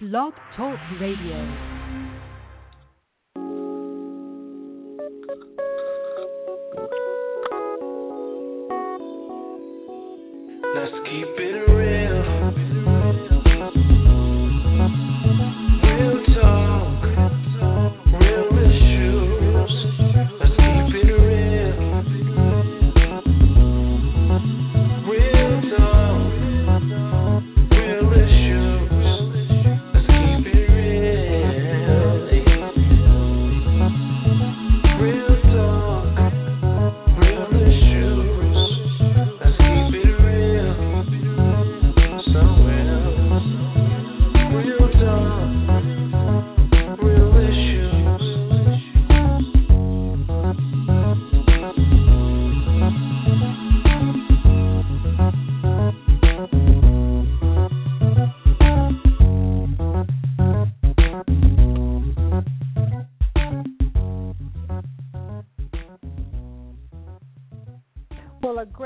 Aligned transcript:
Blog 0.00 0.32
Talk 0.56 0.78
Radio. 0.98 1.79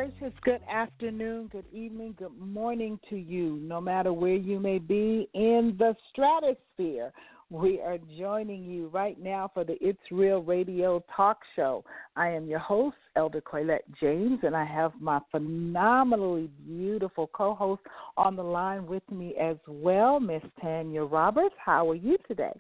Gracious 0.05 0.38
good 0.42 0.60
afternoon, 0.70 1.48
good 1.50 1.64
evening, 1.72 2.14
good 2.19 2.36
morning 2.38 2.98
to 3.08 3.16
you, 3.16 3.58
no 3.62 3.80
matter 3.80 4.12
where 4.12 4.34
you 4.34 4.60
may 4.60 4.78
be 4.78 5.27
in 5.33 5.74
the 5.78 5.94
stratosphere. 6.10 7.10
We 7.48 7.80
are 7.80 7.97
joining 8.19 8.64
you 8.64 8.88
right 8.88 9.19
now 9.19 9.50
for 9.55 9.64
the 9.64 9.78
It's 9.80 10.00
Real 10.10 10.42
Radio 10.42 11.02
Talk 11.16 11.38
Show. 11.56 11.84
I 12.16 12.28
am 12.28 12.47
your 12.47 12.58
host, 12.58 12.97
Elder 13.16 13.41
Colette 13.41 13.84
James, 13.98 14.41
and 14.42 14.55
I 14.55 14.66
have 14.66 14.92
my 15.00 15.20
phenomenally 15.30 16.50
beautiful 16.66 17.28
co 17.28 17.55
host 17.55 17.80
on 18.19 18.36
the 18.36 18.42
line 18.42 18.86
with 18.86 19.08
me 19.10 19.34
as 19.41 19.56
well, 19.66 20.20
Miss 20.20 20.42
Tanya 20.60 21.05
Roberts. 21.05 21.55
How 21.64 21.88
are 21.88 21.94
you 21.94 22.19
today? 22.28 22.52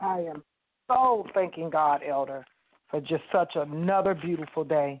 I 0.00 0.18
am 0.18 0.42
so 0.86 1.24
thanking 1.32 1.70
God, 1.70 2.02
Elder, 2.06 2.44
for 2.90 3.00
just 3.00 3.22
such 3.32 3.52
another 3.54 4.14
beautiful 4.14 4.64
day. 4.64 5.00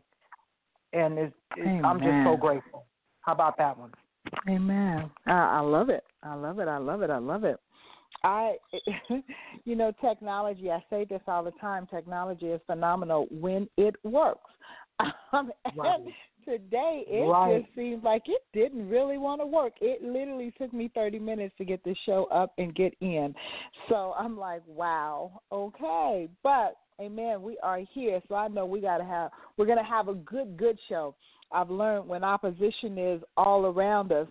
And 0.92 1.18
it's, 1.18 1.34
it's, 1.56 1.84
I'm 1.84 1.98
just 2.00 2.24
so 2.24 2.36
grateful. 2.36 2.86
How 3.20 3.32
about 3.32 3.56
that 3.58 3.78
one? 3.78 3.92
Amen. 4.48 5.10
I, 5.26 5.32
I 5.32 5.60
love 5.60 5.88
it. 5.88 6.04
I 6.22 6.34
love 6.34 6.58
it. 6.58 6.68
I 6.68 6.78
love 6.78 7.02
it. 7.02 7.10
I 7.10 7.18
love 7.18 7.44
it. 7.44 7.58
I, 8.22 8.56
you 9.64 9.76
know, 9.76 9.92
technology. 10.00 10.70
I 10.70 10.84
say 10.90 11.06
this 11.08 11.22
all 11.26 11.44
the 11.44 11.52
time. 11.52 11.86
Technology 11.86 12.46
is 12.46 12.60
phenomenal 12.66 13.26
when 13.30 13.68
it 13.76 13.94
works. 14.04 14.50
Um, 15.32 15.52
Right. 15.76 15.94
And 15.94 16.12
today 16.44 17.04
it 17.06 17.30
Right. 17.30 17.62
just 17.62 17.74
seems 17.76 18.02
like 18.02 18.22
it 18.26 18.42
didn't 18.52 18.88
really 18.88 19.16
want 19.16 19.40
to 19.40 19.46
work. 19.46 19.74
It 19.80 20.02
literally 20.02 20.52
took 20.58 20.72
me 20.72 20.90
30 20.92 21.20
minutes 21.20 21.54
to 21.58 21.64
get 21.64 21.82
the 21.84 21.94
show 22.04 22.24
up 22.32 22.52
and 22.58 22.74
get 22.74 22.94
in. 23.00 23.34
So 23.88 24.12
I'm 24.18 24.36
like, 24.36 24.62
wow, 24.66 25.40
okay, 25.52 26.28
but 26.42 26.76
amen. 27.00 27.42
We 27.42 27.58
are 27.62 27.80
here, 27.92 28.20
so 28.28 28.34
I 28.34 28.48
know 28.48 28.66
we 28.66 28.80
gotta 28.80 29.04
have. 29.04 29.30
We're 29.56 29.66
gonna 29.66 29.84
have 29.84 30.08
a 30.08 30.14
good, 30.14 30.56
good 30.56 30.78
show. 30.88 31.14
I've 31.52 31.70
learned 31.70 32.06
when 32.06 32.22
opposition 32.22 32.96
is 32.96 33.22
all 33.36 33.66
around 33.66 34.12
us, 34.12 34.28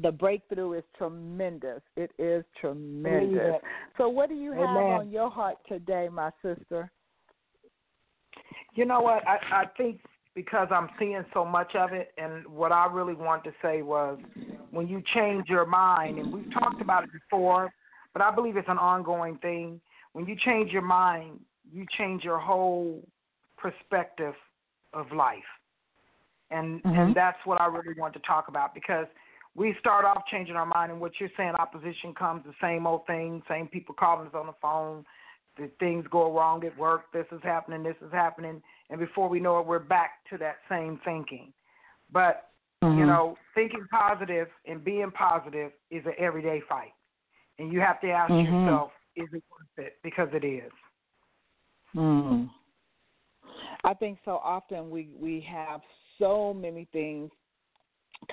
the 0.00 0.10
breakthrough 0.10 0.74
is 0.74 0.84
tremendous. 0.96 1.80
It 1.96 2.10
is 2.18 2.44
tremendous. 2.60 3.60
So, 3.96 4.08
what 4.08 4.28
do 4.28 4.34
you 4.34 4.52
have 4.52 4.60
Amen. 4.60 4.92
on 4.92 5.10
your 5.10 5.30
heart 5.30 5.56
today, 5.68 6.08
my 6.10 6.30
sister? 6.42 6.90
You 8.74 8.84
know 8.86 9.00
what? 9.00 9.26
I, 9.26 9.38
I 9.52 9.64
think 9.76 10.00
because 10.34 10.68
I'm 10.72 10.88
seeing 10.98 11.24
so 11.32 11.44
much 11.44 11.76
of 11.76 11.92
it, 11.92 12.12
and 12.18 12.46
what 12.48 12.72
I 12.72 12.86
really 12.86 13.14
wanted 13.14 13.50
to 13.50 13.56
say 13.62 13.82
was 13.82 14.18
when 14.72 14.88
you 14.88 15.00
change 15.14 15.48
your 15.48 15.64
mind, 15.64 16.18
and 16.18 16.32
we've 16.32 16.52
talked 16.52 16.80
about 16.80 17.04
it 17.04 17.10
before, 17.12 17.72
but 18.12 18.22
I 18.22 18.34
believe 18.34 18.56
it's 18.56 18.68
an 18.68 18.78
ongoing 18.78 19.38
thing. 19.38 19.80
When 20.12 20.26
you 20.26 20.36
change 20.44 20.72
your 20.72 20.82
mind, 20.82 21.38
you 21.72 21.86
change 21.98 22.24
your 22.24 22.38
whole 22.38 23.02
perspective 23.56 24.34
of 24.92 25.10
life. 25.12 25.38
And 26.50 26.82
Mhm. 26.84 27.06
and 27.06 27.16
that's 27.16 27.38
what 27.44 27.60
I 27.60 27.66
really 27.66 27.98
want 27.98 28.14
to 28.14 28.20
talk 28.20 28.48
about 28.48 28.74
because 28.74 29.06
we 29.54 29.74
start 29.78 30.04
off 30.04 30.24
changing 30.30 30.56
our 30.56 30.66
mind 30.66 30.92
and 30.92 31.00
what 31.00 31.12
you're 31.20 31.30
saying, 31.36 31.54
opposition 31.54 32.12
comes, 32.14 32.44
the 32.44 32.54
same 32.60 32.86
old 32.86 33.06
thing, 33.06 33.42
same 33.48 33.68
people 33.68 33.94
calling 33.94 34.26
us 34.26 34.34
on 34.34 34.46
the 34.46 34.54
phone, 34.60 35.04
the 35.56 35.70
things 35.78 36.04
go 36.10 36.36
wrong 36.36 36.64
at 36.64 36.76
work, 36.76 37.12
this 37.12 37.26
is 37.30 37.40
happening, 37.42 37.82
this 37.82 37.96
is 38.04 38.12
happening, 38.12 38.60
and 38.90 38.98
before 38.98 39.28
we 39.28 39.38
know 39.38 39.58
it, 39.60 39.66
we're 39.66 39.78
back 39.78 40.24
to 40.30 40.38
that 40.38 40.56
same 40.68 41.00
thinking. 41.04 41.52
But 42.12 42.50
Mm-hmm. 42.82 42.98
you 42.98 43.06
know, 43.06 43.36
thinking 43.54 43.86
positive 43.90 44.48
and 44.66 44.84
being 44.84 45.10
positive 45.12 45.72
is 45.90 46.04
an 46.04 46.14
everyday 46.18 46.60
fight, 46.68 46.92
and 47.58 47.72
you 47.72 47.80
have 47.80 48.00
to 48.00 48.10
ask 48.10 48.32
Mhm. 48.32 48.66
yourself, 48.66 48.90
is 49.16 49.28
it 49.32 49.42
worth 49.50 49.86
it? 49.86 49.94
Because 50.02 50.28
it 50.32 50.44
is. 50.44 50.72
Mm. 51.94 52.50
I 53.84 53.94
think 53.94 54.18
so 54.24 54.40
often 54.42 54.90
we 54.90 55.10
we 55.18 55.46
have 55.50 55.80
so 56.18 56.54
many 56.54 56.88
things 56.92 57.30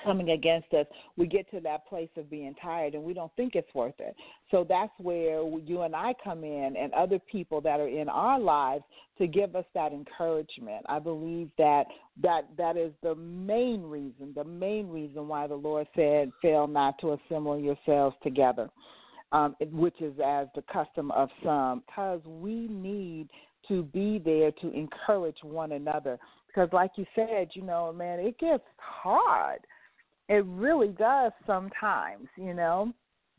coming 0.02 0.30
against 0.30 0.72
us. 0.72 0.86
We 1.16 1.26
get 1.26 1.50
to 1.50 1.60
that 1.60 1.86
place 1.86 2.08
of 2.16 2.30
being 2.30 2.54
tired 2.62 2.94
and 2.94 3.02
we 3.02 3.12
don't 3.12 3.32
think 3.36 3.54
it's 3.54 3.72
worth 3.74 3.98
it. 3.98 4.16
So 4.50 4.64
that's 4.66 4.92
where 4.98 5.42
you 5.58 5.82
and 5.82 5.94
I 5.94 6.14
come 6.24 6.44
in 6.44 6.76
and 6.78 6.92
other 6.94 7.18
people 7.18 7.60
that 7.60 7.78
are 7.78 7.88
in 7.88 8.08
our 8.08 8.40
lives 8.40 8.84
to 9.18 9.26
give 9.26 9.54
us 9.54 9.66
that 9.74 9.92
encouragement. 9.92 10.86
I 10.88 10.98
believe 10.98 11.50
that 11.58 11.84
that 12.22 12.48
that 12.56 12.76
is 12.76 12.92
the 13.02 13.14
main 13.14 13.82
reason, 13.82 14.32
the 14.34 14.44
main 14.44 14.88
reason 14.88 15.28
why 15.28 15.46
the 15.46 15.54
Lord 15.54 15.86
said, 15.94 16.32
"Fail 16.40 16.66
not 16.66 16.98
to 17.00 17.12
assemble 17.12 17.58
yourselves 17.58 18.16
together." 18.22 18.70
um, 19.32 19.56
which 19.72 20.00
is 20.00 20.12
as 20.24 20.46
the 20.54 20.62
custom 20.72 21.10
of 21.10 21.30
some, 21.42 21.82
because 21.86 22.20
we 22.26 22.68
need 22.68 23.28
to 23.68 23.82
be 23.84 24.20
there 24.24 24.50
to 24.50 24.72
encourage 24.72 25.38
one 25.42 25.72
another. 25.72 26.18
Because, 26.46 26.68
like 26.72 26.92
you 26.96 27.06
said, 27.14 27.48
you 27.54 27.62
know, 27.62 27.92
man, 27.92 28.18
it 28.18 28.38
gets 28.38 28.64
hard. 28.76 29.60
It 30.28 30.44
really 30.46 30.88
does 30.88 31.32
sometimes, 31.46 32.28
you 32.36 32.54
know, 32.54 32.92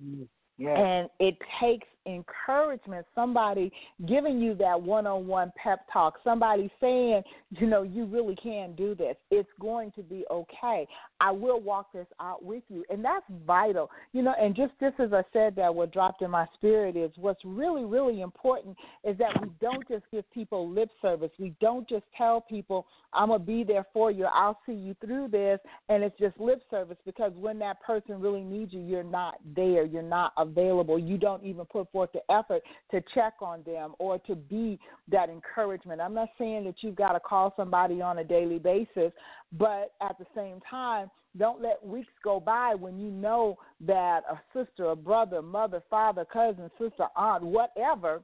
mm, 0.03 0.27
Yes. 0.57 0.77
and 0.77 1.09
it 1.19 1.35
takes 1.59 1.87
encouragement. 2.05 3.05
Somebody 3.15 3.71
giving 4.07 4.39
you 4.39 4.55
that 4.55 4.81
one-on-one 4.81 5.51
pep 5.61 5.81
talk. 5.91 6.15
Somebody 6.23 6.71
saying, 6.81 7.23
you 7.51 7.67
know, 7.67 7.83
you 7.83 8.05
really 8.05 8.35
can 8.35 8.75
do 8.75 8.95
this. 8.95 9.15
It's 9.31 9.49
going 9.59 9.91
to 9.93 10.03
be 10.03 10.25
okay. 10.29 10.87
I 11.19 11.31
will 11.31 11.61
walk 11.61 11.93
this 11.93 12.07
out 12.19 12.43
with 12.43 12.63
you, 12.67 12.83
and 12.89 13.03
that's 13.03 13.25
vital. 13.45 13.89
You 14.11 14.23
know, 14.23 14.33
and 14.39 14.55
just 14.55 14.73
just 14.79 14.99
as 14.99 15.13
I 15.13 15.23
said, 15.31 15.55
that 15.55 15.73
what 15.73 15.93
dropped 15.93 16.21
in 16.21 16.31
my 16.31 16.45
spirit 16.55 16.97
is 16.97 17.11
what's 17.15 17.39
really 17.45 17.85
really 17.85 18.21
important 18.21 18.75
is 19.03 19.17
that 19.19 19.29
we 19.41 19.49
don't 19.61 19.87
just 19.87 20.03
give 20.11 20.29
people 20.31 20.69
lip 20.69 20.89
service. 21.01 21.31
We 21.39 21.53
don't 21.61 21.87
just 21.87 22.03
tell 22.17 22.41
people, 22.41 22.85
"I'm 23.13 23.29
gonna 23.29 23.39
be 23.39 23.63
there 23.63 23.85
for 23.93 24.11
you. 24.11 24.25
I'll 24.25 24.59
see 24.65 24.73
you 24.73 24.95
through 24.95 25.29
this," 25.29 25.59
and 25.87 26.03
it's 26.03 26.17
just 26.17 26.37
lip 26.39 26.61
service 26.69 26.97
because 27.05 27.31
when 27.35 27.57
that 27.59 27.81
person 27.81 28.19
really 28.19 28.43
needs 28.43 28.73
you, 28.73 28.81
you're 28.81 29.03
not 29.03 29.39
there. 29.55 29.85
You're 29.85 30.01
not 30.01 30.33
available. 30.37 30.99
You 30.99 31.17
don't 31.17 31.43
even 31.43 31.65
put 31.65 31.91
forth 31.93 32.09
the 32.11 32.19
effort 32.29 32.61
to 32.91 33.01
check 33.13 33.35
on 33.39 33.63
them 33.63 33.93
or 33.99 34.17
to 34.19 34.35
be 34.35 34.77
that 35.09 35.29
encouragement. 35.29 36.01
I'm 36.01 36.13
not 36.13 36.29
saying 36.37 36.65
that 36.65 36.75
you've 36.81 36.95
got 36.95 37.13
to 37.13 37.21
call 37.21 37.53
somebody 37.55 38.01
on 38.01 38.17
a 38.17 38.23
daily 38.23 38.59
basis, 38.59 39.13
but 39.53 39.93
at 40.01 40.17
the 40.17 40.25
same 40.35 40.59
time, 40.69 41.09
don't 41.37 41.61
let 41.61 41.85
weeks 41.85 42.11
go 42.23 42.39
by 42.39 42.75
when 42.75 42.99
you 42.99 43.09
know 43.09 43.57
that 43.81 44.21
a 44.29 44.39
sister, 44.53 44.89
a 44.89 44.95
brother, 44.95 45.41
mother, 45.41 45.81
father, 45.89 46.25
cousin, 46.25 46.69
sister, 46.77 47.07
aunt, 47.15 47.43
whatever 47.43 48.21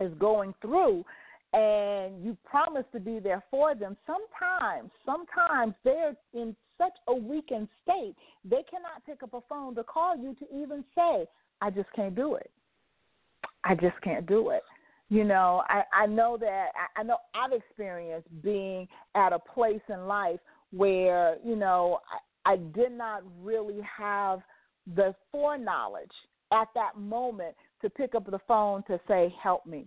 is 0.00 0.12
going 0.18 0.54
through 0.62 1.04
and 1.52 2.24
you 2.24 2.36
promise 2.44 2.84
to 2.92 3.00
be 3.00 3.18
there 3.18 3.42
for 3.50 3.74
them 3.74 3.96
sometimes 4.06 4.90
sometimes 5.04 5.74
they're 5.84 6.14
in 6.32 6.54
such 6.78 6.92
a 7.08 7.14
weakened 7.14 7.68
state 7.82 8.14
they 8.44 8.62
cannot 8.70 9.04
pick 9.04 9.22
up 9.22 9.34
a 9.34 9.40
phone 9.48 9.74
to 9.74 9.82
call 9.82 10.16
you 10.16 10.34
to 10.34 10.44
even 10.56 10.84
say 10.94 11.26
i 11.60 11.68
just 11.68 11.92
can't 11.94 12.14
do 12.14 12.36
it 12.36 12.50
i 13.64 13.74
just 13.74 14.00
can't 14.02 14.26
do 14.26 14.50
it 14.50 14.62
you 15.08 15.24
know 15.24 15.62
i 15.68 15.82
i 15.92 16.06
know 16.06 16.36
that 16.38 16.68
i, 16.96 17.02
know 17.02 17.16
i've 17.34 17.52
experienced 17.52 18.28
being 18.42 18.86
at 19.14 19.32
a 19.32 19.38
place 19.38 19.80
in 19.88 20.06
life 20.06 20.40
where 20.72 21.36
you 21.44 21.56
know 21.56 21.98
i 22.46 22.52
i 22.52 22.56
did 22.56 22.92
not 22.92 23.22
really 23.42 23.80
have 23.98 24.40
the 24.94 25.14
foreknowledge 25.30 26.10
at 26.52 26.68
that 26.74 26.98
moment 26.98 27.54
to 27.82 27.90
pick 27.90 28.14
up 28.14 28.30
the 28.30 28.40
phone 28.46 28.82
to 28.84 29.00
say, 29.08 29.34
"Help 29.42 29.66
me," 29.66 29.86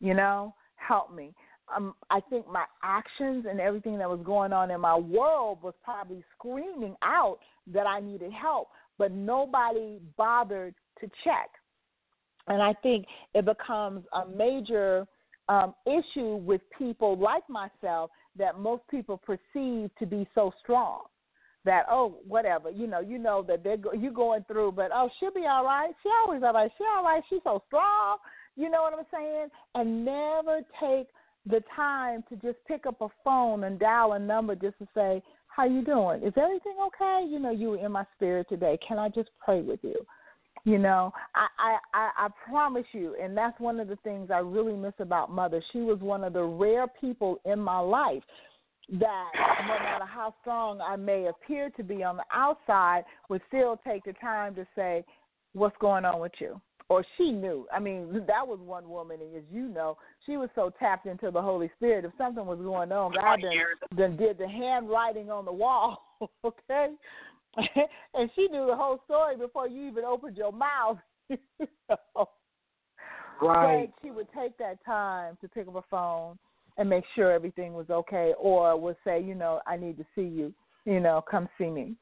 you 0.00 0.14
know, 0.14 0.54
help 0.76 1.12
me. 1.12 1.34
Um, 1.74 1.94
I 2.10 2.20
think 2.20 2.46
my 2.46 2.66
actions 2.82 3.46
and 3.46 3.60
everything 3.60 3.96
that 3.98 4.08
was 4.08 4.20
going 4.22 4.52
on 4.52 4.70
in 4.70 4.80
my 4.80 4.96
world 4.96 5.62
was 5.62 5.74
probably 5.82 6.22
screaming 6.36 6.94
out 7.02 7.38
that 7.68 7.86
I 7.86 8.00
needed 8.00 8.32
help, 8.32 8.68
but 8.98 9.12
nobody 9.12 9.98
bothered 10.16 10.74
to 11.00 11.10
check. 11.24 11.50
And 12.48 12.62
I 12.62 12.74
think 12.82 13.06
it 13.34 13.44
becomes 13.44 14.04
a 14.12 14.26
major 14.26 15.06
um, 15.48 15.74
issue 15.86 16.36
with 16.36 16.60
people 16.76 17.18
like 17.18 17.48
myself 17.48 18.10
that 18.36 18.58
most 18.58 18.82
people 18.90 19.18
perceive 19.18 19.90
to 19.98 20.06
be 20.06 20.26
so 20.34 20.52
strong 20.62 21.02
that 21.64 21.86
oh 21.90 22.16
whatever 22.26 22.70
you 22.70 22.86
know 22.86 23.00
you 23.00 23.18
know 23.18 23.42
that 23.46 23.64
they're 23.64 23.76
go- 23.76 23.92
you 23.92 24.10
going 24.10 24.44
through 24.46 24.72
but 24.72 24.90
oh 24.92 25.08
she'll 25.18 25.32
be 25.32 25.46
all 25.48 25.64
right. 25.64 25.90
She 26.02 26.10
always 26.22 26.42
all 26.42 26.52
right. 26.52 26.70
She 26.76 26.84
all 26.94 27.04
right. 27.04 27.22
She's 27.28 27.40
so 27.44 27.62
strong. 27.66 28.18
You 28.56 28.70
know 28.70 28.82
what 28.82 28.94
i'm 28.94 29.04
saying? 29.12 29.48
And 29.74 30.04
never 30.04 30.60
take 30.80 31.08
the 31.46 31.62
time 31.74 32.22
to 32.28 32.36
just 32.36 32.58
pick 32.66 32.86
up 32.86 33.00
a 33.00 33.08
phone 33.22 33.64
and 33.64 33.78
dial 33.78 34.12
a 34.12 34.18
number 34.18 34.54
just 34.54 34.78
to 34.78 34.88
say 34.94 35.22
how 35.48 35.66
you 35.66 35.84
doing? 35.84 36.22
Is 36.22 36.32
everything 36.36 36.76
okay? 36.86 37.26
You 37.28 37.38
know 37.38 37.50
you 37.50 37.70
were 37.70 37.78
in 37.78 37.92
my 37.92 38.04
spirit 38.16 38.48
today. 38.48 38.78
Can 38.86 38.98
i 38.98 39.08
just 39.08 39.30
pray 39.44 39.60
with 39.60 39.80
you 39.82 39.96
you 40.64 40.78
know 40.78 41.12
I, 41.34 41.46
I 41.58 41.78
i 41.92 42.26
i 42.26 42.28
promise 42.50 42.86
you 42.92 43.14
and 43.22 43.36
that's 43.36 43.58
one 43.60 43.80
of 43.80 43.88
the 43.88 43.96
things 43.96 44.30
i 44.30 44.38
really 44.38 44.74
miss 44.74 44.94
about 44.98 45.30
mother 45.30 45.62
she 45.72 45.80
was 45.80 45.98
one 46.00 46.24
of 46.24 46.32
the 46.32 46.42
rare 46.42 46.86
people 47.00 47.38
in 47.44 47.58
my 47.58 47.78
life 47.78 48.22
that 48.90 49.30
no 49.66 49.78
matter 49.78 50.04
how 50.04 50.34
strong 50.40 50.80
I 50.80 50.96
may 50.96 51.26
appear 51.26 51.70
to 51.70 51.82
be 51.82 52.02
on 52.02 52.16
the 52.16 52.24
outside, 52.32 53.04
would 53.28 53.42
still 53.48 53.80
take 53.86 54.04
the 54.04 54.12
time 54.14 54.54
to 54.56 54.66
say, 54.76 55.04
What's 55.52 55.76
going 55.80 56.04
on 56.04 56.20
with 56.20 56.32
you? 56.40 56.60
Or 56.88 57.04
she 57.16 57.30
knew. 57.30 57.66
I 57.72 57.78
mean, 57.78 58.12
that 58.12 58.46
was 58.46 58.58
one 58.60 58.88
woman, 58.88 59.18
and 59.22 59.36
as 59.36 59.44
you 59.50 59.68
know, 59.68 59.96
she 60.26 60.36
was 60.36 60.50
so 60.54 60.70
tapped 60.80 61.06
into 61.06 61.30
the 61.30 61.40
Holy 61.40 61.70
Spirit. 61.76 62.04
If 62.04 62.10
something 62.18 62.44
was 62.44 62.58
going 62.58 62.90
on, 62.92 63.12
God 63.12 63.40
then, 63.40 63.96
then 63.96 64.16
did 64.16 64.36
the 64.36 64.48
handwriting 64.48 65.30
on 65.30 65.44
the 65.44 65.52
wall, 65.52 66.02
okay? 66.44 66.88
and 68.14 68.30
she 68.34 68.48
knew 68.48 68.66
the 68.66 68.76
whole 68.76 69.00
story 69.04 69.36
before 69.36 69.68
you 69.68 69.88
even 69.88 70.04
opened 70.04 70.36
your 70.36 70.52
mouth. 70.52 70.98
Right. 73.40 73.90
But 73.92 74.02
she 74.02 74.10
would 74.10 74.28
take 74.36 74.56
that 74.58 74.84
time 74.84 75.36
to 75.40 75.48
pick 75.48 75.68
up 75.68 75.76
a 75.76 75.82
phone 75.90 76.38
and 76.76 76.88
make 76.88 77.04
sure 77.14 77.32
everything 77.32 77.74
was 77.74 77.90
okay, 77.90 78.32
or 78.38 78.78
would 78.78 78.96
say, 79.04 79.22
you 79.22 79.34
know, 79.34 79.60
I 79.66 79.76
need 79.76 79.96
to 79.98 80.04
see 80.14 80.22
you, 80.22 80.52
you 80.84 81.00
know, 81.00 81.22
come 81.28 81.48
see 81.58 81.68
me. 81.68 81.94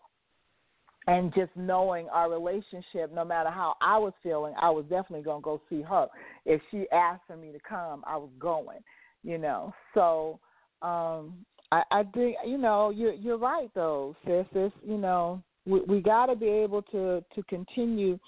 And 1.08 1.34
just 1.34 1.50
knowing 1.56 2.08
our 2.10 2.30
relationship, 2.30 3.12
no 3.12 3.24
matter 3.24 3.50
how 3.50 3.74
I 3.82 3.98
was 3.98 4.12
feeling, 4.22 4.54
I 4.60 4.70
was 4.70 4.84
definitely 4.84 5.22
gonna 5.22 5.42
go 5.42 5.60
see 5.68 5.82
her. 5.82 6.06
If 6.46 6.60
she 6.70 6.86
asked 6.92 7.22
for 7.26 7.36
me 7.36 7.50
to 7.50 7.58
come, 7.58 8.04
I 8.06 8.16
was 8.16 8.30
going, 8.38 8.78
you 9.24 9.36
know. 9.36 9.74
So 9.94 10.38
um 10.80 11.44
I, 11.72 11.82
I 11.90 12.02
think 12.14 12.36
you 12.46 12.58
know 12.58 12.90
you're 12.90 13.14
you're 13.14 13.38
right 13.38 13.70
though, 13.74 14.14
sis. 14.26 14.44
This 14.52 14.72
you 14.86 14.98
know 14.98 15.42
we 15.64 15.80
we 15.80 16.00
got 16.00 16.26
to 16.26 16.36
be 16.36 16.48
able 16.48 16.82
to 16.82 17.24
to 17.34 17.42
continue 17.48 18.18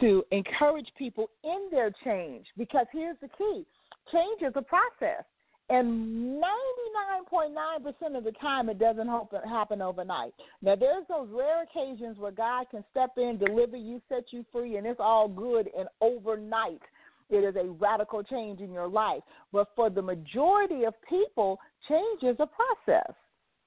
to 0.00 0.24
encourage 0.30 0.86
people 0.96 1.28
in 1.42 1.68
their 1.70 1.92
change 2.04 2.46
because 2.56 2.86
here's 2.92 3.16
the 3.20 3.28
key: 3.36 3.66
change 4.12 4.42
is 4.42 4.52
a 4.54 4.62
process. 4.62 5.24
And 5.70 6.42
99.9% 6.42 8.18
of 8.18 8.24
the 8.24 8.32
time, 8.42 8.68
it 8.68 8.78
doesn't 8.78 9.08
happen 9.48 9.80
overnight. 9.80 10.34
Now, 10.60 10.74
there's 10.74 11.04
those 11.08 11.28
rare 11.32 11.62
occasions 11.62 12.18
where 12.18 12.32
God 12.32 12.66
can 12.70 12.84
step 12.90 13.12
in, 13.16 13.38
deliver 13.38 13.76
you, 13.78 14.02
set 14.08 14.24
you 14.32 14.44
free, 14.52 14.76
and 14.76 14.86
it's 14.86 15.00
all 15.00 15.28
good. 15.28 15.70
And 15.78 15.88
overnight, 16.02 16.82
it 17.30 17.44
is 17.44 17.56
a 17.56 17.70
radical 17.70 18.22
change 18.22 18.60
in 18.60 18.72
your 18.72 18.88
life. 18.88 19.22
But 19.52 19.68
for 19.74 19.90
the 19.90 20.02
majority 20.02 20.84
of 20.84 20.94
people, 21.08 21.58
change 21.88 22.22
is 22.22 22.36
a 22.38 22.46
process. 22.46 23.14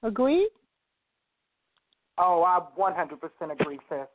Agreed? 0.02 0.48
Oh, 2.18 2.42
I 2.42 2.60
100% 2.78 3.52
agree, 3.52 3.78
sis. 3.88 4.06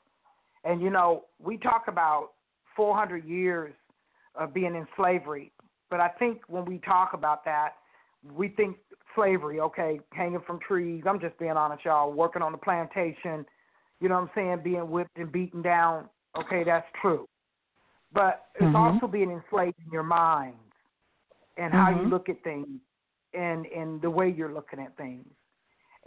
And 0.63 0.81
you 0.81 0.89
know, 0.89 1.25
we 1.43 1.57
talk 1.57 1.85
about 1.87 2.31
400 2.75 3.25
years 3.25 3.73
of 4.35 4.53
being 4.53 4.75
in 4.75 4.87
slavery, 4.95 5.51
but 5.89 5.99
I 5.99 6.07
think 6.07 6.41
when 6.47 6.65
we 6.65 6.79
talk 6.79 7.13
about 7.13 7.43
that, 7.45 7.73
we 8.33 8.49
think 8.49 8.77
slavery, 9.15 9.59
okay, 9.59 9.99
hanging 10.13 10.41
from 10.45 10.59
trees. 10.65 11.03
I'm 11.07 11.19
just 11.19 11.37
being 11.37 11.51
honest, 11.51 11.83
y'all. 11.83 12.13
Working 12.13 12.41
on 12.41 12.51
the 12.51 12.57
plantation, 12.57 13.45
you 13.99 14.09
know 14.09 14.15
what 14.15 14.21
I'm 14.21 14.29
saying, 14.35 14.59
being 14.63 14.89
whipped 14.89 15.17
and 15.17 15.31
beaten 15.31 15.61
down. 15.61 16.05
Okay, 16.37 16.63
that's 16.63 16.85
true. 17.01 17.27
But 18.13 18.47
it's 18.55 18.73
Mhm. 18.73 18.75
also 18.75 19.07
being 19.07 19.31
enslaved 19.31 19.77
in 19.85 19.91
your 19.91 20.03
mind 20.03 20.55
and 21.57 21.73
how 21.73 21.89
you 21.89 22.03
Mhm. 22.03 22.09
look 22.09 22.29
at 22.29 22.41
things 22.43 22.79
and 23.33 23.65
and 23.67 24.01
the 24.01 24.09
way 24.09 24.29
you're 24.29 24.53
looking 24.53 24.79
at 24.79 24.95
things. 24.97 25.27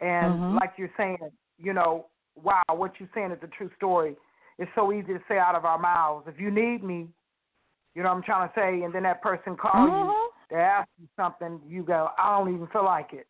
And 0.01 0.35
Mhm. 0.35 0.55
like 0.61 0.75
you're 0.77 0.93
saying, 0.97 1.19
you 1.59 1.73
know, 1.73 2.07
wow, 2.35 2.63
what 2.69 2.99
you're 2.99 3.09
saying 3.15 3.31
is 3.33 3.43
a 3.43 3.47
true 3.49 3.71
story. 3.77 4.17
It's 4.59 4.71
so 4.75 4.93
easy 4.93 5.15
to 5.15 5.23
say 5.29 5.39
out 5.39 5.55
of 5.55 5.65
our 5.65 5.79
mouths. 5.79 6.27
If 6.29 6.39
you 6.39 6.51
need 6.51 6.85
me, 6.85 7.09
you 7.95 8.03
know 8.03 8.11
what 8.11 8.17
I'm 8.17 8.23
trying 8.23 8.49
to 8.49 8.55
say, 8.55 8.83
and 8.83 8.95
then 8.95 9.05
that 9.05 9.23
person 9.23 9.57
calls 9.57 9.89
you 9.89 10.07
Mhm. 10.07 10.31
they 10.51 10.57
ask 10.57 10.89
you 11.01 11.09
something, 11.17 11.61
you 11.67 11.83
go, 11.83 12.11
I 12.19 12.39
don't 12.39 12.55
even 12.55 12.67
feel 12.69 12.85
like 12.85 13.13
it. 13.13 13.27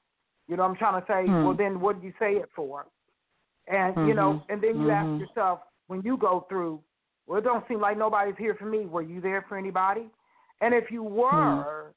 You 0.49 0.57
know 0.57 0.65
what 0.65 0.71
I'm 0.71 0.77
trying 0.77 1.01
to 1.01 1.07
say? 1.07 1.33
Hmm. 1.33 1.45
Well, 1.45 1.55
then 1.55 1.81
what 1.81 2.01
did 2.01 2.07
you 2.07 2.13
say 2.19 2.35
it 2.35 2.51
for? 2.55 2.87
And, 3.67 3.97
you 4.07 4.15
know, 4.15 4.43
and 4.49 4.63
then 4.63 4.79
you 4.81 4.91
Mhm. 4.91 4.91
ask 4.91 5.21
yourself, 5.21 5.61
when 5.87 6.03
you 6.03 6.17
go 6.17 6.47
through, 6.49 6.81
well, 7.27 7.39
it 7.39 7.43
don't 7.45 7.67
seem 7.69 7.81
like 7.81 7.97
nobody's 7.99 8.35
here 8.39 8.55
for 8.55 8.67
me. 8.67 8.87
Were 8.87 9.03
you 9.03 9.21
there 9.21 9.45
for 9.49 9.57
anybody? 9.57 10.07
And 10.61 10.75
if 10.75 10.91
you 10.91 11.03
were, 11.03 11.93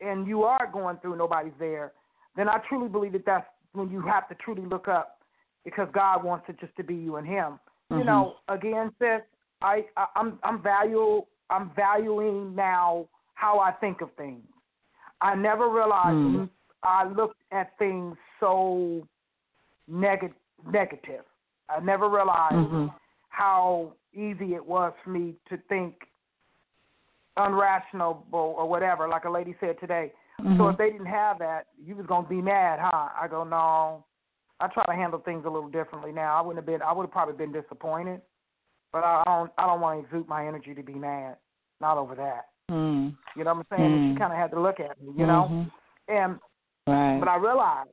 and 0.00 0.26
you 0.26 0.44
are 0.44 0.70
going 0.70 0.96
through, 0.98 1.16
nobody's 1.16 1.52
there, 1.58 1.92
then 2.36 2.48
I 2.48 2.58
truly 2.68 2.88
believe 2.88 3.12
that 3.12 3.24
that's 3.26 3.46
when 3.72 3.90
you 3.90 4.00
have 4.02 4.28
to 4.28 4.34
truly 4.36 4.62
look 4.66 4.88
up 4.88 5.20
because 5.64 5.88
God 5.92 6.22
wants 6.22 6.46
it 6.48 6.58
just 6.60 6.74
to 6.76 6.84
be 6.84 6.94
you 6.94 7.16
and 7.16 7.26
Him. 7.26 7.58
You 7.90 7.98
Mhm. 7.98 8.06
know, 8.06 8.36
again, 8.48 8.92
sis, 8.98 9.22
I, 9.62 9.86
I 9.96 10.06
I'm 10.16 10.38
I'm 10.42 10.60
value 10.60 11.24
I'm 11.50 11.70
valuing 11.70 12.54
now 12.54 13.06
how 13.34 13.58
I 13.60 13.70
think 13.72 14.00
of 14.00 14.12
things. 14.14 14.44
I 15.20 15.34
never 15.34 15.68
realized 15.68 16.16
Mm. 16.18 16.34
when 16.34 16.50
I 16.82 17.04
looked 17.04 17.42
at 17.52 17.76
things 17.78 18.16
so 18.40 19.06
neg- 19.88 20.34
negative. 20.66 21.24
I 21.68 21.80
never 21.80 22.08
realized 22.08 22.54
Mhm. 22.56 22.94
how 23.28 23.92
easy 24.16 24.54
it 24.54 24.64
was 24.64 24.92
for 25.04 25.10
me 25.10 25.34
to 25.48 25.58
think 25.68 25.94
unrational 27.36 28.22
or 28.32 28.68
whatever, 28.68 29.08
like 29.08 29.24
a 29.24 29.30
lady 29.30 29.54
said 29.60 29.78
today. 29.78 30.12
So 30.38 30.44
Mhm. 30.44 30.72
if 30.72 30.78
they 30.78 30.90
didn't 30.90 31.06
have 31.06 31.38
that, 31.38 31.66
you 31.78 31.96
was 31.96 32.06
gonna 32.06 32.26
be 32.26 32.42
mad, 32.42 32.78
huh? 32.78 33.10
I 33.14 33.28
go, 33.28 33.44
no. 33.44 34.04
I 34.58 34.68
try 34.68 34.84
to 34.84 34.94
handle 34.94 35.18
things 35.20 35.44
a 35.44 35.50
little 35.50 35.68
differently 35.68 36.12
now. 36.12 36.34
I 36.36 36.40
wouldn't 36.40 36.56
have 36.56 36.66
been. 36.66 36.82
I 36.82 36.92
would 36.92 37.04
have 37.04 37.10
probably 37.10 37.34
been 37.34 37.52
disappointed, 37.52 38.22
but 38.90 39.04
I 39.04 39.22
don't. 39.24 39.52
I 39.58 39.66
don't 39.66 39.80
want 39.80 40.00
to 40.00 40.04
exude 40.06 40.28
my 40.28 40.46
energy 40.46 40.74
to 40.74 40.82
be 40.82 40.94
mad. 40.94 41.36
Not 41.80 41.98
over 41.98 42.14
that. 42.14 42.48
Mm. 42.70 43.16
You 43.34 43.44
know 43.44 43.54
what 43.54 43.66
I'm 43.70 43.78
saying? 43.78 43.90
Mm. 43.92 44.12
she 44.12 44.18
kind 44.18 44.32
of 44.32 44.38
had 44.38 44.50
to 44.52 44.60
look 44.60 44.80
at 44.80 45.00
me, 45.00 45.12
you 45.16 45.26
know. 45.26 45.48
Mhm. 45.50 45.72
And 46.08 46.40
Right. 46.86 47.18
but 47.20 47.28
I 47.28 47.36
realized, 47.36 47.90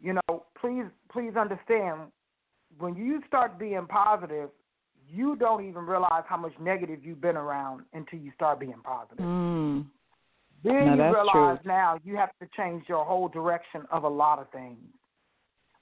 you 0.00 0.12
know, 0.12 0.44
please 0.54 0.84
please 1.08 1.36
understand 1.36 2.12
when 2.78 2.94
you 2.94 3.22
start 3.26 3.58
being 3.58 3.86
positive, 3.86 4.50
you 5.12 5.36
don't 5.36 5.64
even 5.64 5.84
realize 5.84 6.24
how 6.26 6.36
much 6.36 6.52
negative 6.60 7.04
you've 7.04 7.20
been 7.20 7.36
around 7.36 7.82
until 7.92 8.18
you 8.18 8.32
start 8.34 8.60
being 8.60 8.80
positive. 8.82 9.24
Mm. 9.24 9.86
Then 10.64 10.86
No, 10.86 10.94
you 10.94 11.14
realize 11.14 11.58
true. 11.58 11.68
now 11.68 11.98
you 12.04 12.16
have 12.16 12.30
to 12.40 12.48
change 12.56 12.84
your 12.88 13.04
whole 13.04 13.28
direction 13.28 13.82
of 13.90 14.04
a 14.04 14.08
lot 14.08 14.38
of 14.38 14.48
things. 14.50 14.78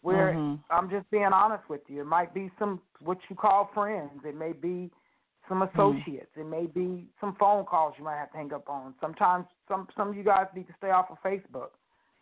Where 0.02 0.34
Mhm. 0.34 0.58
I'm 0.70 0.88
just 0.88 1.08
being 1.10 1.24
honest 1.32 1.68
with 1.68 1.88
you, 1.88 2.00
it 2.00 2.06
might 2.06 2.32
be 2.32 2.50
some 2.58 2.80
what 3.00 3.18
you 3.28 3.36
call 3.36 3.66
friends, 3.66 4.24
it 4.24 4.34
may 4.34 4.52
be 4.52 4.90
some 5.48 5.60
Mm-hmm. 5.62 5.78
associates, 5.78 6.34
it 6.36 6.46
may 6.46 6.66
be 6.66 7.08
some 7.20 7.34
phone 7.36 7.66
calls 7.66 7.94
you 7.98 8.04
might 8.04 8.16
have 8.16 8.30
to 8.32 8.36
hang 8.38 8.52
up 8.52 8.68
on. 8.68 8.94
Sometimes 9.00 9.46
some 9.68 9.88
some 9.96 10.08
of 10.08 10.16
you 10.16 10.24
guys 10.24 10.46
need 10.54 10.66
to 10.68 10.74
stay 10.78 10.90
off 10.90 11.10
of 11.10 11.22
Facebook. 11.22 11.72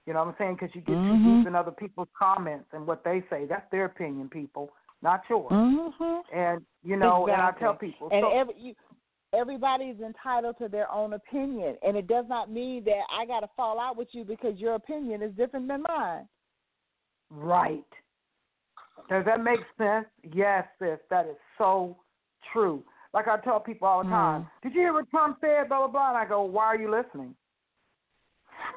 You 0.06 0.14
know 0.14 0.20
what 0.20 0.28
I'm 0.28 0.34
saying? 0.38 0.54
Because 0.54 0.74
you 0.74 0.80
get 0.80 0.94
too 0.94 1.16
Mhm. 1.18 1.38
deep 1.38 1.46
in 1.46 1.54
other 1.54 1.70
people's 1.70 2.08
comments 2.18 2.72
and 2.72 2.86
what 2.86 3.04
they 3.04 3.22
say. 3.30 3.44
That's 3.44 3.70
their 3.70 3.84
opinion, 3.84 4.28
people, 4.30 4.72
not 5.02 5.22
yours. 5.28 5.50
Mhm. 5.50 6.22
And 6.32 6.66
you 6.82 6.96
know, 6.96 7.26
and 7.28 7.40
I 7.40 7.52
tell 7.52 7.74
people, 7.74 8.08
And 8.10 8.22
so, 8.24 8.30
every 8.30 8.54
you, 8.56 8.74
everybody's 9.32 10.00
entitled 10.00 10.56
to 10.58 10.68
their 10.68 10.90
own 10.90 11.12
opinion, 11.12 11.76
and 11.82 11.96
it 11.96 12.06
does 12.06 12.26
not 12.28 12.50
mean 12.50 12.84
that 12.84 13.02
I 13.10 13.26
got 13.26 13.40
to 13.40 13.48
fall 13.56 13.78
out 13.78 13.96
with 13.96 14.08
you 14.12 14.24
because 14.24 14.58
your 14.58 14.74
opinion 14.74 15.22
is 15.22 15.34
different 15.34 15.68
than 15.68 15.82
mine. 15.88 16.28
Right. 17.30 17.84
Does 19.08 19.24
that 19.24 19.42
make 19.42 19.60
sense? 19.76 20.06
Yes, 20.34 20.66
sis. 20.78 20.98
That 21.10 21.26
is 21.26 21.36
so 21.56 21.96
true. 22.52 22.82
Like 23.14 23.28
I 23.28 23.38
tell 23.38 23.60
people 23.60 23.88
all 23.88 24.02
the 24.04 24.10
time, 24.10 24.42
Mm. 24.42 24.62
did 24.62 24.74
you 24.74 24.80
hear 24.82 24.92
what 24.92 25.08
Trump 25.10 25.38
said? 25.40 25.68
Blah 25.68 25.78
blah 25.78 25.88
blah. 25.88 26.08
And 26.10 26.18
I 26.18 26.24
go, 26.26 26.42
why 26.42 26.66
are 26.66 26.76
you 26.76 26.90
listening? 26.90 27.34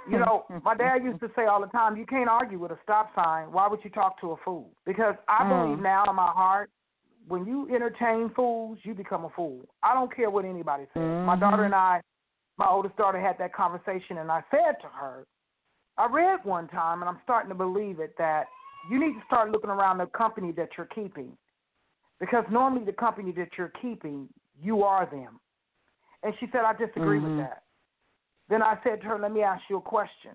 You 0.10 0.20
know, 0.20 0.46
my 0.64 0.76
dad 0.76 1.04
used 1.04 1.20
to 1.22 1.30
say 1.36 1.46
all 1.46 1.62
the 1.62 1.68
time, 1.68 1.96
you 1.96 2.06
can't 2.06 2.30
argue 2.30 2.60
with 2.60 2.72
a 2.72 2.80
stop 2.84 3.14
sign. 3.16 3.52
Why 3.52 3.68
would 3.68 3.84
you 3.84 3.90
talk 3.90 4.20
to 4.22 4.32
a 4.32 4.36
fool? 4.44 4.72
Because 4.86 5.16
I 5.28 5.44
Mm. 5.44 5.50
believe 5.50 5.80
now 5.80 6.06
in 6.10 6.16
my 6.16 6.32
heart 6.32 6.70
when 7.28 7.46
you 7.46 7.68
entertain 7.74 8.30
fools, 8.36 8.80
you 8.84 8.94
become 8.94 9.26
a 9.26 9.30
fool. 9.30 9.66
I 9.84 9.94
don't 9.94 10.14
care 10.14 10.30
what 10.30 10.46
anybody 10.46 10.86
says. 10.94 11.18
My 11.24 11.36
Mhm. 11.36 11.40
daughter 11.40 11.64
and 11.64 11.76
I, 11.76 12.02
my 12.58 12.68
oldest 12.68 12.96
daughter, 12.98 13.20
had 13.20 13.38
that 13.38 13.54
conversation, 13.54 14.18
and 14.18 14.32
I 14.32 14.44
said 14.52 14.76
to 14.82 14.88
her, 14.88 15.26
I 15.98 16.08
read 16.08 16.44
one 16.44 16.68
time, 16.68 17.02
and 17.02 17.10
I'm 17.10 17.20
starting 17.24 17.50
to 17.50 17.56
believe 17.56 18.00
it, 18.00 18.16
that 18.18 18.48
you 18.90 19.00
need 19.00 19.14
to 19.14 19.26
start 19.28 19.52
looking 19.52 19.70
around 19.70 20.00
the 20.00 20.08
company 20.08 20.52
that 20.54 20.70
you're 20.78 20.88
keeping. 20.88 21.38
Because 22.20 22.46
normally 22.52 22.86
the 22.86 22.94
company 22.94 23.32
that 23.34 23.50
you're 23.58 23.74
keeping, 23.82 24.28
you 24.62 24.84
are 24.84 25.06
them. 25.06 25.40
And 26.24 26.34
she 26.40 26.48
said, 26.52 26.62
I 26.62 26.74
disagree 26.74 27.20
Mhm. 27.20 27.24
with 27.24 27.36
that. 27.38 27.61
Then 28.52 28.62
I 28.62 28.78
said 28.84 29.00
to 29.00 29.08
her, 29.08 29.18
let 29.18 29.32
me 29.32 29.44
ask 29.44 29.64
you 29.70 29.78
a 29.78 29.82
question. 29.82 30.32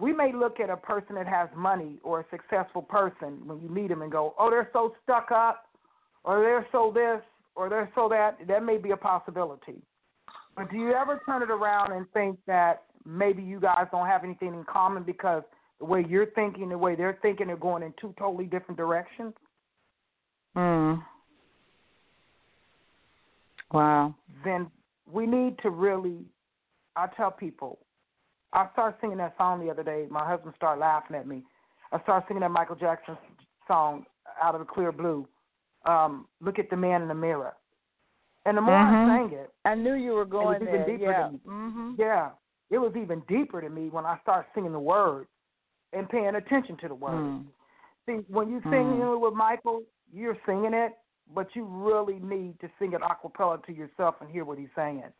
We 0.00 0.14
may 0.14 0.32
look 0.32 0.60
at 0.60 0.70
a 0.70 0.76
person 0.78 1.14
that 1.16 1.28
has 1.28 1.50
money 1.54 1.98
or 2.02 2.20
a 2.20 2.24
successful 2.30 2.80
person 2.80 3.46
when 3.46 3.60
you 3.60 3.68
meet 3.68 3.88
them 3.88 4.00
and 4.00 4.10
go, 4.10 4.34
oh, 4.38 4.48
they're 4.48 4.70
so 4.72 4.94
stuck 5.04 5.30
up, 5.30 5.66
or 6.24 6.40
they're 6.40 6.66
so 6.72 6.90
this, 6.92 7.20
or 7.54 7.68
they're 7.68 7.90
so 7.94 8.08
that. 8.08 8.38
That 8.48 8.64
may 8.64 8.78
be 8.78 8.92
a 8.92 8.96
possibility. 8.96 9.82
But 10.56 10.70
do 10.70 10.78
you 10.78 10.94
ever 10.94 11.20
turn 11.26 11.42
it 11.42 11.50
around 11.50 11.92
and 11.92 12.10
think 12.12 12.38
that 12.46 12.84
maybe 13.04 13.42
you 13.42 13.60
guys 13.60 13.86
don't 13.92 14.06
have 14.06 14.24
anything 14.24 14.54
in 14.54 14.64
common 14.64 15.02
because 15.02 15.42
the 15.80 15.84
way 15.84 16.06
you're 16.08 16.30
thinking, 16.30 16.70
the 16.70 16.78
way 16.78 16.94
they're 16.94 17.18
thinking, 17.20 17.50
are 17.50 17.56
going 17.56 17.82
in 17.82 17.92
two 18.00 18.14
totally 18.18 18.46
different 18.46 18.78
directions? 18.78 19.34
Mm. 20.56 21.02
Wow. 23.70 24.14
then 24.46 24.70
we 25.12 25.26
need 25.26 25.58
to 25.58 25.68
really 25.68 26.24
I 26.98 27.06
tell 27.16 27.30
people 27.30 27.78
I 28.52 28.66
started 28.72 28.98
singing 29.00 29.18
that 29.18 29.36
song 29.36 29.60
the 29.64 29.70
other 29.70 29.82
day. 29.82 30.06
My 30.10 30.26
husband 30.26 30.54
started 30.56 30.80
laughing 30.80 31.16
at 31.16 31.26
me. 31.26 31.42
I 31.92 32.00
started 32.02 32.26
singing 32.26 32.40
that 32.40 32.50
Michael 32.50 32.76
Jackson 32.76 33.16
song 33.66 34.04
out 34.42 34.54
of 34.54 34.60
the 34.60 34.64
clear 34.64 34.90
blue. 34.90 35.26
Um, 35.86 36.26
look 36.40 36.58
at 36.58 36.70
the 36.70 36.76
man 36.76 37.02
in 37.02 37.08
the 37.08 37.14
mirror. 37.14 37.54
And 38.46 38.56
the 38.56 38.62
more 38.62 38.74
Mhm. 38.74 39.04
I 39.10 39.18
sang 39.18 39.32
it, 39.32 39.52
I 39.64 39.74
knew 39.74 39.94
you 39.94 40.12
were 40.12 40.24
going 40.24 40.56
it 40.56 40.60
was 40.60 40.68
even 40.68 40.80
there. 40.80 40.86
deeper 40.86 41.10
Yeah. 41.10 41.22
than- 41.28 41.38
Mhm. 41.40 41.98
yeah, 41.98 42.30
it 42.70 42.78
was 42.78 42.96
even 42.96 43.20
deeper 43.20 43.60
to 43.60 43.68
me 43.68 43.90
when 43.90 44.06
I 44.06 44.18
started 44.18 44.50
singing 44.54 44.72
the 44.72 44.80
words 44.80 45.28
and 45.92 46.08
paying 46.08 46.34
attention 46.34 46.76
to 46.78 46.88
the 46.88 46.94
words. 46.94 47.16
Mm. 47.16 47.46
See, 48.06 48.16
when 48.32 48.50
you 48.50 48.60
sing 48.62 49.00
Mm. 49.00 49.12
it 49.14 49.18
with 49.20 49.34
Michael, 49.34 49.82
you're 50.10 50.38
singing 50.46 50.72
it, 50.72 50.98
but 51.34 51.54
you 51.54 51.64
really 51.64 52.18
need 52.20 52.58
to 52.60 52.70
sing 52.78 52.92
it 52.92 53.02
a 53.02 53.14
cappella 53.16 53.58
to 53.58 53.72
yourself 53.72 54.20
and 54.20 54.30
hear 54.30 54.44
what 54.44 54.58
he's 54.58 54.72
saying. 54.74 55.12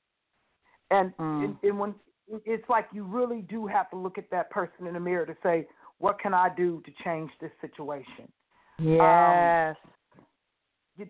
And, 0.91 1.17
Mm. 1.19 1.45
and 1.45 1.57
and 1.63 1.79
when 1.79 1.95
it's 2.45 2.69
like 2.69 2.87
you 2.93 3.05
really 3.05 3.43
do 3.43 3.67
have 3.67 3.91
to 3.91 3.97
look 3.97 4.19
at 4.19 4.31
that 4.31 4.51
person 4.51 4.87
in 4.87 4.95
the 4.95 5.01
mirror 5.01 5.27
to 5.27 5.37
say, 5.43 5.67
what 5.99 6.19
can 6.21 6.35
I 6.35 6.49
do 6.55 6.83
to 6.85 6.93
change 7.05 7.31
this 7.41 7.51
situation? 7.61 8.31
Yes. 8.79 9.77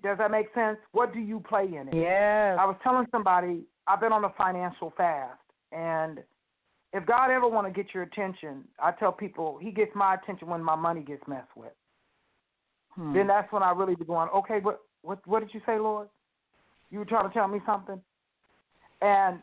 Does 0.03 0.19
that 0.19 0.31
make 0.31 0.53
sense? 0.55 0.79
What 0.93 1.13
do 1.13 1.19
you 1.19 1.41
play 1.41 1.65
in 1.65 1.89
it? 1.89 1.95
yes. 1.95 2.57
I 2.61 2.65
was 2.67 2.77
telling 2.83 3.07
somebody 3.11 3.65
I've 3.87 4.01
been 4.01 4.13
on 4.13 4.25
a 4.25 4.31
financial 4.37 4.93
fast, 4.97 5.41
and 5.73 6.23
if 6.93 7.07
God 7.07 7.31
ever 7.31 7.49
want 7.49 7.67
to 7.67 7.73
get 7.73 7.95
your 7.95 8.03
attention, 8.03 8.65
I 8.79 8.93
tell 8.93 9.13
people 9.13 9.59
He 9.61 9.71
gets 9.71 9.95
my 9.95 10.15
attention 10.15 10.49
when 10.49 10.63
my 10.63 10.77
money 10.77 11.03
gets 11.03 11.23
messed 11.27 11.57
with. 11.57 11.73
Hmm. 12.91 13.15
Then 13.15 13.27
that's 13.27 13.51
when 13.53 13.63
I 13.63 13.71
really 13.73 13.95
be 13.95 14.05
going, 14.05 14.29
okay, 14.31 14.61
what 14.61 14.81
what 15.03 15.27
what 15.27 15.41
did 15.41 15.55
you 15.55 15.61
say, 15.65 15.79
Lord? 15.79 16.09
You 16.91 16.99
were 16.99 17.05
trying 17.05 17.29
to 17.29 17.35
tell 17.35 17.49
me 17.49 17.61
something, 17.67 18.01
and 19.01 19.41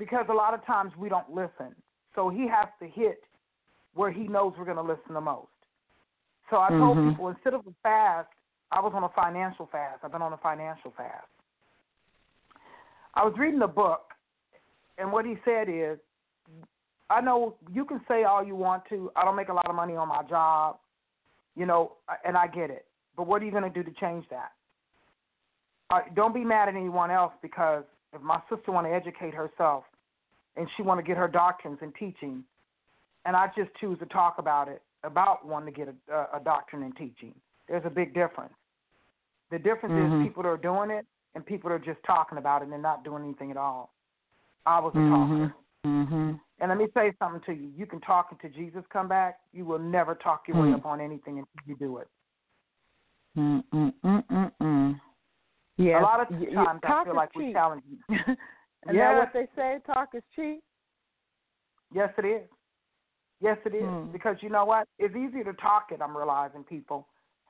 because 0.00 0.24
a 0.30 0.32
lot 0.32 0.54
of 0.54 0.64
times 0.64 0.92
we 0.96 1.10
don't 1.10 1.30
listen, 1.30 1.76
so 2.14 2.30
He 2.30 2.48
has 2.48 2.68
to 2.80 2.88
hit 2.88 3.22
where 3.94 4.10
He 4.10 4.26
knows 4.26 4.54
we're 4.58 4.64
going 4.64 4.78
to 4.78 4.82
listen 4.82 5.12
the 5.12 5.20
most. 5.20 5.48
So 6.48 6.56
I 6.56 6.70
told 6.70 6.96
Mhm. 6.96 7.10
people 7.10 7.28
instead 7.28 7.54
of 7.54 7.64
a 7.66 7.72
fast, 7.82 8.32
I 8.72 8.80
was 8.80 8.94
on 8.94 9.04
a 9.04 9.10
financial 9.10 9.66
fast. 9.66 10.02
I've 10.02 10.10
been 10.10 10.22
on 10.22 10.32
a 10.32 10.38
financial 10.38 10.90
fast. 10.92 11.28
I 13.14 13.24
was 13.24 13.36
reading 13.36 13.60
a 13.62 13.68
book, 13.68 14.14
and 14.96 15.12
what 15.12 15.26
he 15.26 15.36
said 15.44 15.68
is, 15.68 15.98
I 17.10 17.20
know 17.20 17.56
you 17.70 17.84
can 17.84 18.00
say 18.06 18.24
all 18.24 18.42
you 18.42 18.56
want 18.56 18.86
to. 18.86 19.12
I 19.16 19.24
don't 19.24 19.36
make 19.36 19.48
a 19.48 19.52
lot 19.52 19.68
of 19.68 19.74
money 19.74 19.96
on 19.96 20.08
my 20.08 20.22
job, 20.22 20.78
you 21.56 21.66
know, 21.66 21.96
and 22.24 22.38
I 22.38 22.46
get 22.46 22.70
it. 22.70 22.86
But 23.16 23.26
what 23.26 23.42
are 23.42 23.44
you 23.44 23.50
going 23.50 23.64
to 23.64 23.70
do 23.70 23.82
to 23.82 23.92
change 24.00 24.28
that? 24.30 24.52
Uh, 25.90 26.02
don't 26.14 26.32
be 26.32 26.44
mad 26.44 26.68
at 26.68 26.76
anyone 26.76 27.10
else 27.10 27.34
because 27.42 27.84
if 28.12 28.22
my 28.22 28.40
sister 28.48 28.70
want 28.70 28.86
to 28.86 28.92
educate 28.92 29.34
herself 29.34 29.84
and 30.60 30.68
she 30.76 30.82
want 30.82 31.00
to 31.00 31.02
get 31.02 31.16
her 31.16 31.26
doctrines 31.26 31.78
and 31.80 31.94
teaching, 31.94 32.44
and 33.24 33.34
I 33.34 33.50
just 33.56 33.70
choose 33.80 33.98
to 34.00 34.06
talk 34.06 34.36
about 34.38 34.68
it 34.68 34.82
about 35.02 35.46
wanting 35.46 35.72
to 35.72 35.78
get 35.78 35.88
a, 36.12 36.36
a, 36.36 36.40
doctrine 36.44 36.82
and 36.82 36.94
teaching, 36.94 37.34
there's 37.66 37.84
a 37.86 37.90
big 37.90 38.12
difference. 38.12 38.52
The 39.50 39.58
difference 39.58 39.94
Mhm. 39.94 40.20
is 40.20 40.26
people 40.28 40.42
that 40.42 40.50
are 40.50 40.58
doing 40.58 40.90
it 40.90 41.06
and 41.34 41.44
people 41.44 41.70
that 41.70 41.76
are 41.76 41.78
just 41.78 42.02
talking 42.04 42.36
about 42.36 42.60
it 42.60 42.68
and 42.68 42.82
not 42.82 43.02
doing 43.04 43.24
anything 43.24 43.50
at 43.50 43.56
all. 43.56 43.94
I 44.66 44.78
was 44.80 44.94
a 44.94 44.98
Mhm. 44.98 45.10
talker. 45.10 45.54
Mhm. 45.86 46.40
And 46.58 46.68
let 46.68 46.76
me 46.76 46.88
say 46.92 47.12
something 47.18 47.40
to 47.42 47.54
you. 47.54 47.68
You 47.68 47.86
can 47.86 48.00
talk 48.00 48.30
until 48.30 48.50
Jesus 48.50 48.86
come 48.88 49.08
back. 49.08 49.40
You 49.52 49.64
will 49.64 49.78
never 49.78 50.14
talk 50.14 50.46
your 50.46 50.58
way 50.58 50.68
Mm. 50.68 50.74
up 50.74 50.84
on 50.84 51.00
anything 51.00 51.38
until 51.38 51.62
you 51.64 51.76
do 51.76 51.96
it. 51.96 52.08
Mm. 53.34 53.64
Mm. 53.72 53.94
Mm. 54.04 54.22
Mm. 54.28 54.52
Mm. 54.60 55.00
Yes. 55.78 56.00
A 56.00 56.04
lot 56.04 56.20
of 56.20 56.28
times 56.28 56.80
I 56.84 57.04
feel 57.04 57.14
like 57.14 57.34
we're 57.34 57.44
cheap. 57.44 57.54
challenging. 57.54 58.02
Isn't 58.86 58.96
that 58.96 59.16
what 59.16 59.32
they 59.32 59.46
say? 59.56 59.78
Talk 59.86 60.10
is 60.14 60.22
cheap. 60.34 60.62
Yes, 61.92 62.10
it 62.18 62.24
is. 62.24 62.48
Yes, 63.40 63.58
it 63.64 63.74
is. 63.74 63.82
Mm. 63.82 64.12
Because 64.12 64.36
you 64.40 64.48
know 64.48 64.64
what? 64.64 64.86
It's 64.98 65.14
easier 65.14 65.44
to 65.44 65.52
talk 65.54 65.88
it, 65.92 66.00
I'm 66.02 66.16
realizing, 66.16 66.64
people. 66.64 67.06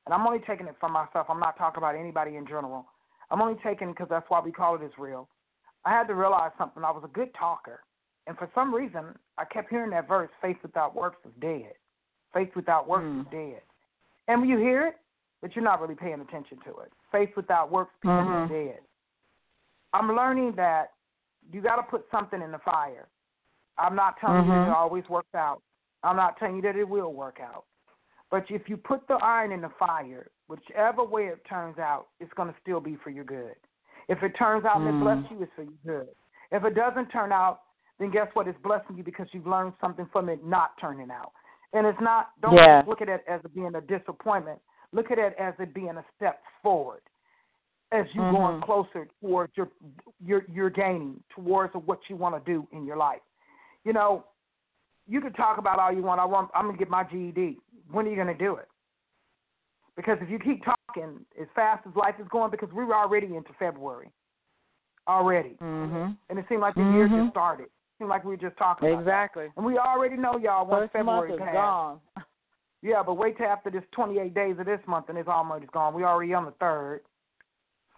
And 0.06 0.14
I'm 0.14 0.26
only 0.26 0.40
taking 0.46 0.66
it 0.66 0.76
for 0.80 0.88
myself. 0.88 1.26
I'm 1.28 1.40
not 1.40 1.58
talking 1.58 1.78
about 1.78 1.94
anybody 1.94 2.36
in 2.36 2.46
general. 2.46 2.86
I'm 3.30 3.42
only 3.42 3.58
taking 3.62 3.90
because 3.90 4.08
that's 4.08 4.28
why 4.28 4.40
we 4.40 4.50
call 4.50 4.74
it 4.76 4.82
It's 4.82 4.98
Real. 4.98 5.28
I 5.84 5.90
had 5.90 6.08
to 6.08 6.14
realize 6.14 6.50
something. 6.58 6.82
I 6.84 6.90
was 6.90 7.02
a 7.04 7.08
good 7.08 7.32
talker. 7.38 7.80
And 8.26 8.36
for 8.36 8.50
some 8.54 8.74
reason, 8.74 9.16
I 9.38 9.44
kept 9.44 9.70
hearing 9.70 9.90
that 9.90 10.08
verse, 10.08 10.30
faith 10.42 10.56
without 10.62 10.94
works 10.94 11.18
is 11.24 11.32
dead. 11.40 11.72
Faith 12.32 12.50
without 12.54 12.88
works 12.88 13.04
Mm. 13.04 13.20
is 13.22 13.26
dead. 13.30 13.62
And 14.28 14.40
when 14.40 14.50
you 14.50 14.58
hear 14.58 14.86
it, 14.88 14.98
but 15.40 15.54
you're 15.56 15.64
not 15.64 15.80
really 15.80 15.94
paying 15.94 16.20
attention 16.20 16.58
to 16.64 16.78
it. 16.80 16.92
Faith 17.10 17.34
without 17.36 17.70
works, 17.70 17.94
people 18.00 18.18
Mhm. 18.18 18.44
is 18.44 18.50
dead. 18.50 18.84
I'm 19.92 20.14
learning 20.14 20.52
that 20.52 20.92
you 21.52 21.60
got 21.60 21.76
to 21.76 21.82
put 21.82 22.06
something 22.10 22.40
in 22.42 22.52
the 22.52 22.58
fire. 22.58 23.08
I'm 23.78 23.96
not 23.96 24.16
telling 24.20 24.46
you 24.46 24.52
that 24.52 24.66
it 24.66 24.68
always 24.68 25.08
works 25.08 25.34
out. 25.34 25.62
I'm 26.02 26.16
not 26.16 26.38
telling 26.38 26.56
you 26.56 26.62
that 26.62 26.76
it 26.76 26.88
will 26.88 27.12
work 27.12 27.38
out. 27.42 27.64
But 28.30 28.44
if 28.48 28.68
you 28.68 28.76
put 28.76 29.06
the 29.08 29.14
iron 29.14 29.52
in 29.52 29.60
the 29.60 29.70
fire, 29.78 30.30
whichever 30.48 31.04
way 31.04 31.24
it 31.26 31.44
turns 31.48 31.78
out, 31.78 32.08
it's 32.20 32.32
going 32.34 32.48
to 32.48 32.54
still 32.60 32.80
be 32.80 32.96
for 33.02 33.10
your 33.10 33.24
good. 33.24 33.56
If 34.08 34.22
it 34.22 34.36
turns 34.36 34.64
out 34.64 34.78
Mm. 34.78 35.00
bless 35.00 35.30
you, 35.30 35.42
it's 35.42 35.52
for 35.54 35.62
your 35.62 35.78
good. 35.84 36.14
If 36.50 36.64
it 36.64 36.74
doesn't 36.74 37.08
turn 37.08 37.32
out, 37.32 37.62
then 37.98 38.10
guess 38.10 38.28
what? 38.34 38.48
It's 38.48 38.58
blessing 38.60 38.96
you 38.96 39.04
because 39.04 39.32
you've 39.32 39.46
learned 39.46 39.74
something 39.80 40.06
from 40.06 40.28
it 40.28 40.44
not 40.44 40.76
turning 40.78 41.10
out. 41.10 41.32
And 41.72 41.86
it's 41.86 42.00
not, 42.00 42.32
don't 42.40 42.56
Yeah. 42.56 42.82
look 42.86 43.00
at 43.02 43.08
it 43.08 43.24
as 43.26 43.40
being 43.54 43.74
a 43.74 43.80
disappointment. 43.80 44.60
Look 44.92 45.10
at 45.10 45.18
it 45.18 45.34
as 45.34 45.54
it 45.60 45.72
being 45.72 45.96
a 45.96 46.04
step 46.16 46.42
forward 46.62 47.02
as 47.92 48.06
you 48.14 48.20
Mhm. 48.20 48.32
going 48.32 48.60
closer 48.62 49.06
towards 49.20 49.56
your 49.56 49.68
your 50.20 50.44
your 50.48 50.70
gaining 50.70 51.22
towards 51.30 51.74
what 51.74 52.08
you 52.08 52.16
want 52.16 52.34
to 52.34 52.52
do 52.52 52.66
in 52.72 52.84
your 52.84 52.96
life. 52.96 53.22
You 53.84 53.92
know, 53.92 54.24
you 55.06 55.20
can 55.20 55.32
talk 55.32 55.58
about 55.58 55.78
all 55.78 55.92
you 55.92 56.02
want. 56.02 56.20
I 56.20 56.24
want 56.24 56.50
I'm 56.54 56.66
gonna 56.66 56.78
get 56.78 56.88
my 56.90 57.04
GED. 57.04 57.60
When 57.90 58.06
are 58.06 58.10
you 58.10 58.16
gonna 58.16 58.34
do 58.34 58.56
it? 58.56 58.68
Because 59.96 60.18
if 60.22 60.30
you 60.30 60.38
keep 60.38 60.64
talking 60.64 61.26
as 61.38 61.48
fast 61.54 61.86
as 61.86 61.94
life 61.96 62.14
is 62.20 62.28
going, 62.28 62.50
because 62.50 62.72
we 62.72 62.84
were 62.84 62.94
already 62.94 63.34
into 63.36 63.52
February, 63.54 64.10
already, 65.08 65.56
Mhm. 65.60 66.16
and 66.28 66.38
it 66.38 66.48
seemed 66.48 66.62
like 66.62 66.74
the 66.74 66.82
year 66.82 67.08
Mhm. 67.08 67.24
just 67.24 67.30
started. 67.30 67.64
It 67.64 67.72
seemed 67.98 68.10
like 68.10 68.24
we 68.24 68.30
were 68.30 68.36
just 68.36 68.56
talking. 68.56 68.88
Exactly. 68.88 69.52
And 69.56 69.66
we 69.66 69.78
already 69.78 70.16
know 70.16 70.38
y'all 70.38 70.64
once 70.64 70.90
First 70.92 71.04
month 71.04 71.28
February 71.28 71.32
is 71.32 71.38
passed. 71.40 71.52
gone. 71.54 72.00
Yeah, 72.82 73.02
but 73.02 73.14
wait 73.14 73.36
till 73.36 73.46
after 73.46 73.68
this 73.68 73.84
28 73.90 74.32
days 74.32 74.58
of 74.58 74.64
this 74.64 74.80
month 74.86 75.10
and 75.10 75.18
it's 75.18 75.28
almost 75.28 75.70
gone. 75.70 75.92
We 75.92 76.04
already 76.04 76.32
on 76.32 76.46
the 76.46 76.52
third. 76.52 77.04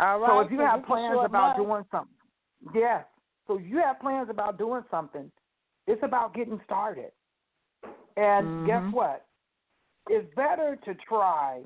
All 0.03 0.19
right. 0.19 0.29
So 0.31 0.41
if 0.41 0.51
you 0.51 0.59
so 0.59 0.67
have 0.67 0.85
plans 0.85 1.19
about 1.25 1.57
month. 1.57 1.69
doing 1.69 1.85
something, 1.93 2.15
yes. 2.75 3.05
So 3.47 3.59
if 3.59 3.67
you 3.67 3.79
have 3.79 4.01
plans 4.01 4.29
about 4.31 4.59
doing 4.59 4.83
something, 4.91 5.31
it's 5.87 6.03
about 6.03 6.35
getting 6.35 6.61
started. 6.65 7.13
And 8.17 8.67
guess 8.67 8.83
Mhm. 8.83 8.93
what? 8.93 9.27
It's 10.09 10.33
better 10.35 10.77
to 10.77 10.95
try 10.97 11.65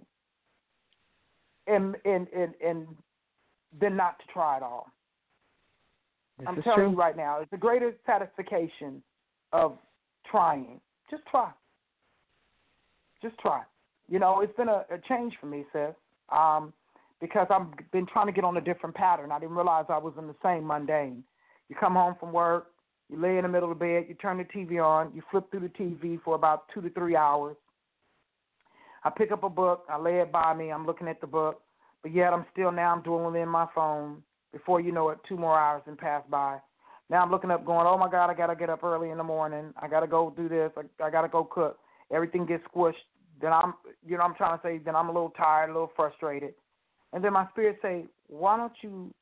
and 1.67 1.97
and 2.05 2.29
and, 2.29 2.55
and 2.61 3.03
than 3.73 3.97
not 3.97 4.19
to 4.19 4.27
try 4.27 4.57
at 4.57 4.63
all. 4.63 4.91
This 6.39 6.49
I'm 6.49 6.63
telling 6.63 6.81
true. 6.81 6.91
you 6.91 6.97
right 6.97 7.17
now, 7.17 7.41
it's 7.41 7.51
the 7.51 7.57
greatest 7.57 7.97
satisfaction 8.05 9.03
of 9.53 9.79
trying. 10.27 10.81
Just 11.11 11.25
try. 11.27 11.51
Just 13.23 13.39
try. 13.39 13.63
You 14.09 14.19
know, 14.19 14.41
it's 14.43 14.55
been 14.57 14.69
a, 14.69 14.85
a 14.91 14.99
change 15.09 15.35
for 15.41 15.47
me, 15.47 15.65
sis. 15.73 15.95
Um, 16.29 16.75
because 17.21 17.47
I've 17.51 17.67
been 17.93 18.07
trying 18.07 18.27
to 18.27 18.33
get 18.33 18.45
on 18.45 18.57
a 18.57 18.61
different 18.61 18.95
pattern. 18.95 19.33
I 19.33 19.39
didn't 19.39 19.57
realize 19.57 19.87
I 19.89 19.99
was 19.99 20.15
in 20.19 20.27
the 20.27 20.35
same 20.43 20.67
mundane. 20.67 21.25
You 21.69 21.77
come 21.79 21.95
home 21.95 22.17
from 22.21 22.33
work, 22.33 22.73
you 23.09 23.21
lay 23.21 23.37
in 23.37 23.43
the 23.43 23.49
middle 23.49 23.71
of 23.71 23.79
the 23.79 23.85
bed, 23.85 24.07
you 24.09 24.15
turn 24.15 24.39
the 24.39 24.45
TV 24.45 24.83
on, 24.85 25.13
you 25.15 25.23
flip 25.31 25.51
through 25.51 25.61
the 25.61 25.69
TV 25.69 26.21
for 26.23 26.35
about 26.35 26.65
two 26.73 26.81
to 26.81 26.91
three 26.91 27.17
hours. 27.17 27.57
I 29.05 29.11
pick 29.11 29.31
up 29.31 29.45
a 29.45 29.49
book, 29.49 29.85
I 29.89 29.99
lay 29.99 30.19
it 30.19 30.33
by 30.33 30.55
me, 30.55 30.71
I'm 30.71 30.87
looking 30.87 31.09
at 31.09 31.21
the 31.21 31.27
book. 31.27 31.63
but 32.03 32.13
yet 32.13 32.33
I'm 32.33 32.45
still 32.53 32.73
now 32.73 32.93
I'm 32.93 33.03
dwindling 33.03 33.43
in 33.43 33.49
my 33.49 33.67
phone. 33.75 34.23
Before 34.53 34.81
you 34.81 34.91
know 34.91 35.11
it, 35.11 35.19
two 35.29 35.37
more 35.37 35.59
hours 35.59 35.83
and 35.87 35.99
pass 35.99 36.23
by. 36.31 36.59
Now 37.11 37.23
I'm 37.23 37.31
looking 37.31 37.51
up, 37.51 37.65
going, 37.65 37.87
oh 37.87 37.99
my 37.99 38.11
God, 38.11 38.31
I 38.31 38.35
gotta 38.35 38.57
get 38.57 38.71
up 38.71 38.83
early 38.83 39.11
in 39.11 39.19
the 39.19 39.25
morning. 39.25 39.73
I 39.81 39.87
gotta 39.87 40.07
go 40.07 40.33
do 40.37 40.49
this. 40.49 40.71
I, 40.77 41.05
I 41.05 41.11
gotta 41.11 41.29
go 41.29 41.45
cook. 41.45 41.79
Everything 42.11 42.47
gets 42.47 42.65
squished. 42.75 42.95
Then 43.41 43.53
I'm, 43.53 43.75
you 44.05 44.17
know, 44.17 44.23
I'm 44.23 44.35
trying 44.35 44.59
to 44.59 44.63
say, 44.63 44.79
then 44.79 44.97
I'm 44.97 45.09
a 45.09 45.13
little 45.13 45.31
tired, 45.31 45.71
a 45.71 45.73
little 45.73 45.93
frustrated, 45.95 46.55
and 47.13 47.23
then 47.25 47.33
my 47.33 47.49
spirit 47.51 47.79
say, 47.83 48.07
why 48.29 48.57
don't 48.57 48.73
you 48.83 49.13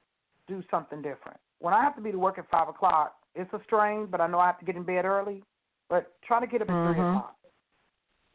do 0.49 0.63
something 0.71 1.03
different? 1.03 1.39
When 1.59 1.75
I 1.75 1.83
have 1.83 1.97
to 1.97 2.03
be 2.03 2.13
to 2.13 2.19
work 2.19 2.39
at 2.39 2.49
five 2.51 2.69
o'clock, 2.69 3.17
it's 3.35 3.53
a 3.53 3.61
strain, 3.65 4.07
but 4.07 4.21
I 4.21 4.27
know 4.27 4.39
I 4.39 4.47
have 4.47 4.59
to 4.59 4.65
get 4.65 4.77
in 4.77 4.83
bed 4.83 5.05
early. 5.05 5.43
But 5.89 6.13
try 6.27 6.41
to 6.41 6.47
get 6.47 6.63
up 6.63 6.69
at 6.69 6.75
Mhm. 6.75 6.95
three 6.95 7.01
o'clock. 7.01 7.37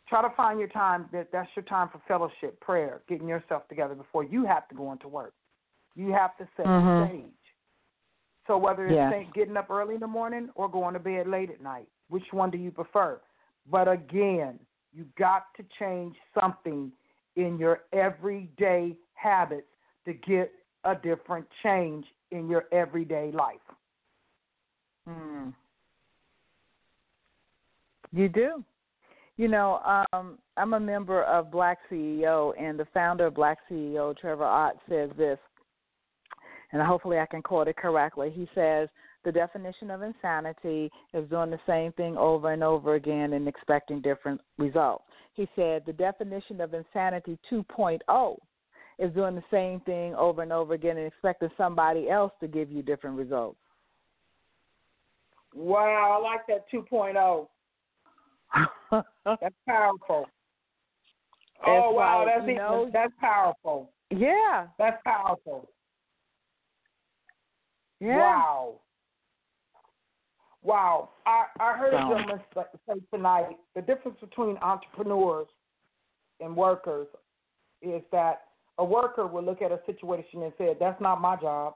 Try 0.08 0.22
to 0.22 0.29
find 0.36 0.60
your 0.60 0.70
time. 0.70 1.10
That 1.12 1.32
that's 1.32 1.50
your 1.56 1.63
time 1.65 1.89
for 1.89 2.00
fellowship, 2.08 2.60
prayer, 2.60 3.01
getting 3.08 3.27
yourself 3.27 3.68
together 3.68 3.96
before 3.96 4.24
you 4.24 4.46
have 4.46 4.68
to 4.70 4.75
go 4.75 4.91
into 4.91 5.08
work. 5.08 5.34
You 5.96 6.12
have 6.13 6.38
to 6.38 6.48
set 6.56 6.65
Mhm. 6.68 6.98
the 6.98 7.06
stage. 7.06 7.56
So 8.48 8.58
whether 8.58 8.88
it's 8.88 8.96
Yes. 8.96 9.34
getting 9.34 9.58
up 9.58 9.70
early 9.70 9.96
in 9.96 10.00
the 10.00 10.08
morning 10.08 10.50
or 10.56 10.68
going 10.70 10.94
to 10.94 11.00
bed 11.00 11.27
late 11.27 11.51
at 11.51 11.62
night, 11.62 11.88
which 12.10 12.32
one 12.32 12.50
do 12.50 12.58
you 12.58 12.72
prefer? 12.72 13.22
But 13.68 13.88
again, 13.88 14.60
you 14.91 15.06
got 15.18 15.53
to 15.56 15.63
change 15.77 16.18
something 16.39 16.91
in 17.36 17.60
your 17.60 17.84
everyday 17.94 18.96
habits 19.21 19.67
to 20.05 20.13
get 20.13 20.51
a 20.83 20.95
different 20.95 21.45
change 21.63 22.05
in 22.31 22.47
your 22.47 22.65
everyday 22.71 23.31
life. 23.31 23.57
Mm. 25.07 25.53
You 28.11 28.29
do. 28.29 28.63
You 29.38 29.47
know, 29.47 30.05
um, 30.13 30.38
I'm 30.57 30.73
a 30.73 30.79
member 30.79 31.23
of 31.23 31.51
Black 31.51 31.77
CEO, 31.89 32.51
and 32.59 32.77
the 32.77 32.88
founder 32.93 33.27
of 33.27 33.35
Black 33.35 33.57
CEO, 33.71 34.17
Trevor 34.17 34.43
Otts, 34.43 34.79
says 34.89 35.09
this, 35.17 35.39
and 36.71 36.81
hopefully 36.81 37.19
I 37.19 37.25
can 37.25 37.41
quote 37.41 37.67
it 37.67 37.77
correctly. 37.77 38.31
He 38.35 38.49
says, 38.53 38.89
The 39.23 39.31
definition 39.31 39.91
of 39.91 40.01
insanity 40.01 40.91
is 41.13 41.29
doing 41.29 41.51
the 41.51 41.59
same 41.65 41.93
thing 41.93 42.17
over 42.17 42.51
and 42.51 42.63
over 42.63 42.95
again 42.95 43.33
and 43.33 43.47
expecting 43.47 44.01
different 44.01 44.41
results. 44.57 45.05
He 45.33 45.47
said, 45.55 45.83
The 45.85 45.93
definition 45.93 46.59
of 46.59 46.73
insanity 46.73 47.38
2.0 47.49 48.38
is 49.00 49.13
doing 49.13 49.34
the 49.34 49.44
same 49.50 49.79
thing 49.82 50.13
over 50.15 50.41
and 50.44 50.51
over 50.51 50.74
again 50.74 50.98
and 50.98 51.08
expecting 51.08 51.50
somebody 51.58 52.10
else 52.10 52.34
to 52.41 52.48
give 52.48 52.70
you 52.70 52.84
different 52.84 53.18
results. 53.18 53.58
Wow, 55.56 56.20
I 56.20 56.22
like 56.22 56.46
that 56.48 56.65
2.0. 56.72 57.48
That's 59.41 59.56
powerful. 59.68 60.27
oh 61.65 61.91
wow, 61.91 62.25
like, 62.25 62.46
that's 62.46 62.58
know- 62.58 62.89
that's 62.91 63.13
powerful. 63.20 63.91
yeah, 64.10 64.68
That's 64.79 65.00
powerful. 65.03 65.70
yeah. 68.00 68.18
Wow. 68.18 68.75
Wow. 70.62 71.10
I, 71.25 71.46
I 71.60 71.77
heard 71.77 71.94
a 71.94 71.98
gentleman 71.98 72.39
say 72.56 72.94
tonight 73.13 73.58
the 73.75 73.82
difference 73.82 74.18
between 74.20 74.58
entrepreneurs 74.58 75.48
and 76.41 76.56
workers 76.56 77.08
is 77.82 78.01
that 78.12 78.49
a 78.79 78.86
worker 78.86 79.27
will 79.27 79.43
look 79.43 79.62
at 79.62 79.71
a 79.71 79.79
situation 79.86 80.41
and 80.43 80.53
say, 80.57 80.75
That's 80.79 81.00
not 81.01 81.21
my 81.21 81.36
job. 81.36 81.75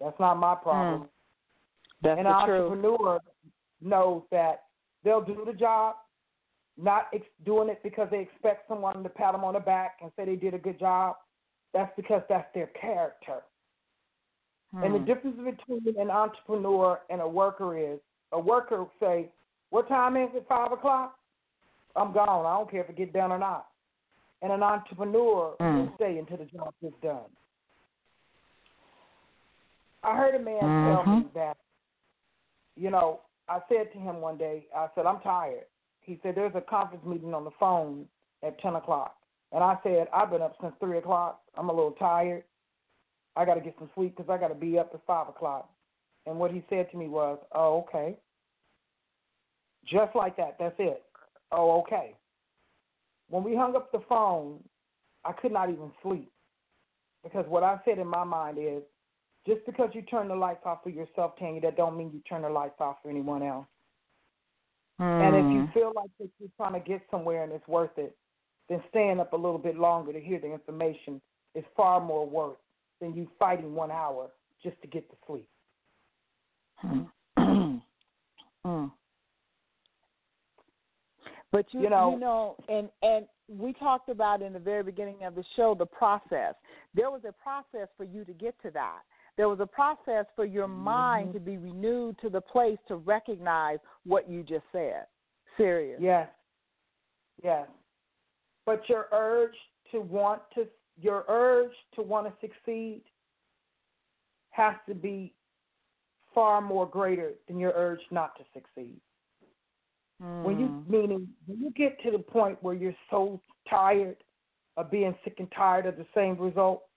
That's 0.00 0.18
not 0.18 0.36
my 0.36 0.54
problem. 0.54 1.08
That's 2.02 2.18
and 2.18 2.28
an 2.28 2.34
truth. 2.46 2.70
entrepreneur 2.70 3.20
knows 3.82 4.22
that 4.30 4.62
they'll 5.04 5.20
do 5.20 5.42
the 5.44 5.52
job, 5.52 5.96
not 6.76 7.08
ex- 7.12 7.24
doing 7.44 7.68
it 7.68 7.82
because 7.82 8.08
they 8.10 8.20
expect 8.20 8.68
someone 8.68 9.02
to 9.02 9.08
pat 9.08 9.32
them 9.32 9.42
on 9.42 9.54
the 9.54 9.60
back 9.60 9.98
and 10.00 10.12
say 10.16 10.24
they 10.24 10.36
did 10.36 10.54
a 10.54 10.58
good 10.58 10.78
job. 10.78 11.16
That's 11.74 11.90
because 11.96 12.22
that's 12.28 12.46
their 12.54 12.68
character. 12.80 13.42
And 14.82 14.94
the 14.94 14.98
Hmm. 14.98 15.04
difference 15.06 15.36
between 15.36 15.98
an 16.00 16.10
entrepreneur 16.10 17.00
and 17.10 17.20
a 17.20 17.28
worker 17.28 17.76
is 17.76 17.98
a 18.32 18.38
worker 18.38 18.78
will 18.78 18.92
say, 19.00 19.28
What 19.70 19.88
time 19.88 20.16
is 20.16 20.28
it? 20.34 20.46
Five 20.48 20.70
o'clock? 20.70 21.18
I'm 21.96 22.12
gone. 22.12 22.46
I 22.46 22.56
don't 22.56 22.70
care 22.70 22.84
if 22.84 22.90
it 22.90 22.96
gets 22.96 23.12
done 23.12 23.32
or 23.32 23.38
not. 23.38 23.66
And 24.40 24.52
an 24.52 24.62
entrepreneur 24.62 25.56
will 25.58 25.86
Mm. 25.86 25.94
stay 25.96 26.18
until 26.18 26.36
the 26.36 26.44
job 26.46 26.74
is 26.82 26.94
done. 27.02 27.30
I 30.02 30.16
heard 30.16 30.34
a 30.34 30.38
man 30.38 30.84
tell 30.84 31.04
me 31.04 31.24
Mhm. 31.24 31.32
that, 31.32 31.56
you 32.76 32.90
know, 32.90 33.20
I 33.48 33.60
said 33.68 33.92
to 33.92 33.98
him 33.98 34.20
one 34.20 34.36
day, 34.36 34.68
I 34.74 34.88
said, 34.94 35.06
I'm 35.06 35.20
tired. 35.20 35.66
He 36.00 36.18
said, 36.22 36.34
There's 36.34 36.54
a 36.54 36.60
conference 36.60 37.04
meeting 37.04 37.34
on 37.34 37.44
the 37.44 37.50
phone 37.52 38.08
at 38.42 38.58
10 38.58 38.76
o'clock. 38.76 39.16
And 39.52 39.64
I 39.64 39.78
said, 39.82 40.08
I've 40.12 40.30
been 40.30 40.42
up 40.42 40.56
since 40.60 40.74
3 40.78 40.98
o'clock. 40.98 41.42
I'm 41.54 41.70
a 41.70 41.72
little 41.72 41.92
tired. 41.92 42.44
I 43.36 43.44
got 43.44 43.54
to 43.54 43.60
get 43.60 43.76
some 43.78 43.90
sleep 43.94 44.16
because 44.16 44.30
I 44.30 44.38
got 44.38 44.48
to 44.48 44.54
be 44.54 44.78
up 44.78 44.94
at 44.94 45.04
5 45.06 45.28
o'clock. 45.28 45.70
And 46.26 46.38
what 46.38 46.50
he 46.50 46.62
said 46.68 46.90
to 46.90 46.96
me 46.96 47.08
was, 47.08 47.38
Oh, 47.52 47.78
okay. 47.78 48.16
Just 49.84 50.14
like 50.14 50.36
that. 50.36 50.58
That's 50.58 50.78
it. 50.78 51.02
Oh, 51.50 51.80
okay. 51.80 52.14
When 53.28 53.44
we 53.44 53.54
hung 53.54 53.76
up 53.76 53.92
the 53.92 54.00
phone, 54.08 54.60
I 55.24 55.32
could 55.32 55.52
not 55.52 55.70
even 55.70 55.92
sleep 56.02 56.30
because 57.22 57.46
what 57.48 57.62
I 57.62 57.78
said 57.84 57.98
in 57.98 58.06
my 58.06 58.24
mind 58.24 58.58
is, 58.58 58.82
just 59.46 59.64
because 59.66 59.90
you 59.92 60.02
turn 60.02 60.28
the 60.28 60.34
lights 60.34 60.62
off 60.64 60.82
for 60.82 60.90
yourself, 60.90 61.32
Tanya, 61.38 61.60
that 61.62 61.76
don't 61.76 61.96
mean 61.96 62.10
you 62.12 62.20
turn 62.28 62.42
the 62.42 62.48
lights 62.48 62.80
off 62.80 62.96
for 63.02 63.10
anyone 63.10 63.42
else. 63.42 63.66
And 64.98 65.34
if 65.34 65.46
you 65.52 65.62
Mm. 65.62 65.72
feel 65.72 65.92
like 65.94 66.10
that 66.18 66.30
you're 66.38 66.50
trying 66.56 66.74
to 66.74 66.80
get 66.80 67.02
somewhere 67.10 67.42
and 67.44 67.52
it's 67.52 67.66
worth 67.66 67.96
it, 67.98 68.16
then 68.68 68.82
staying 68.90 69.20
up 69.20 69.32
a 69.32 69.36
little 69.36 69.58
bit 69.58 69.76
longer 69.76 70.12
to 70.12 70.20
hear 70.20 70.38
the 70.38 70.52
information 70.52 71.20
is 71.54 71.64
far 71.76 72.00
more 72.00 72.26
worth 72.26 72.58
than 73.00 73.14
you 73.14 73.30
fighting 73.38 73.74
one 73.74 73.90
hour 73.90 74.30
just 74.62 74.80
to 74.82 74.88
get 74.88 75.08
to 75.10 75.16
sleep. 75.26 75.48
Mm. 76.84 77.82
Mm. 78.66 78.90
But 81.50 81.72
you, 81.72 81.82
You 81.82 81.90
know- 81.90 82.10
you 82.12 82.18
know, 82.18 82.56
and 82.68 82.90
and 83.02 83.26
we 83.48 83.72
talked 83.72 84.10
about 84.10 84.42
in 84.42 84.52
the 84.52 84.58
very 84.58 84.82
beginning 84.82 85.24
of 85.24 85.34
the 85.34 85.44
show 85.56 85.74
the 85.74 85.86
process. 85.86 86.54
There 86.94 87.10
was 87.10 87.24
a 87.24 87.32
process 87.32 87.88
for 87.96 88.04
you 88.04 88.24
to 88.26 88.32
get 88.34 88.60
to 88.62 88.70
that. 88.72 89.00
There 89.36 89.48
was 89.48 89.60
a 89.60 89.66
process 89.66 90.26
for 90.36 90.44
your 90.44 90.66
mm-hmm. 90.66 90.84
mind 90.84 91.32
to 91.32 91.40
be 91.40 91.56
renewed 91.56 92.18
to 92.20 92.28
the 92.28 92.40
place 92.40 92.78
to 92.88 92.96
recognize 92.96 93.78
what 94.04 94.28
you 94.28 94.42
just 94.42 94.64
said. 94.72 95.06
Serious. 95.56 95.98
Yes. 96.00 96.28
Yes. 97.42 97.68
But 98.66 98.86
your 98.88 99.08
urge 99.12 99.54
to 99.92 100.00
want 100.00 100.42
to 100.54 100.68
your 101.00 101.24
urge 101.28 101.72
to 101.94 102.02
want 102.02 102.26
to 102.26 102.32
succeed 102.46 103.02
has 104.50 104.74
to 104.88 104.94
be 104.94 105.32
far 106.34 106.60
more 106.60 106.86
greater 106.86 107.32
than 107.46 107.58
your 107.58 107.72
urge 107.74 108.00
not 108.10 108.36
to 108.36 108.44
succeed. 108.52 109.00
When 110.42 110.58
you 110.58 110.68
Mm. 110.68 110.88
meaning 110.88 111.34
when 111.46 111.60
you 111.60 111.70
get 111.70 112.00
to 112.02 112.10
the 112.10 112.18
point 112.18 112.62
where 112.62 112.74
you're 112.74 112.96
so 113.10 113.40
tired 113.68 114.22
of 114.76 114.90
being 114.90 115.16
sick 115.24 115.40
and 115.40 115.50
tired 115.52 115.86
of 115.86 115.96
the 115.96 116.06
same 116.14 116.36
result, 116.36 116.88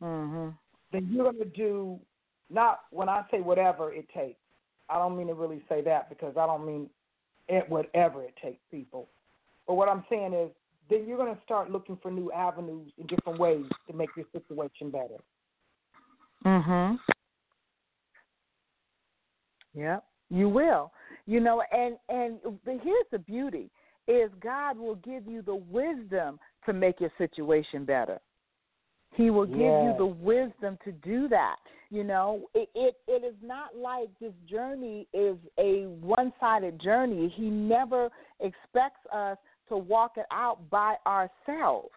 Mhm. 0.00 0.56
then 0.90 1.08
you're 1.10 1.24
going 1.24 1.38
to 1.38 1.44
do 1.44 2.00
not 2.50 2.84
when 2.90 3.08
I 3.08 3.26
say 3.30 3.40
whatever 3.40 3.92
it 3.92 4.08
takes. 4.10 4.40
I 4.88 4.98
don't 4.98 5.16
mean 5.16 5.26
to 5.28 5.34
really 5.34 5.64
say 5.68 5.82
that 5.82 6.08
because 6.08 6.36
I 6.36 6.46
don't 6.46 6.64
mean 6.64 6.90
it 7.48 7.68
whatever 7.68 8.22
it 8.22 8.36
takes, 8.36 8.64
people. 8.70 9.08
But 9.66 9.74
what 9.74 9.88
I'm 9.88 10.04
saying 10.08 10.32
is, 10.32 10.50
then 10.88 11.06
you're 11.06 11.18
going 11.18 11.34
to 11.34 11.42
start 11.42 11.70
looking 11.70 11.96
for 11.98 12.10
new 12.10 12.32
avenues 12.32 12.90
in 12.96 13.06
different 13.06 13.38
ways 13.38 13.66
to 13.86 13.92
make 13.92 14.14
your 14.16 14.24
situation 14.32 14.90
better. 14.90 15.22
Mhm. 16.44 16.98
Yep. 19.74 20.04
You 20.30 20.48
will. 20.48 20.92
You 21.28 21.40
know, 21.40 21.62
and 21.70 21.98
and 22.08 22.38
the, 22.64 22.80
here's 22.82 23.06
the 23.12 23.18
beauty 23.18 23.70
is 24.08 24.30
God 24.42 24.78
will 24.78 24.94
give 24.94 25.26
you 25.26 25.42
the 25.42 25.56
wisdom 25.56 26.40
to 26.64 26.72
make 26.72 27.00
your 27.00 27.12
situation 27.18 27.84
better. 27.84 28.18
He 29.12 29.28
will 29.28 29.44
give 29.44 29.58
you 29.58 29.94
the 29.98 30.06
wisdom 30.06 30.78
to 30.84 30.92
do 30.92 31.28
that. 31.28 31.56
You 31.90 32.04
know, 32.04 32.48
it, 32.54 32.70
it 32.74 32.96
it 33.06 33.24
is 33.26 33.34
not 33.42 33.76
like 33.76 34.08
this 34.18 34.32
journey 34.48 35.06
is 35.12 35.36
a 35.58 35.82
one-sided 36.00 36.80
journey. 36.80 37.32
He 37.36 37.50
never 37.50 38.08
expects 38.40 39.04
us 39.12 39.36
to 39.68 39.76
walk 39.76 40.12
it 40.16 40.26
out 40.32 40.70
by 40.70 40.96
ourselves. 41.06 41.90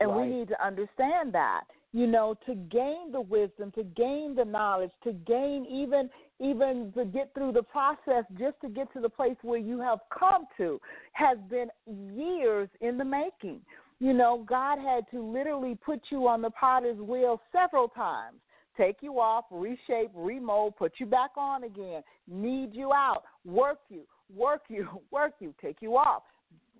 And 0.00 0.10
Right. 0.10 0.28
we 0.28 0.38
need 0.38 0.48
to 0.48 0.66
understand 0.66 1.32
that. 1.34 1.62
You 1.92 2.08
know, 2.08 2.34
to 2.46 2.54
gain 2.54 3.12
the 3.12 3.20
wisdom, 3.20 3.70
to 3.72 3.84
gain 3.84 4.34
the 4.34 4.44
knowledge, 4.44 4.90
to 5.04 5.12
gain 5.12 5.66
even 5.66 6.10
even 6.42 6.92
to 6.96 7.04
get 7.04 7.32
through 7.34 7.52
the 7.52 7.62
process 7.62 8.24
just 8.38 8.60
to 8.62 8.68
get 8.68 8.92
to 8.92 9.00
the 9.00 9.08
place 9.08 9.36
where 9.42 9.58
you 9.58 9.80
have 9.80 10.00
come 10.16 10.44
to 10.56 10.80
has 11.12 11.38
been 11.48 11.68
years 11.86 12.68
in 12.80 12.98
the 12.98 13.04
making. 13.04 13.60
You 14.00 14.12
know, 14.12 14.44
God 14.48 14.78
had 14.78 15.04
to 15.12 15.22
literally 15.22 15.76
put 15.76 16.00
you 16.10 16.26
on 16.26 16.42
the 16.42 16.50
potter's 16.50 16.98
wheel 16.98 17.40
several 17.52 17.88
times. 17.88 18.38
Take 18.76 18.96
you 19.00 19.20
off, 19.20 19.44
reshape, 19.50 20.10
remold, 20.14 20.76
put 20.76 20.94
you 20.98 21.06
back 21.06 21.30
on 21.36 21.64
again, 21.64 22.02
knead 22.26 22.70
you 22.72 22.92
out, 22.92 23.22
work 23.44 23.78
you, 23.88 24.02
work 24.34 24.62
you, 24.68 24.88
work 25.12 25.34
you, 25.38 25.54
take 25.62 25.76
you 25.80 25.96
off, 25.96 26.22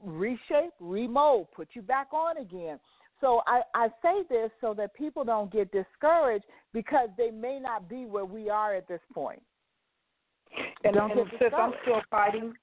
reshape, 0.03 0.72
remold, 0.81 1.48
put 1.55 1.68
you 1.75 1.83
back 1.83 2.09
on 2.12 2.38
again. 2.38 2.81
So 3.20 3.42
I, 3.46 3.61
I 3.75 3.88
say 4.03 4.25
this 4.29 4.51
so 4.61 4.75
that 4.75 4.94
people 4.94 5.22
don't 5.22 5.53
get 5.53 5.70
discouraged 5.70 6.44
because 6.72 7.09
they 7.16 7.31
may 7.31 7.61
not 7.61 7.88
be 7.88 8.05
where 8.05 8.25
we 8.25 8.51
are 8.51 8.75
at 8.75 8.88
this 8.88 9.01
point. 9.14 9.42
And, 10.84 10.94
Don't 10.94 11.12
and 11.12 11.30
sis, 11.38 11.52
I'm 11.56 11.72
still 11.82 12.00
fighting. 12.10 12.54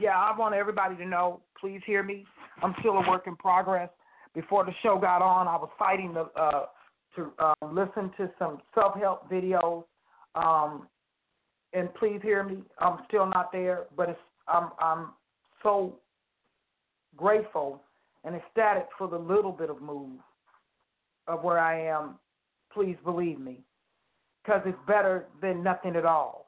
Yeah, 0.00 0.16
I 0.16 0.36
want 0.36 0.54
everybody 0.54 0.96
to 0.96 1.06
know. 1.06 1.40
Please 1.60 1.80
hear 1.86 2.02
me. 2.02 2.24
I'm 2.62 2.74
still 2.80 2.98
a 2.98 3.08
work 3.08 3.26
in 3.26 3.36
progress. 3.36 3.88
Before 4.34 4.64
the 4.64 4.72
show 4.82 4.98
got 4.98 5.22
on, 5.22 5.48
I 5.48 5.56
was 5.56 5.70
fighting 5.78 6.14
to 6.14 6.20
uh, 6.40 6.66
to 7.16 7.32
uh, 7.38 7.54
listen 7.72 8.10
to 8.16 8.30
some 8.38 8.58
self 8.74 8.96
help 8.96 9.30
videos. 9.30 9.84
Um, 10.34 10.88
and 11.72 11.92
please 11.94 12.20
hear 12.22 12.42
me. 12.44 12.58
I'm 12.78 12.98
still 13.08 13.26
not 13.26 13.52
there, 13.52 13.84
but 13.96 14.08
it's 14.08 14.18
I'm 14.46 14.70
I'm 14.78 15.10
so 15.62 15.96
grateful 17.16 17.82
and 18.24 18.34
ecstatic 18.34 18.86
for 18.96 19.08
the 19.08 19.18
little 19.18 19.52
bit 19.52 19.70
of 19.70 19.80
move 19.80 20.18
of 21.26 21.42
where 21.42 21.58
I 21.58 21.80
am. 21.86 22.18
Please 22.72 22.96
believe 23.04 23.40
me, 23.40 23.60
because 24.44 24.62
it's 24.66 24.78
better 24.86 25.26
than 25.40 25.62
nothing 25.62 25.96
at 25.96 26.04
all. 26.04 26.47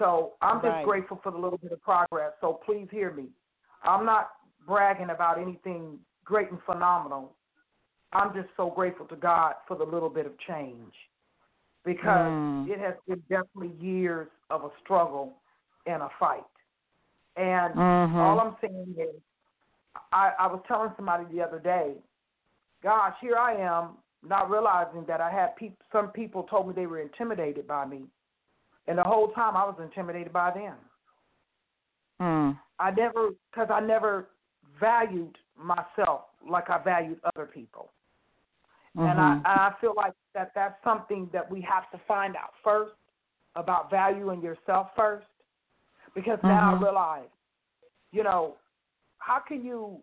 So 0.00 0.32
I'm 0.40 0.62
just 0.62 0.72
Right. 0.72 0.84
grateful 0.84 1.18
for 1.22 1.30
the 1.30 1.38
little 1.38 1.58
bit 1.58 1.72
of 1.72 1.80
progress. 1.82 2.32
So 2.40 2.54
please 2.54 2.88
hear 2.90 3.12
me. 3.12 3.28
I'm 3.82 4.04
not 4.06 4.32
bragging 4.66 5.10
about 5.10 5.38
anything 5.38 6.00
great 6.24 6.50
and 6.50 6.60
phenomenal. 6.62 7.36
I'm 8.12 8.32
just 8.34 8.48
so 8.56 8.70
grateful 8.70 9.06
to 9.06 9.16
God 9.16 9.56
for 9.68 9.76
the 9.76 9.84
little 9.84 10.08
bit 10.08 10.26
of 10.26 10.36
change 10.38 10.94
because 11.84 12.32
Mm. 12.32 12.68
it 12.68 12.78
has 12.80 12.94
been 13.06 13.20
definitely 13.28 13.72
years 13.78 14.28
of 14.48 14.64
a 14.64 14.70
struggle 14.80 15.40
and 15.86 16.02
a 16.02 16.08
fight. 16.18 16.44
And 17.36 17.74
Mhm. 17.74 18.20
all 18.20 18.40
I'm 18.40 18.56
saying 18.60 18.96
is, 18.98 19.22
I, 20.12 20.30
I 20.38 20.46
was 20.46 20.62
telling 20.66 20.94
somebody 20.96 21.24
the 21.26 21.42
other 21.42 21.58
day, 21.58 22.02
gosh, 22.82 23.16
here 23.20 23.36
I 23.36 23.54
am, 23.54 23.98
not 24.22 24.50
realizing 24.50 25.04
that 25.06 25.20
I 25.20 25.30
had 25.30 25.56
peop- 25.56 25.82
some 25.92 26.10
people 26.10 26.44
told 26.44 26.68
me 26.68 26.74
they 26.74 26.86
were 26.86 27.00
intimidated 27.00 27.66
by 27.66 27.84
me, 27.84 28.08
and 28.90 28.98
the 28.98 29.04
whole 29.04 29.28
time 29.28 29.56
I 29.56 29.64
was 29.64 29.76
intimidated 29.80 30.32
by 30.32 30.50
them. 30.50 30.74
Mm. 32.20 32.58
I 32.80 32.90
never, 32.90 33.28
because 33.50 33.68
I 33.72 33.80
never 33.80 34.26
valued 34.80 35.38
myself 35.56 36.22
like 36.48 36.68
I 36.68 36.82
valued 36.82 37.20
other 37.24 37.46
people, 37.46 37.92
and 38.96 39.20
I 39.20 39.40
I 39.44 39.74
feel 39.80 39.94
like 39.96 40.14
that 40.34 40.50
that's 40.56 40.74
something 40.82 41.30
that 41.32 41.48
we 41.48 41.60
have 41.60 41.88
to 41.92 42.00
find 42.08 42.34
out 42.34 42.52
first 42.64 42.92
about 43.54 43.90
valuing 43.90 44.42
yourself 44.42 44.88
first, 44.96 45.26
because 46.14 46.38
now 46.42 46.74
I 46.74 46.82
realize, 46.82 47.30
you 48.10 48.24
know, 48.24 48.56
how 49.18 49.38
can 49.38 49.64
you, 49.64 49.98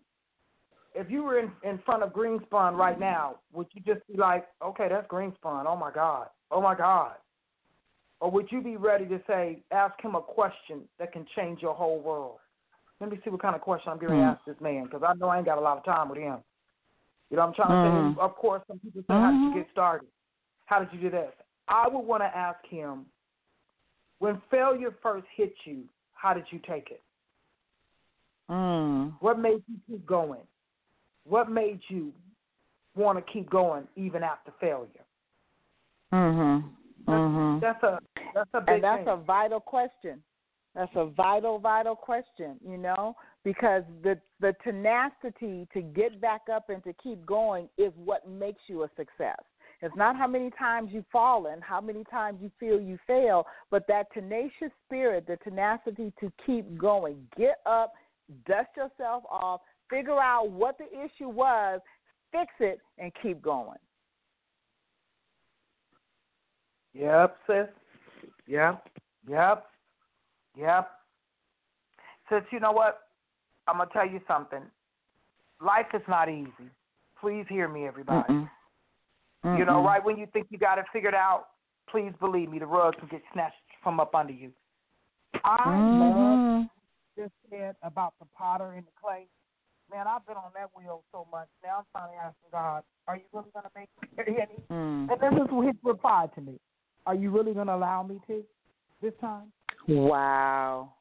if 0.96 1.12
you 1.12 1.24
were 1.24 1.40
in 1.40 1.52
in 1.64 1.78
front 1.86 2.04
of 2.04 2.14
Greenspun 2.14 2.78
right 2.78 3.00
now, 3.00 3.36
would 3.52 3.68
you 3.74 3.82
just 3.82 4.08
be 4.08 4.18
like, 4.18 4.48
okay, 4.64 4.88
that's 4.90 5.08
Greenspun, 5.08 5.66
oh 5.68 5.76
my 5.76 5.92
God, 5.92 6.28
oh 6.52 6.62
my 6.62 6.76
God, 6.76 7.16
or 8.20 8.32
would 8.32 8.52
you 8.52 8.62
be 8.62 8.78
ready 8.78 9.06
to 9.06 9.22
say, 9.28 9.64
ask 9.72 10.00
him 10.02 10.16
a 10.16 10.22
question 10.22 10.82
that 11.00 11.12
can 11.12 11.26
change 11.36 11.62
your 11.62 11.74
whole 11.74 12.00
world? 12.00 12.40
Let 13.00 13.12
me 13.12 13.20
see 13.24 13.30
what 13.30 13.42
kind 13.42 13.56
of 13.56 13.62
question 13.62 13.92
I'm 13.92 14.00
going 14.00 14.14
to 14.14 14.18
Mm. 14.18 14.34
ask 14.34 14.44
this 14.46 14.60
man, 14.60 14.86
because 14.86 15.04
I 15.04 15.14
know 15.14 15.30
I 15.30 15.38
ain't 15.38 15.46
got 15.46 15.60
a 15.60 15.62
lot 15.62 15.78
of 15.78 15.84
time 15.86 16.10
with 16.10 16.18
him. 16.18 16.44
You 17.30 17.38
know, 17.38 17.46
what 17.46 17.50
I'm 17.50 17.54
trying 17.54 17.82
to 17.84 17.90
Mm. 17.90 18.16
say. 18.16 18.22
Of 18.22 18.36
course, 18.36 18.64
some 18.68 18.80
people 18.80 19.04
say, 19.08 19.14
"How 19.20 19.32
did 19.32 19.42
you 19.42 19.50
Mhm. 19.50 19.54
get 19.54 19.70
started? 19.72 20.10
How 20.66 20.80
did 20.80 20.92
you 20.94 21.00
do 21.00 21.10
this?" 21.10 21.34
I 21.68 21.88
would 21.88 22.00
want 22.00 22.24
to 22.24 22.36
ask 22.36 22.66
him, 22.66 23.06
when 24.20 24.42
failure 24.50 24.92
first 25.04 25.28
hit 25.28 25.54
you, 25.66 25.88
how 26.14 26.34
did 26.34 26.52
you 26.52 26.60
take 26.60 26.90
it? 26.90 27.04
Mm. 28.50 29.14
What 29.20 29.38
made 29.38 29.64
you 29.68 29.80
keep 29.86 30.06
going? 30.06 30.48
What 31.26 31.52
made 31.52 31.82
you 31.90 32.14
want 32.96 33.18
to 33.20 33.32
keep 33.32 33.50
going 33.50 33.88
even 33.96 34.24
after 34.24 34.52
failure? 34.60 35.06
Mhm. 36.12 36.77
Mhm. 37.08 37.62
That's 37.62 37.84
a 37.84 38.00
that's 38.34 38.50
a 38.54 38.62
big 38.62 38.76
and 38.76 38.84
that's 38.84 39.06
thing. 39.06 39.08
a 39.08 39.18
vital 39.18 39.60
question. 39.60 40.24
That's 40.76 40.92
a 40.96 41.06
vital, 41.06 41.58
vital 41.58 41.96
question, 41.96 42.60
you 42.64 42.78
know, 42.78 43.16
because 43.44 43.84
the 44.04 44.20
the 44.40 44.54
tenacity 44.64 45.68
to 45.74 45.82
get 45.82 46.22
back 46.22 46.42
up 46.54 46.70
and 46.70 46.84
to 46.84 46.94
keep 47.02 47.26
going 47.26 47.68
is 47.78 47.92
what 47.96 48.30
makes 48.30 48.62
you 48.68 48.84
a 48.84 48.90
success. 48.96 49.40
It's 49.82 49.96
not 49.96 50.16
how 50.16 50.28
many 50.28 50.52
times 50.52 50.90
you've 50.92 51.08
fallen, 51.12 51.62
how 51.62 51.82
many 51.82 52.04
times 52.06 52.40
you 52.42 52.52
feel 52.60 52.80
you 52.80 52.98
fail, 53.06 53.46
but 53.70 53.88
that 53.88 54.08
tenacious 54.14 54.72
spirit, 54.86 55.28
the 55.28 55.38
tenacity 55.38 56.12
to 56.20 56.32
keep 56.46 56.78
going. 56.78 57.28
Get 57.38 57.58
up, 57.66 57.94
dust 58.48 58.70
yourself 58.76 59.24
off, 59.30 59.62
figure 59.90 60.20
out 60.20 60.50
what 60.50 60.78
the 60.78 60.86
issue 60.86 61.30
was, 61.30 61.80
fix 62.32 62.52
it, 62.60 62.80
and 62.98 63.12
keep 63.22 63.42
going. 63.42 63.78
Yep, 66.98 67.38
sis. 67.46 67.68
Yep. 68.48 68.88
Yep. 69.30 69.66
Yep. 70.58 70.90
Sis, 72.30 72.44
you 72.52 72.60
know 72.60 72.72
what? 72.72 73.02
I'm 73.68 73.78
gonna 73.78 73.90
tell 73.94 74.08
you 74.08 74.20
something. 74.28 74.64
Life 75.62 75.88
is 75.94 76.02
not 76.08 76.30
easy. 76.30 76.72
Please 77.20 77.46
hear 77.50 77.68
me, 77.68 77.88
everybody. 77.88 78.34
Mm-mm. 78.34 79.58
You 79.58 79.66
know, 79.66 79.84
right 79.84 80.04
when 80.04 80.18
you 80.18 80.28
think 80.34 80.48
you 80.50 80.58
got 80.58 80.78
it 80.78 80.86
figured 80.92 81.16
out, 81.16 81.48
please 81.90 82.12
believe 82.20 82.50
me, 82.50 82.60
the 82.60 82.66
rug 82.66 82.96
can 82.98 83.08
get 83.08 83.22
snatched 83.34 83.56
from 83.84 84.00
up 84.00 84.14
under 84.14 84.34
you. 84.34 84.52
I 85.44 85.80
love 85.80 86.40
Mhm. 86.40 86.70
just 87.16 87.34
said 87.50 87.76
about 87.82 88.14
the 88.20 88.26
potter 88.38 88.74
and 88.74 88.86
the 88.86 88.92
clay. 89.02 89.28
Man, 89.90 90.06
I've 90.06 90.26
been 90.26 90.36
on 90.36 90.52
that 90.54 90.76
wheel 90.76 91.04
so 91.12 91.26
much. 91.32 91.48
Now 91.64 91.78
I'm 91.80 91.86
finally 91.94 92.18
asking 92.18 92.50
God, 92.52 92.84
are 93.08 93.16
you 93.16 93.24
really 93.32 93.50
going 93.52 93.64
to 93.64 93.72
make 93.74 93.90
me 94.02 94.08
carry 94.16 94.42
any? 94.42 94.56
Mm. 94.70 95.10
And 95.10 95.22
this 95.22 95.44
is 95.44 95.66
his 95.66 95.84
reply 95.84 96.28
to 96.36 96.42
me. 96.42 96.60
Are 97.08 97.16
you 97.16 97.32
really 97.32 97.54
going 97.54 97.68
to 97.68 97.74
allow 97.76 98.04
me 98.04 98.20
to 98.28 98.44
this 99.02 99.14
time? 99.22 99.52
Wow. 99.88 100.94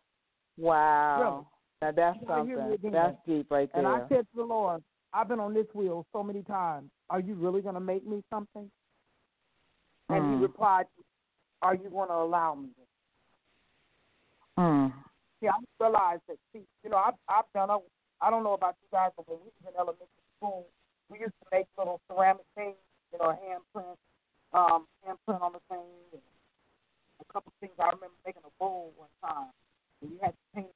Wow. 0.57 1.21
Really? 1.21 1.45
Now 1.83 1.93
that's 1.93 2.19
You 2.23 2.27
wanna 2.29 2.45
hear 2.47 2.57
me 2.57 2.71
something. 2.71 2.91
That's 2.93 3.17
deep 3.27 3.51
right 3.51 3.69
there. 3.75 3.85
And 3.87 4.03
I 4.03 4.09
said 4.09 4.21
to 4.31 4.37
the 4.37 4.43
Lord, 4.45 4.83
I've 5.13 5.29
been 5.29 5.41
on 5.41 5.53
this 5.53 5.67
wheel 5.75 6.07
so 6.13 6.23
many 6.23 6.43
times. 6.43 6.91
Are 7.11 7.21
you 7.21 7.35
really 7.35 7.61
going 7.61 7.75
to 7.75 7.81
make 7.81 8.07
me 8.07 8.23
something? 8.31 8.71
And 10.09 10.25
Mm. 10.25 10.37
he 10.37 10.43
replied, 10.43 10.87
Are 11.63 11.75
you 11.75 11.91
going 11.91 12.09
to 12.09 12.15
allow 12.15 12.55
me? 12.55 12.71
mm. 14.59 14.93
See, 15.41 15.49
I 15.49 15.53
realized 15.81 16.23
that. 16.29 16.39
See, 16.53 16.63
you 16.83 16.91
know, 16.91 16.97
I've 16.97 17.15
I've 17.29 17.45
done. 17.53 17.69
I 18.21 18.31
don't 18.31 18.45
know 18.45 18.55
about 18.55 18.77
you 18.81 18.89
guys, 18.93 19.11
but 19.17 19.29
when 19.29 19.39
we 19.39 19.45
was 19.47 19.69
in 19.69 19.75
elementary 19.79 20.07
school, 20.39 20.67
we 21.11 21.19
used 21.19 21.35
to 21.43 21.47
make 21.53 21.67
little 21.77 22.01
ceramic 22.09 22.45
things. 22.55 22.77
You 23.13 23.19
know, 23.19 23.31
a 23.31 23.35
handprint, 23.37 23.97
um, 24.57 24.87
handprint 25.07 25.43
on 25.43 25.53
the 25.53 25.61
thing. 25.69 25.85
And 26.13 26.23
a 27.21 27.33
couple 27.33 27.53
things. 27.61 27.73
I 27.79 27.85
remember 27.87 28.17
making 28.25 28.43
a 28.45 28.51
bowl 28.59 28.93
one 28.97 29.09
time. 29.23 29.49
And 30.03 30.11
we 30.11 30.19
had 30.21 30.31
to 30.31 30.37
paint. 30.55 30.69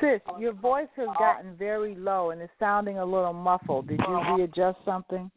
Sis, 0.00 0.20
your 0.38 0.52
voice 0.52 0.88
has 0.96 1.08
gotten 1.18 1.56
very 1.56 1.94
low 1.94 2.30
and 2.30 2.40
it's 2.40 2.52
sounding 2.58 2.98
a 2.98 3.04
little 3.04 3.32
muffled. 3.32 3.88
Did 3.88 4.00
you 4.06 4.36
readjust 4.36 4.78
something? 4.84 5.30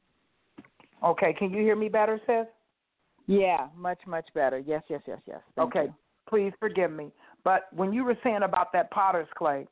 Okay, 1.04 1.34
can 1.34 1.52
you 1.52 1.62
hear 1.62 1.76
me 1.76 1.90
better, 1.90 2.22
sis? 2.28 2.46
Yeah, 3.28 3.68
much, 3.76 4.00
much 4.06 4.28
better. 4.36 4.60
Yes, 4.60 4.84
yes, 4.88 5.02
yes, 5.08 5.20
yes. 5.26 5.40
Thank 5.56 5.70
okay, 5.70 5.86
you. 5.86 5.96
please 6.30 6.54
forgive 6.60 6.92
me. 6.92 7.12
But 7.44 7.68
when 7.74 7.92
you 7.92 8.04
were 8.04 8.18
saying 8.24 8.42
about 8.44 8.72
that 8.74 8.92
potter's 8.92 9.28
clay, 9.36 9.68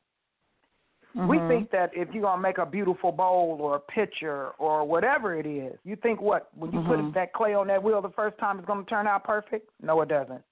we 1.15 1.37
Mhm. 1.37 1.47
think 1.47 1.71
that 1.71 1.91
if 1.95 2.13
you're 2.13 2.23
gonna 2.23 2.41
make 2.41 2.59
a 2.59 2.65
beautiful 2.65 3.11
bowl 3.11 3.57
or 3.59 3.75
a 3.75 3.79
picture 3.79 4.49
or 4.59 4.83
whatever 4.83 5.35
it 5.35 5.45
is, 5.45 5.77
you 5.83 5.95
think 5.95 6.21
what 6.21 6.49
when 6.55 6.71
you 6.71 6.79
Mhm. 6.79 6.87
put 6.87 7.13
that 7.13 7.33
clay 7.33 7.53
on 7.53 7.67
that 7.67 7.81
wheel 7.81 8.01
the 8.01 8.09
first 8.09 8.37
time 8.37 8.59
it's 8.59 8.67
gonna 8.67 8.83
turn 8.83 9.07
out 9.07 9.23
perfect? 9.23 9.69
No, 9.81 10.01
it 10.01 10.09
doesn't. 10.09 10.43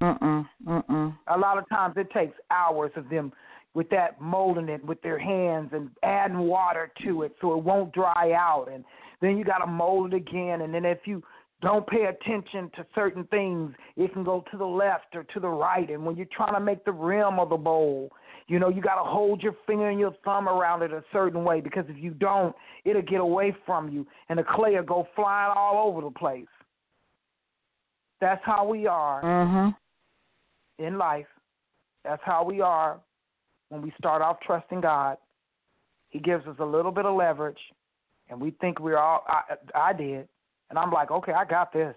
Mm-mm. 0.00 0.48
Mm-mm. 0.66 1.18
A 1.28 1.38
lot 1.38 1.58
of 1.58 1.68
times 1.68 1.96
it 1.96 2.10
takes 2.10 2.38
hours 2.50 2.92
of 2.96 3.08
them 3.08 3.32
with 3.74 3.88
that 3.90 4.20
molding 4.20 4.68
it 4.68 4.84
with 4.84 5.00
their 5.02 5.18
hands 5.18 5.72
and 5.72 5.90
adding 6.02 6.38
water 6.38 6.92
to 7.02 7.22
it 7.22 7.36
so 7.40 7.52
it 7.54 7.64
won't 7.64 7.92
dry 7.92 8.32
out 8.32 8.68
and 8.72 8.84
then 9.20 9.36
you 9.36 9.44
got 9.44 9.58
to 9.58 9.66
mold 9.66 10.12
it 10.12 10.16
again 10.16 10.62
and 10.62 10.72
then 10.72 10.84
if 10.84 11.06
you 11.06 11.22
don't 11.60 11.86
pay 11.86 12.04
attention 12.04 12.70
to 12.76 12.86
certain 12.94 13.24
things 13.24 13.74
it 13.96 14.12
can 14.12 14.22
go 14.22 14.44
to 14.50 14.56
the 14.56 14.66
left 14.66 15.14
or 15.14 15.24
to 15.24 15.40
the 15.40 15.48
right 15.48 15.90
and 15.90 16.04
when 16.04 16.16
you're 16.16 16.26
trying 16.26 16.54
to 16.54 16.60
make 16.60 16.84
the 16.84 16.92
rim 16.92 17.38
of 17.38 17.48
the 17.48 17.56
bowl 17.56 18.10
you 18.46 18.58
know 18.58 18.68
you 18.68 18.82
got 18.82 18.96
to 19.02 19.08
hold 19.08 19.42
your 19.42 19.54
finger 19.66 19.88
and 19.88 19.98
your 19.98 20.14
thumb 20.24 20.48
around 20.48 20.82
it 20.82 20.92
a 20.92 21.02
certain 21.12 21.44
way 21.44 21.60
because 21.60 21.84
if 21.88 21.96
you 21.96 22.10
don't 22.12 22.54
it'll 22.84 23.02
get 23.02 23.20
away 23.20 23.54
from 23.64 23.88
you 23.88 24.06
and 24.28 24.38
the 24.38 24.44
clay 24.44 24.74
will 24.74 24.82
go 24.82 25.08
flying 25.16 25.52
all 25.56 25.88
over 25.88 26.00
the 26.00 26.10
place 26.10 26.46
that's 28.20 28.42
how 28.44 28.64
we 28.66 28.86
are 28.86 29.22
Mhm. 29.22 29.76
in 30.78 30.98
life. 30.98 31.28
That's 32.04 32.22
how 32.22 32.44
we 32.44 32.60
are 32.60 33.00
when 33.68 33.82
we 33.82 33.90
start 33.98 34.22
off 34.22 34.40
trusting 34.40 34.80
God. 34.80 35.18
He 36.10 36.18
gives 36.20 36.46
us 36.46 36.58
a 36.58 36.64
little 36.64 36.92
bit 36.92 37.06
of 37.06 37.14
leverage, 37.14 37.60
and 38.28 38.40
we 38.40 38.52
think 38.52 38.78
we're 38.78 38.98
all. 38.98 39.24
I, 39.26 39.56
I 39.74 39.92
did, 39.92 40.28
and 40.70 40.78
I'm 40.78 40.90
like, 40.90 41.10
okay, 41.10 41.32
I 41.32 41.44
got 41.44 41.72
this. 41.72 41.96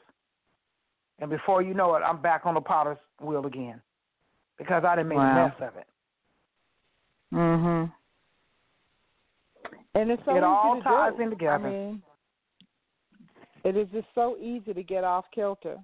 And 1.19 1.29
before 1.29 1.61
you 1.61 1.73
know 1.73 1.95
it, 1.95 1.99
I'm 1.99 2.21
back 2.21 2.45
on 2.45 2.53
the 2.53 2.61
potter's 2.61 2.97
wheel 3.21 3.45
again 3.45 3.81
because 4.57 4.83
I 4.83 4.95
didn't 4.95 5.09
make 5.09 5.17
Wow. 5.17 5.31
a 5.31 5.35
mess 5.35 5.55
of 5.61 5.75
it. 5.77 5.87
Mhm. 7.33 7.93
And 9.95 10.11
it's 10.11 10.23
so 10.25 10.31
It 10.31 10.37
easy 10.37 10.43
all 10.45 10.75
to 10.77 10.81
ties 10.83 11.15
do. 11.15 11.21
in 11.23 11.29
together. 11.29 11.67
I 11.67 11.69
mean, 11.71 12.03
It 13.63 13.75
is 13.75 13.89
just 13.89 14.07
so 14.15 14.37
easy 14.37 14.73
to 14.73 14.83
get 14.83 15.03
off 15.03 15.29
kilter. 15.31 15.77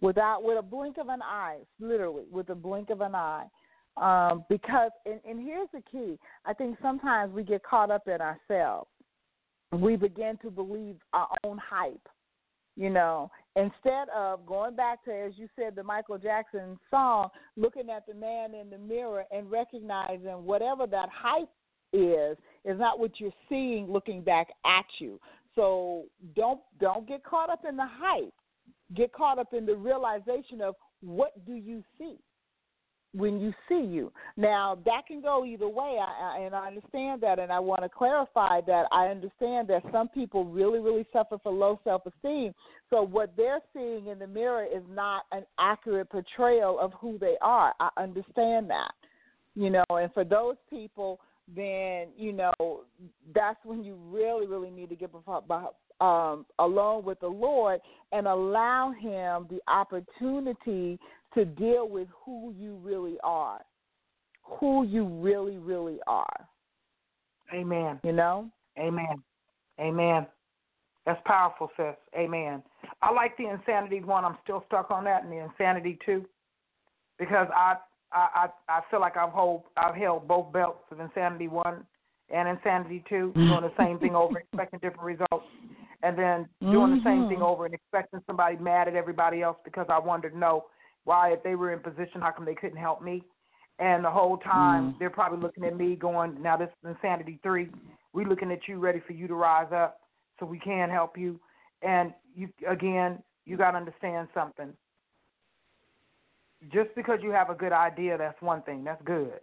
Without 0.00 0.44
with 0.44 0.58
a 0.58 0.62
blink 0.62 0.98
of 0.98 1.08
an 1.08 1.20
eye, 1.22 1.58
literally 1.80 2.24
with 2.30 2.50
a 2.50 2.54
blink 2.54 2.90
of 2.90 3.00
an 3.00 3.14
eye. 3.14 3.50
Um, 3.96 4.44
because 4.48 4.90
and, 5.06 5.20
and 5.24 5.40
here's 5.40 5.68
the 5.72 5.80
key. 5.82 6.18
I 6.44 6.54
think 6.54 6.78
sometimes 6.80 7.32
we 7.32 7.42
get 7.42 7.62
caught 7.62 7.90
up 7.90 8.06
in 8.06 8.20
ourselves. 8.20 8.88
We 9.72 9.96
begin 9.96 10.38
to 10.42 10.50
believe 10.50 10.96
our 11.12 11.28
own 11.44 11.58
hype 11.58 12.08
you 12.76 12.90
know, 12.90 13.30
instead 13.56 14.08
of 14.16 14.46
going 14.46 14.74
back 14.74 15.04
to, 15.04 15.12
as 15.12 15.32
you 15.36 15.48
said, 15.56 15.74
the 15.74 15.82
Michael 15.82 16.18
Jackson 16.18 16.78
song, 16.90 17.28
looking 17.56 17.90
at 17.90 18.06
the 18.06 18.14
man 18.14 18.54
in 18.54 18.70
the 18.70 18.78
mirror 18.78 19.24
and 19.30 19.50
recognizing 19.50 20.44
whatever 20.44 20.86
that 20.86 21.08
hype 21.12 21.50
is 21.92 22.38
is 22.64 22.78
not 22.78 22.98
what 22.98 23.20
you're 23.20 23.30
seeing 23.48 23.90
looking 23.90 24.22
back 24.22 24.48
at 24.64 24.86
you. 24.98 25.20
So 25.54 26.04
don't 26.34 26.60
don't 26.80 27.06
get 27.06 27.22
caught 27.24 27.50
up 27.50 27.64
in 27.68 27.76
the 27.76 27.86
hype. 27.86 28.32
Get 28.94 29.12
caught 29.12 29.38
up 29.38 29.52
in 29.52 29.66
the 29.66 29.76
realization 29.76 30.62
of 30.62 30.74
what 31.02 31.44
do 31.44 31.54
you 31.54 31.82
see 31.98 32.16
when 33.14 33.40
you 33.40 33.52
see 33.68 33.84
you. 33.84 34.12
Now 34.36 34.78
that 34.84 35.02
can 35.06 35.20
go 35.20 35.44
either 35.44 35.68
way, 35.68 35.98
I, 36.00 36.38
I, 36.38 36.42
and 36.44 36.54
I 36.54 36.66
understand 36.68 37.20
that, 37.22 37.38
and 37.38 37.52
I 37.52 37.60
want 37.60 37.82
to 37.82 37.88
clarify 37.88 38.60
that 38.66 38.86
I 38.90 39.06
understand 39.06 39.68
that 39.68 39.82
some 39.92 40.08
people 40.08 40.44
really, 40.44 40.78
really 40.78 41.06
suffer 41.12 41.38
from 41.42 41.58
low 41.58 41.78
self-esteem. 41.84 42.54
So 42.90 43.02
what 43.02 43.34
they're 43.36 43.60
seeing 43.74 44.06
in 44.06 44.18
the 44.18 44.26
mirror 44.26 44.64
is 44.64 44.82
not 44.90 45.24
an 45.32 45.44
accurate 45.58 46.10
portrayal 46.10 46.78
of 46.80 46.92
who 47.00 47.18
they 47.18 47.36
are. 47.42 47.74
I 47.80 47.90
understand 47.96 48.70
that, 48.70 48.92
you 49.54 49.70
know, 49.70 49.84
and 49.90 50.12
for 50.12 50.24
those 50.24 50.56
people, 50.70 51.20
then 51.54 52.08
you 52.16 52.32
know 52.32 52.82
that's 53.34 53.58
when 53.64 53.82
you 53.84 53.96
really, 54.10 54.46
really 54.46 54.70
need 54.70 54.88
to 54.88 54.96
get 54.96 55.10
um, 56.00 56.46
alone 56.58 57.04
with 57.04 57.20
the 57.20 57.26
Lord 57.26 57.80
and 58.12 58.26
allow 58.26 58.92
Him 58.92 59.46
the 59.50 59.60
opportunity 59.68 60.98
to 61.34 61.44
deal 61.44 61.88
with 61.88 62.08
who 62.24 62.54
you 62.56 62.76
really 62.76 63.16
are, 63.24 63.60
who 64.42 64.84
you 64.84 65.04
really, 65.04 65.58
really 65.58 65.98
are. 66.06 66.48
Amen. 67.52 68.00
You 68.02 68.12
know? 68.12 68.50
Amen. 68.78 69.22
Amen. 69.80 70.26
That's 71.04 71.20
powerful, 71.24 71.70
sis. 71.76 71.94
Amen. 72.16 72.62
I 73.02 73.12
like 73.12 73.36
the 73.36 73.48
insanity 73.48 74.00
one. 74.00 74.24
I'm 74.24 74.38
still 74.44 74.62
stuck 74.66 74.90
on 74.90 75.04
that, 75.04 75.24
and 75.24 75.32
the 75.32 75.38
insanity 75.38 75.98
two, 76.06 76.24
because 77.18 77.48
I 77.54 77.76
I 78.12 78.48
I, 78.68 78.76
I 78.76 78.80
feel 78.90 79.00
like 79.00 79.16
I've 79.16 79.32
hold 79.32 79.64
I've 79.76 79.96
held 79.96 80.28
both 80.28 80.52
belts 80.52 80.84
of 80.90 81.00
insanity 81.00 81.48
one 81.48 81.84
and 82.32 82.48
insanity 82.48 83.02
two, 83.08 83.32
doing 83.34 83.62
the 83.62 83.72
same 83.76 83.98
thing 83.98 84.14
over, 84.14 84.38
expecting 84.38 84.78
different 84.78 85.02
results, 85.02 85.46
and 86.02 86.16
then 86.16 86.48
doing 86.60 86.92
the 86.92 87.02
same 87.04 87.26
thing 87.26 87.40
Mhm. 87.40 87.50
over 87.50 87.66
and 87.66 87.74
expecting 87.74 88.20
somebody 88.26 88.56
mad 88.56 88.86
at 88.86 88.94
everybody 88.94 89.42
else 89.42 89.58
because 89.64 89.86
I 89.88 89.98
wanted 89.98 90.30
to 90.30 90.38
know 90.38 90.66
why 91.04 91.32
if 91.32 91.42
they 91.42 91.54
were 91.54 91.72
in 91.72 91.80
position, 91.80 92.20
how 92.20 92.30
come 92.30 92.44
they 92.44 92.54
couldn't 92.54 92.78
help 92.78 93.02
me? 93.02 93.24
And 93.78 94.04
the 94.04 94.10
whole 94.10 94.36
time 94.36 94.92
Mm. 94.92 94.98
they're 94.98 95.10
probably 95.10 95.38
looking 95.38 95.64
at 95.64 95.76
me 95.76 95.96
going, 95.96 96.40
Now 96.40 96.56
this 96.56 96.68
is 96.68 96.90
insanity 96.90 97.38
three. 97.42 97.70
We 98.12 98.24
looking 98.24 98.52
at 98.52 98.68
you 98.68 98.78
ready 98.78 99.00
for 99.00 99.12
you 99.12 99.26
to 99.28 99.34
rise 99.34 99.72
up 99.72 100.00
so 100.38 100.46
we 100.46 100.58
can 100.58 100.90
help 100.90 101.16
you. 101.16 101.40
And 101.82 102.14
you 102.34 102.48
again, 102.68 103.22
you 103.44 103.56
gotta 103.56 103.78
understand 103.78 104.28
something. 104.34 104.72
Just 106.72 106.94
because 106.94 107.18
you 107.22 107.30
have 107.30 107.50
a 107.50 107.54
good 107.54 107.72
idea, 107.72 108.16
that's 108.16 108.40
one 108.40 108.62
thing, 108.62 108.84
that's 108.84 109.02
good. 109.02 109.40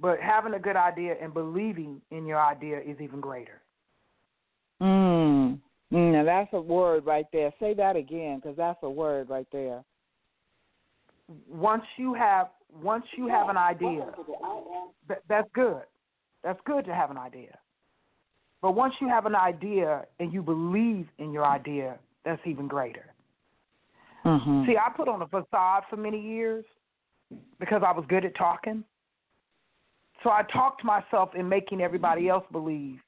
But 0.00 0.20
having 0.20 0.54
a 0.54 0.58
good 0.58 0.76
idea 0.76 1.16
and 1.20 1.34
believing 1.34 2.00
in 2.10 2.26
your 2.26 2.40
idea 2.40 2.80
is 2.80 2.98
even 3.00 3.20
greater. 3.20 3.62
Mm. 4.80 5.58
Mm, 5.92 6.12
Now 6.12 6.24
that's 6.24 6.52
a 6.52 6.60
word 6.60 7.04
right 7.06 7.26
there. 7.32 7.52
Say 7.60 7.74
that 7.74 7.96
again, 7.96 8.36
because 8.36 8.56
that's 8.56 8.78
a 8.82 8.90
word 8.90 9.28
right 9.28 9.46
there. 9.52 9.82
Once 11.50 11.84
you 11.96 12.14
have 12.14 12.48
once 12.82 13.04
you 13.16 13.26
have 13.26 13.48
an 13.48 13.56
idea, 13.56 14.06
that, 15.08 15.22
that's 15.28 15.48
good. 15.54 15.82
That's 16.44 16.60
good 16.66 16.84
to 16.84 16.94
have 16.94 17.10
an 17.10 17.16
idea. 17.16 17.56
But 18.60 18.72
once 18.72 18.94
you 19.00 19.08
have 19.08 19.26
an 19.26 19.34
idea 19.34 20.04
and 20.20 20.32
you 20.32 20.42
believe 20.42 21.08
in 21.18 21.32
your 21.32 21.44
idea, 21.44 21.98
that's 22.24 22.40
even 22.44 22.68
greater. 22.68 23.06
Mm-hmm. 24.24 24.66
See, 24.66 24.76
I 24.76 24.90
put 24.94 25.08
on 25.08 25.22
a 25.22 25.26
facade 25.26 25.84
for 25.88 25.96
many 25.96 26.20
years 26.20 26.64
because 27.58 27.82
I 27.86 27.92
was 27.92 28.04
good 28.08 28.24
at 28.24 28.36
talking. 28.36 28.84
So 30.22 30.30
I 30.30 30.42
talked 30.52 30.84
myself 30.84 31.30
in 31.34 31.48
making 31.48 31.80
everybody 31.80 32.28
else 32.28 32.44
believe 32.50 32.98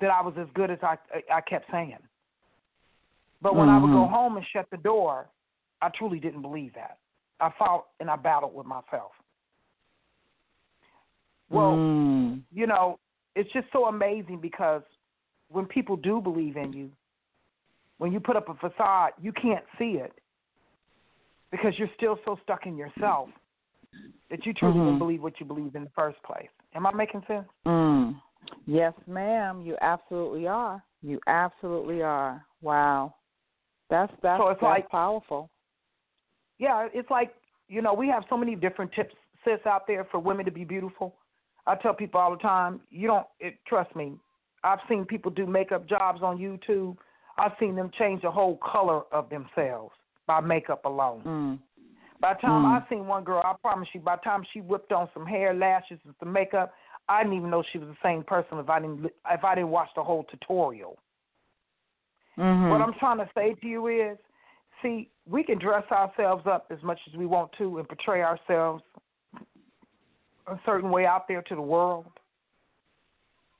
that 0.00 0.10
I 0.10 0.22
was 0.22 0.34
as 0.38 0.46
good 0.54 0.70
as 0.70 0.78
I 0.82 0.96
I 1.32 1.40
kept 1.40 1.70
saying. 1.70 1.98
But 3.42 3.54
when 3.54 3.68
I 3.68 3.78
would 3.78 3.92
go 3.92 4.06
Mhm. 4.06 4.10
home 4.10 4.36
and 4.38 4.46
shut 4.46 4.68
the 4.70 4.78
door, 4.78 5.28
I 5.84 5.90
truly 5.98 6.18
didn't 6.18 6.42
believe 6.42 6.72
that. 6.74 6.98
I 7.40 7.50
fought 7.58 7.86
and 8.00 8.08
I 8.10 8.16
battled 8.16 8.54
with 8.54 8.66
myself. 8.66 9.12
Well, 11.50 11.72
Mm. 11.74 12.42
you 12.52 12.66
know, 12.66 12.98
it's 13.34 13.50
just 13.52 13.70
so 13.72 13.86
amazing 13.86 14.38
because 14.40 14.82
when 15.48 15.66
people 15.66 15.96
do 15.96 16.20
believe 16.20 16.56
in 16.56 16.72
you, 16.72 16.90
when 17.98 18.12
you 18.12 18.20
put 18.20 18.36
up 18.36 18.48
a 18.48 18.54
facade, 18.54 19.12
you 19.20 19.32
can't 19.32 19.64
see 19.78 19.98
it 19.98 20.12
because 21.50 21.78
you're 21.78 21.90
still 21.96 22.18
so 22.24 22.36
stuck 22.42 22.66
in 22.66 22.76
yourself 22.76 23.28
that 24.30 24.44
you 24.46 24.52
truly 24.54 24.74
Mhm. 24.78 24.84
didn't 24.86 24.98
believe 24.98 25.22
what 25.22 25.38
you 25.38 25.46
believed 25.46 25.76
in 25.76 25.84
the 25.84 25.90
first 25.90 26.20
place. 26.22 26.50
Am 26.74 26.86
I 26.86 26.92
making 26.92 27.22
sense? 27.26 27.48
Mm. 27.66 28.20
Yes, 28.66 28.94
ma'am. 29.06 29.60
You 29.60 29.76
absolutely 29.80 30.46
are. 30.48 30.82
You 31.02 31.20
absolutely 31.26 32.02
are. 32.02 32.44
Wow. 32.62 33.14
That's 33.90 34.12
that's, 34.22 34.40
So 34.42 34.48
it's 34.48 34.60
that's 34.60 34.62
like- 34.62 34.88
powerful. 34.88 35.50
Yeah, 36.64 36.88
it's 36.94 37.10
like, 37.10 37.34
you 37.68 37.82
know, 37.82 37.92
we 37.92 38.08
have 38.08 38.24
so 38.30 38.36
many 38.38 38.56
different 38.56 38.90
tips, 38.92 39.14
sis, 39.44 39.60
out 39.66 39.86
there 39.86 40.04
for 40.10 40.18
women 40.18 40.44
to 40.46 40.50
be 40.50 40.64
beautiful. 40.64 41.14
I 41.66 41.74
tell 41.74 41.92
people 41.92 42.20
all 42.20 42.30
the 42.30 42.38
time, 42.38 42.80
you 42.90 43.06
don't, 43.06 43.26
it, 43.38 43.54
trust 43.66 43.94
me, 43.94 44.14
I've 44.62 44.78
seen 44.88 45.04
people 45.04 45.30
do 45.30 45.46
makeup 45.46 45.86
jobs 45.86 46.22
on 46.22 46.38
YouTube. 46.38 46.96
I've 47.36 47.52
seen 47.60 47.76
them 47.76 47.90
change 47.98 48.22
the 48.22 48.30
whole 48.30 48.58
color 48.72 49.02
of 49.12 49.28
themselves 49.28 49.92
by 50.26 50.40
makeup 50.40 50.86
alone. 50.86 51.22
Mm. 51.26 51.58
By 52.20 52.32
the 52.34 52.40
time 52.40 52.62
Mm. 52.64 52.82
I 52.82 52.88
seen 52.88 53.06
one 53.06 53.24
girl, 53.24 53.42
I 53.44 53.54
promise 53.60 53.88
you, 53.92 54.00
by 54.00 54.16
the 54.16 54.22
time 54.22 54.42
she 54.52 54.60
whipped 54.60 54.92
on 54.92 55.10
some 55.12 55.26
hair, 55.26 55.52
lashes, 55.52 55.98
and 56.06 56.14
some 56.18 56.32
makeup, 56.32 56.72
I 57.10 57.22
didn't 57.22 57.36
even 57.36 57.50
know 57.50 57.62
she 57.70 57.78
was 57.78 57.88
the 57.88 58.08
same 58.08 58.22
person 58.24 58.58
if 58.58 58.70
I 58.70 58.80
didn't 58.80 59.04
if 59.30 59.44
I 59.44 59.54
didn't 59.54 59.70
watch 59.70 59.90
the 59.94 60.02
whole 60.02 60.24
tutorial. 60.24 60.96
Mhm. 62.38 62.70
What 62.70 62.80
I'm 62.80 62.94
trying 62.94 63.18
to 63.18 63.28
say 63.34 63.52
to 63.52 63.66
you 63.66 63.86
is, 63.88 64.16
see, 64.80 65.10
we 65.26 65.42
can 65.42 65.58
dress 65.58 65.84
ourselves 65.90 66.46
up 66.46 66.66
as 66.70 66.82
much 66.82 67.00
as 67.10 67.16
we 67.16 67.26
want 67.26 67.50
to 67.58 67.78
and 67.78 67.88
portray 67.88 68.22
ourselves 68.22 68.82
a 70.46 70.58
certain 70.66 70.90
way 70.90 71.06
out 71.06 71.26
there 71.26 71.42
to 71.42 71.54
the 71.54 71.62
world. 71.62 72.06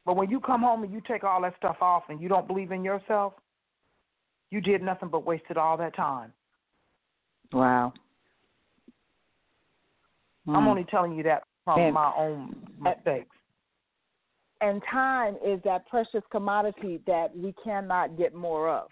But 0.04 0.16
when 0.16 0.28
you 0.28 0.38
come 0.40 0.60
home 0.60 0.82
and 0.82 0.92
you 0.92 1.00
take 1.08 1.24
all 1.24 1.40
that 1.42 1.56
stuff 1.56 1.76
off 1.80 2.04
and 2.10 2.20
you 2.20 2.28
don't 2.28 2.46
believe 2.46 2.72
in 2.72 2.84
yourself, 2.84 3.32
you 4.50 4.60
did 4.60 4.82
nothing 4.82 5.08
but 5.08 5.24
wasted 5.24 5.56
all 5.56 5.76
that 5.78 5.94
time. 5.96 6.32
wow. 7.52 7.92
I'm 10.46 10.64
Mm. 10.64 10.66
only 10.66 10.84
telling 10.84 11.12
you 11.12 11.22
that 11.22 11.44
from 11.64 11.78
And- 11.80 11.94
my 11.94 12.12
own 12.16 12.66
mistakes. 12.78 13.34
and 14.60 14.82
time 14.82 15.36
is 15.36 15.62
that 15.62 15.86
precious 15.88 16.22
commodity 16.30 16.98
that 17.06 17.34
we 17.36 17.52
cannot 17.52 18.16
get 18.16 18.34
more 18.34 18.68
of. 18.68 18.90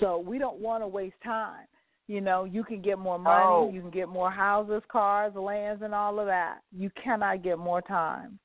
So 0.00 0.18
we 0.18 0.38
don't 0.38 0.58
want 0.58 0.82
to 0.82 0.88
waste 0.88 1.16
time. 1.22 1.66
You 2.06 2.20
know, 2.20 2.44
you 2.44 2.64
can 2.64 2.82
get 2.82 2.98
more 2.98 3.18
money, 3.18 3.44
Oh. 3.46 3.70
you 3.72 3.80
can 3.80 3.90
get 3.90 4.08
more 4.08 4.30
houses, 4.30 4.82
cars, 4.88 5.34
lands, 5.34 5.82
and 5.82 5.94
all 5.94 6.20
of 6.20 6.26
that. 6.26 6.60
You 6.70 6.90
cannot 7.02 7.42
get 7.42 7.58
more 7.58 7.80
time. 7.80 8.38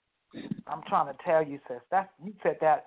I'm 0.67 0.82
trying 0.88 1.08
to 1.08 1.23
tell 1.23 1.43
you, 1.43 1.60
sis. 1.67 1.82
That's 1.91 2.10
you 2.23 2.34
said 2.43 2.58
that. 2.62 2.86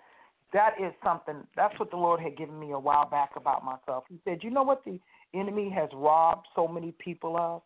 That 0.52 0.74
is 0.78 0.92
something. 1.02 1.46
That's 1.56 1.78
what 1.80 1.90
the 1.90 1.96
Lord 1.96 2.20
had 2.20 2.36
given 2.36 2.58
me 2.58 2.72
a 2.72 2.78
while 2.78 3.06
back 3.08 3.30
about 3.36 3.64
myself. 3.64 4.04
He 4.08 4.20
said, 4.24 4.44
"You 4.44 4.50
know 4.50 4.62
what 4.62 4.84
the 4.84 5.00
enemy 5.34 5.70
has 5.70 5.88
robbed 5.94 6.46
so 6.54 6.68
many 6.68 6.92
people 6.92 7.36
of?" 7.36 7.62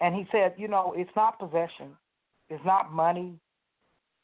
And 0.00 0.14
he 0.14 0.26
said, 0.30 0.54
"You 0.58 0.68
know, 0.68 0.92
it's 0.96 1.14
not 1.16 1.38
possession, 1.38 1.96
it's 2.50 2.64
not 2.64 2.92
money, 2.92 3.38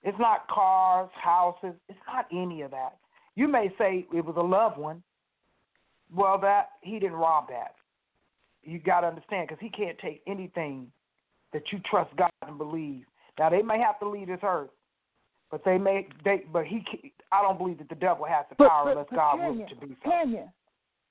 it's 0.02 0.18
not 0.18 0.46
cars, 0.48 1.10
houses, 1.14 1.74
it's 1.88 2.06
not 2.06 2.26
any 2.30 2.62
of 2.62 2.70
that. 2.70 2.98
You 3.34 3.48
may 3.48 3.74
say 3.76 4.06
it 4.12 4.24
was 4.24 4.36
a 4.36 4.42
loved 4.42 4.76
one. 4.76 5.02
Well, 6.14 6.38
that 6.40 6.70
he 6.82 6.98
didn't 6.98 7.16
rob 7.16 7.48
that. 7.48 7.74
You 8.62 8.78
got 8.78 9.00
to 9.00 9.08
understand 9.08 9.48
because 9.48 9.60
he 9.60 9.70
can't 9.70 9.98
take 9.98 10.22
anything 10.26 10.90
that 11.52 11.62
you 11.72 11.80
trust 11.90 12.14
God 12.16 12.30
and 12.46 12.58
believe. 12.58 13.04
Now 13.38 13.48
they 13.48 13.62
may 13.62 13.78
have 13.78 13.98
to 14.00 14.08
leave 14.08 14.26
this 14.26 14.40
earth, 14.42 14.70
but 15.50 15.64
they 15.64 15.78
may 15.78 16.08
they 16.24 16.44
but 16.52 16.66
he 16.66 16.84
I 17.32 17.42
don't 17.42 17.58
believe 17.58 17.78
that 17.78 17.88
the 17.88 17.94
devil 17.94 18.26
has 18.26 18.44
the 18.50 18.56
power 18.56 18.82
but, 18.84 18.90
unless 18.90 19.06
but 19.10 19.16
God 19.16 19.36
Tanya, 19.36 19.52
wills 19.52 19.70
to 19.70 19.74
be 19.76 19.96
something. 20.02 20.10
Tanya, 20.10 20.52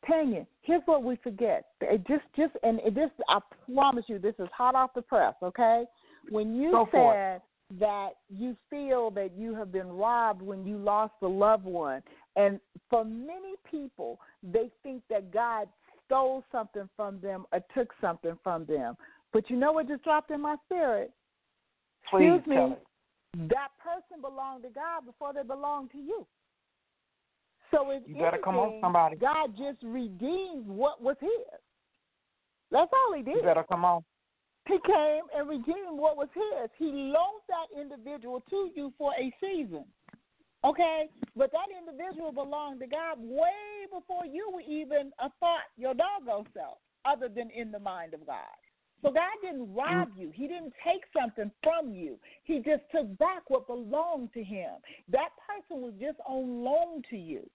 Tanya, 0.08 0.48
here's 0.62 0.82
what 0.86 1.04
we 1.04 1.18
forget. 1.18 1.66
It 1.82 2.06
just, 2.08 2.24
just, 2.36 2.54
and 2.64 2.80
this, 2.96 3.10
I 3.28 3.40
promise 3.74 4.06
you, 4.08 4.20
this 4.20 4.36
is 4.40 4.48
hot 4.56 4.76
off 4.76 4.92
the 4.96 5.02
press. 5.02 5.34
Okay, 5.44 5.86
when 6.30 6.56
you 6.56 6.72
Go 6.72 6.88
said 6.92 7.42
that 7.80 8.12
you 8.30 8.56
feel 8.70 9.12
that 9.12 9.32
you 9.38 9.54
have 9.54 9.72
been 9.72 9.90
robbed 9.90 10.42
when 10.42 10.66
you 10.66 10.78
lost 10.78 11.14
a 11.22 11.28
loved 11.28 11.66
one. 11.66 12.02
And 12.36 12.60
for 12.90 13.06
many 13.06 13.56
people, 13.70 14.20
they 14.42 14.72
think 14.82 15.04
that 15.10 15.32
God 15.32 15.68
stole 16.06 16.44
something 16.52 16.90
from 16.96 17.20
them 17.22 17.46
or 17.52 17.60
took 17.76 17.94
something 18.02 18.38
from 18.44 18.66
them. 18.66 18.98
But 19.32 19.50
you 19.50 19.58
know 19.58 19.74
what 19.74 19.88
just 19.88 20.04
dropped 20.04 20.32
in 20.32 20.42
my 20.42 20.56
spirit? 20.66 21.12
Please 22.10 22.38
Excuse 22.38 22.56
tell 22.56 22.70
me. 22.70 22.76
That 23.50 23.70
person 23.78 24.22
belonged 24.22 24.64
to 24.64 24.70
God 24.70 25.06
before 25.06 25.34
they 25.34 25.44
belonged 25.44 25.92
to 25.92 26.00
you. 26.00 26.26
So 27.70 27.92
if 27.92 28.02
You 28.08 28.16
better 28.16 28.40
come 28.44 28.58
on, 28.58 28.82
somebody. 28.82 29.16
God 29.18 29.52
just 29.56 29.78
redeemed 29.84 30.66
what 30.68 31.02
was 31.02 31.16
his. 31.22 31.30
That's 32.72 32.90
all 32.92 33.16
he 33.16 33.22
did. 33.22 33.36
You 33.36 33.44
better 33.44 33.66
come 33.70 33.86
on. 33.86 34.04
He 34.70 34.78
came 34.86 35.24
and 35.36 35.50
redeemed 35.50 35.98
what 35.98 36.16
was 36.16 36.30
his. 36.32 36.70
He 36.78 36.86
loaned 36.86 37.42
that 37.50 37.74
individual 37.74 38.44
to 38.52 38.70
you 38.76 38.94
for 39.00 39.12
a 39.20 39.34
season. 39.42 39.84
Okay? 40.64 41.10
But 41.36 41.52
that 41.52 41.74
individual 41.74 42.32
belonged 42.32 42.80
to 42.82 42.88
God 42.88 43.18
way 43.18 43.90
before 43.92 44.28
you 44.28 44.52
were 44.54 44.62
even 44.62 45.12
a 45.18 45.30
thought, 45.40 45.66
your 45.76 45.96
doggone 45.96 46.46
self, 46.54 46.78
other 47.04 47.30
than 47.30 47.50
in 47.50 47.72
the 47.72 47.80
mind 47.80 48.14
of 48.14 48.28
God. 48.28 48.46
So 49.02 49.12
God 49.12 49.32
didn't 49.42 49.74
rob 49.74 50.10
you. 50.16 50.30
He 50.36 50.48
didn't 50.48 50.74
take 50.86 51.02
something 51.18 51.50
from 51.64 51.94
you. 51.94 52.20
He 52.44 52.58
just 52.58 52.84
took 52.94 53.18
back 53.18 53.50
what 53.50 53.66
belonged 53.66 54.34
to 54.34 54.44
him. 54.44 54.74
That 55.10 55.30
person 55.48 55.82
was 55.82 55.94
just 56.00 56.18
on 56.28 56.64
loan 56.64 57.02
to 57.10 57.18
you. 57.18 57.50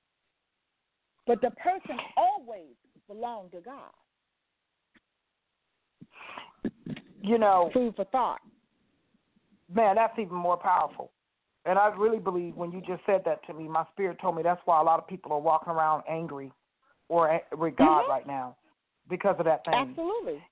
But 1.26 1.40
the 1.42 1.50
person 1.50 1.96
always 2.16 2.74
belonged 3.06 3.52
to 3.52 3.60
God. 3.60 3.92
You 7.24 7.38
know, 7.38 7.70
Food 7.72 7.96
for 7.96 8.04
thought. 8.04 8.40
man, 9.72 9.96
that's 9.96 10.18
even 10.18 10.36
more 10.36 10.58
powerful. 10.58 11.10
And 11.64 11.78
I 11.78 11.88
really 11.96 12.18
believe 12.18 12.54
when 12.54 12.70
you 12.70 12.82
just 12.82 13.00
said 13.06 13.22
that 13.24 13.44
to 13.46 13.54
me, 13.54 13.66
my 13.66 13.84
spirit 13.92 14.18
told 14.20 14.36
me 14.36 14.42
that's 14.42 14.60
why 14.66 14.78
a 14.78 14.84
lot 14.84 14.98
of 14.98 15.06
people 15.08 15.32
are 15.32 15.40
walking 15.40 15.72
around 15.72 16.02
angry 16.06 16.52
or 17.08 17.40
with 17.56 17.76
God 17.76 18.04
Mhm. 18.04 18.08
right 18.08 18.26
now 18.26 18.56
because 19.08 19.38
of 19.38 19.46
that 19.46 19.64
thing. 19.64 19.72
Absolutely. 19.74 20.42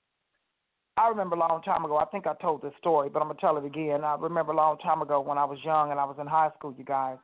I 0.96 1.08
remember 1.08 1.36
a 1.36 1.38
long 1.38 1.60
time 1.62 1.84
ago. 1.84 1.98
I 1.98 2.06
think 2.06 2.26
I 2.26 2.32
told 2.34 2.62
this 2.62 2.74
story, 2.76 3.10
but 3.10 3.20
I'm 3.20 3.28
gonna 3.28 3.40
tell 3.40 3.58
it 3.58 3.64
again. 3.66 4.02
I 4.04 4.14
remember 4.14 4.52
a 4.52 4.56
long 4.56 4.78
time 4.78 5.02
ago 5.02 5.20
when 5.20 5.36
I 5.36 5.44
was 5.44 5.62
young 5.62 5.90
and 5.90 6.00
I 6.00 6.04
was 6.04 6.18
in 6.18 6.26
high 6.26 6.50
school. 6.56 6.72
You 6.72 6.84
guys, 6.84 7.18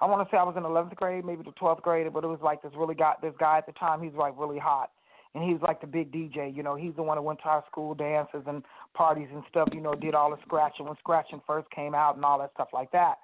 I 0.00 0.06
want 0.06 0.26
to 0.26 0.30
say 0.34 0.38
I 0.38 0.42
was 0.42 0.56
in 0.56 0.64
11th 0.64 0.96
grade, 0.96 1.24
maybe 1.24 1.42
the 1.42 1.52
12th 1.52 1.82
grade, 1.82 2.10
but 2.12 2.24
it 2.24 2.28
was 2.28 2.40
like 2.42 2.60
this 2.60 2.74
really 2.74 2.94
got 2.94 3.20
this 3.22 3.34
guy 3.38 3.56
at 3.58 3.66
the 3.66 3.72
time. 3.72 4.02
He 4.02 4.08
was 4.08 4.16
like 4.16 4.34
really 4.38 4.58
hot, 4.58 4.90
and 5.34 5.44
he 5.44 5.52
was 5.52 5.62
like 5.62 5.80
the 5.80 5.86
big 5.86 6.12
DJ. 6.12 6.54
You 6.54 6.62
know, 6.62 6.74
he's 6.74 6.94
the 6.96 7.02
one 7.02 7.16
that 7.16 7.22
went 7.22 7.40
to 7.40 7.48
our 7.48 7.64
school 7.70 7.94
dances 7.94 8.42
and 8.46 8.62
parties 8.94 9.28
and 9.32 9.42
stuff. 9.48 9.68
You 9.72 9.80
know, 9.80 9.94
did 9.94 10.14
all 10.14 10.30
the 10.30 10.38
scratching 10.44 10.86
when 10.86 10.96
scratching 10.96 11.40
first 11.46 11.70
came 11.70 11.94
out 11.94 12.16
and 12.16 12.24
all 12.24 12.38
that 12.40 12.52
stuff 12.54 12.68
like 12.72 12.90
that. 12.92 13.18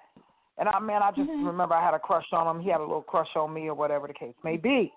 And 0.57 0.69
I 0.69 0.79
man, 0.79 1.03
I 1.03 1.11
just 1.11 1.29
Mhm. 1.29 1.45
remember 1.45 1.75
I 1.75 1.83
had 1.83 1.93
a 1.93 1.99
crush 1.99 2.31
on 2.33 2.47
him. 2.47 2.61
He 2.61 2.69
had 2.69 2.79
a 2.79 2.83
little 2.83 3.03
crush 3.03 3.35
on 3.35 3.53
me, 3.53 3.67
or 3.67 3.75
whatever 3.75 4.07
the 4.07 4.13
case 4.13 4.35
may 4.43 4.57
be. 4.57 4.93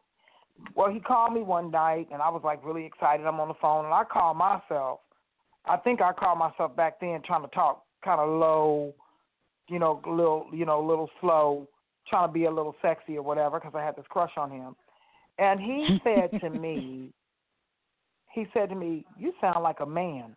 Well, 0.75 0.91
he 0.91 1.01
called 1.01 1.33
me 1.33 1.43
one 1.43 1.71
night, 1.71 2.09
and 2.11 2.23
I 2.23 2.29
was 2.29 2.43
like 2.45 2.65
really 2.65 2.85
excited. 2.85 3.27
I'm 3.27 3.41
on 3.41 3.49
the 3.49 3.55
phone, 3.55 3.85
and 3.85 3.95
I 3.95 4.05
called 4.05 4.37
myself. 4.37 5.01
I 5.67 5.77
think 5.77 6.01
I 6.01 6.13
called 6.13 6.39
myself 6.39 6.75
back 6.77 7.01
then 7.01 7.21
trying 7.23 7.43
to 7.43 7.49
talk 7.49 7.85
kind 8.03 8.21
of 8.21 8.29
low, 8.29 8.95
you 9.69 9.79
know, 9.79 10.01
little, 10.07 10.49
you 10.53 10.65
know, 10.65 10.81
a 10.81 10.87
little 10.87 11.11
slow, 11.21 11.69
trying 12.09 12.29
to 12.29 12.33
be 12.33 12.45
a 12.45 12.51
little 12.51 12.75
sexy 12.81 13.17
or 13.17 13.23
whatever 13.23 13.59
because 13.61 13.75
I 13.75 13.85
had 13.85 13.97
this 13.97 14.07
crush 14.09 14.33
on 14.37 14.51
him. 14.51 14.77
And 15.41 15.59
he 15.59 15.99
said 16.05 16.39
to 16.41 16.51
me, 16.61 17.13
he 18.33 18.47
said 18.53 18.69
to 18.69 18.75
me, 18.75 19.05
"You 19.19 19.33
sound 19.41 19.63
like 19.63 19.81
a 19.81 19.87
man." 19.87 20.37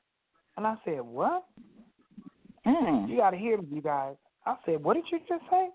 And 0.57 0.65
I 0.65 0.75
said, 0.85 1.01
"What?" 1.01 1.43
Mm. 2.65 3.09
You 3.09 3.17
got 3.17 3.31
to 3.31 3.37
hear 3.37 3.57
me, 3.57 3.67
you 3.69 3.81
guys. 3.81 4.15
I 4.45 4.55
said, 4.65 4.81
"What 4.83 4.95
did 4.95 5.05
you 5.11 5.19
just 5.27 5.43
say?" 5.51 5.69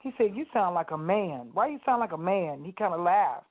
He 0.00 0.12
said, 0.16 0.34
"You 0.34 0.46
sound 0.54 0.74
like 0.74 0.92
a 0.92 0.98
man. 0.98 1.50
Why 1.52 1.68
you 1.68 1.80
sound 1.84 2.00
like 2.00 2.12
a 2.12 2.18
man?" 2.18 2.64
He 2.64 2.72
kind 2.72 2.94
of 2.94 3.00
laughed. 3.00 3.46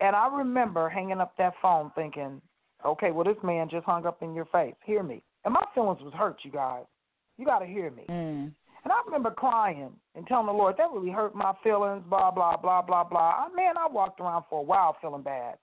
And 0.00 0.14
I 0.14 0.28
remember 0.32 0.88
hanging 0.88 1.20
up 1.20 1.36
that 1.38 1.54
phone 1.60 1.90
thinking, 1.96 2.40
"Okay, 2.86 3.10
well 3.10 3.24
this 3.24 3.42
man 3.42 3.68
just 3.68 3.84
hung 3.84 4.06
up 4.06 4.22
in 4.22 4.34
your 4.34 4.46
face. 4.46 4.76
Hear 4.86 5.02
me." 5.02 5.22
And 5.44 5.52
my 5.52 5.64
feelings 5.74 6.00
was 6.00 6.14
hurt, 6.14 6.38
you 6.44 6.52
guys. 6.52 6.84
You 7.36 7.44
got 7.44 7.58
to 7.60 7.66
hear 7.66 7.90
me. 7.90 8.04
Mm. 8.08 8.52
And 8.88 8.94
I 8.94 9.02
remember 9.04 9.30
crying 9.30 9.90
and 10.14 10.26
telling 10.26 10.46
the 10.46 10.52
Lord, 10.52 10.76
that 10.78 10.90
really 10.90 11.10
hurt 11.10 11.34
my 11.34 11.52
feelings, 11.62 12.02
blah, 12.08 12.30
blah, 12.30 12.56
blah, 12.56 12.80
blah, 12.80 13.04
blah. 13.04 13.46
I, 13.46 13.54
man, 13.54 13.76
I 13.76 13.86
walked 13.86 14.18
around 14.18 14.44
for 14.48 14.60
a 14.60 14.62
while 14.62 14.96
feeling 15.02 15.20
bad. 15.20 15.56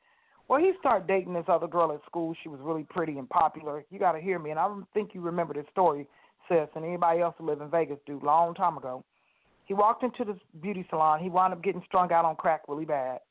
Well, 0.47 0.59
he 0.59 0.73
started 0.79 1.07
dating 1.07 1.33
this 1.33 1.45
other 1.47 1.67
girl 1.67 1.91
at 1.91 2.05
school. 2.05 2.35
She 2.43 2.49
was 2.49 2.59
really 2.61 2.83
pretty 2.83 3.17
and 3.17 3.27
popular. 3.27 3.83
You 3.89 3.97
got 3.97 4.11
to 4.11 4.21
hear 4.21 4.37
me. 4.37 4.51
And 4.51 4.59
I 4.59 4.67
don't 4.67 4.85
think 4.93 5.15
you 5.15 5.21
remember 5.21 5.55
this 5.55 5.65
story, 5.71 6.07
sis, 6.47 6.67
and 6.75 6.85
anybody 6.85 7.21
else 7.21 7.33
who 7.39 7.47
live 7.47 7.61
in 7.61 7.69
Vegas 7.71 7.97
do, 8.05 8.21
long 8.23 8.53
time 8.53 8.77
ago. 8.77 9.03
He 9.65 9.73
walked 9.73 10.03
into 10.03 10.23
this 10.23 10.39
beauty 10.61 10.85
salon. 10.91 11.19
He 11.19 11.31
wound 11.31 11.51
up 11.51 11.63
getting 11.63 11.81
strung 11.87 12.11
out 12.11 12.25
on 12.25 12.35
crack 12.35 12.61
really 12.67 12.85
bad. 12.85 13.21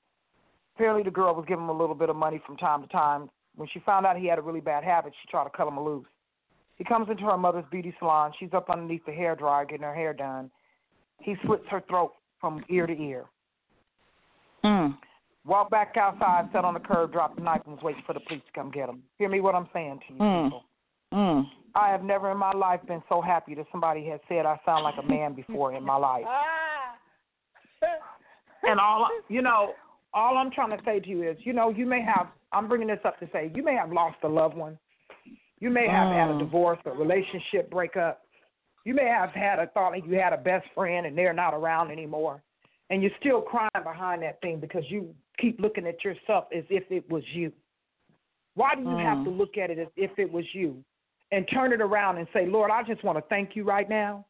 Apparently, 0.74 1.04
the 1.04 1.12
girl 1.12 1.36
was 1.36 1.44
giving 1.46 1.62
him 1.62 1.70
a 1.70 1.78
little 1.78 1.94
bit 1.94 2.10
of 2.10 2.16
money 2.16 2.42
from 2.44 2.56
time 2.56 2.82
to 2.82 2.88
time. 2.88 3.30
When 3.54 3.68
she 3.72 3.78
found 3.78 4.06
out 4.06 4.16
he 4.16 4.26
had 4.26 4.40
a 4.40 4.42
really 4.42 4.60
bad 4.60 4.82
habit, 4.82 5.12
she 5.22 5.30
tried 5.30 5.44
to 5.44 5.50
cut 5.50 5.68
him 5.68 5.78
loose. 5.78 6.08
He 6.76 6.84
comes 6.84 7.08
into 7.08 7.24
her 7.24 7.38
mother's 7.38 7.64
beauty 7.70 7.94
salon. 7.98 8.32
She's 8.38 8.52
up 8.52 8.68
underneath 8.68 9.04
the 9.06 9.12
hair 9.12 9.36
dryer 9.36 9.64
getting 9.64 9.84
her 9.84 9.94
hair 9.94 10.12
done. 10.12 10.50
He 11.20 11.36
slits 11.46 11.64
her 11.70 11.82
throat 11.88 12.12
from 12.40 12.64
ear 12.68 12.86
to 12.86 12.92
ear. 12.92 13.24
Mm. 14.64 14.96
Walked 15.46 15.70
back 15.70 15.96
outside, 15.96 16.48
sat 16.52 16.64
on 16.64 16.74
the 16.74 16.80
curb, 16.80 17.12
dropped 17.12 17.36
the 17.36 17.42
knife, 17.42 17.60
and 17.66 17.74
was 17.74 17.82
waiting 17.82 18.02
for 18.06 18.14
the 18.14 18.20
police 18.20 18.42
to 18.46 18.52
come 18.60 18.70
get 18.70 18.88
him. 18.88 19.02
Hear 19.18 19.28
me 19.28 19.40
what 19.40 19.54
I'm 19.54 19.68
saying 19.72 20.00
to 20.08 20.14
you 20.14 20.18
Mm. 20.18 20.44
people. 20.44 20.64
Mm. 21.12 21.50
I 21.74 21.90
have 21.90 22.02
never 22.02 22.30
in 22.30 22.38
my 22.38 22.52
life 22.52 22.80
been 22.86 23.02
so 23.08 23.20
happy 23.20 23.54
that 23.54 23.66
somebody 23.70 24.04
has 24.06 24.20
said 24.28 24.46
I 24.46 24.58
sound 24.64 24.84
like 24.84 24.96
a 24.96 25.02
man 25.02 25.34
before 25.34 25.74
in 25.74 25.84
my 25.84 25.96
life. 25.96 26.24
Ah. 26.26 26.96
And 28.62 28.80
all 28.80 29.08
you 29.28 29.42
know, 29.42 29.74
all 30.14 30.38
I'm 30.38 30.50
trying 30.50 30.70
to 30.76 30.82
say 30.84 31.00
to 31.00 31.08
you 31.08 31.28
is, 31.28 31.36
you 31.40 31.52
know, 31.52 31.70
you 31.70 31.84
may 31.86 32.02
have. 32.02 32.28
I'm 32.52 32.68
bringing 32.68 32.88
this 32.88 33.00
up 33.04 33.18
to 33.20 33.28
say 33.32 33.52
you 33.54 33.62
may 33.62 33.74
have 33.74 33.92
lost 33.92 34.16
a 34.22 34.28
loved 34.28 34.56
one. 34.56 34.78
You 35.64 35.70
may 35.70 35.88
have 35.88 36.10
had 36.10 36.28
a 36.28 36.34
Mm. 36.34 36.40
divorce, 36.40 36.78
a 36.84 36.90
relationship 36.90 37.70
breakup. 37.70 38.26
You 38.84 38.92
may 38.92 39.06
have 39.06 39.30
had 39.30 39.58
a 39.58 39.66
thought 39.68 39.92
like 39.92 40.04
you 40.04 40.12
had 40.20 40.34
a 40.34 40.36
best 40.36 40.68
friend 40.74 41.06
and 41.06 41.16
they're 41.16 41.32
not 41.32 41.54
around 41.54 41.90
anymore, 41.90 42.42
and 42.90 43.00
you're 43.00 43.16
still 43.18 43.40
crying 43.40 43.70
behind 43.82 44.20
that 44.24 44.42
thing 44.42 44.60
because 44.60 44.84
you 44.90 45.14
keep 45.38 45.58
looking 45.58 45.86
at 45.86 46.04
yourself 46.04 46.48
as 46.52 46.64
if 46.68 46.84
it 46.92 47.08
was 47.10 47.24
you. 47.34 47.50
Why 48.56 48.74
do 48.74 48.82
you 48.82 48.98
have 48.98 49.20
Mm. 49.20 49.24
to 49.24 49.30
look 49.30 49.56
at 49.56 49.70
it 49.70 49.78
as 49.78 49.88
if 49.96 50.18
it 50.18 50.30
was 50.30 50.44
you, 50.54 50.84
and 51.30 51.48
turn 51.48 51.72
it 51.72 51.80
around 51.80 52.18
and 52.18 52.28
say, 52.34 52.44
Lord, 52.44 52.70
I 52.70 52.82
just 52.82 53.02
want 53.02 53.16
to 53.16 53.22
thank 53.22 53.56
you 53.56 53.64
right 53.64 53.88
now. 53.88 54.26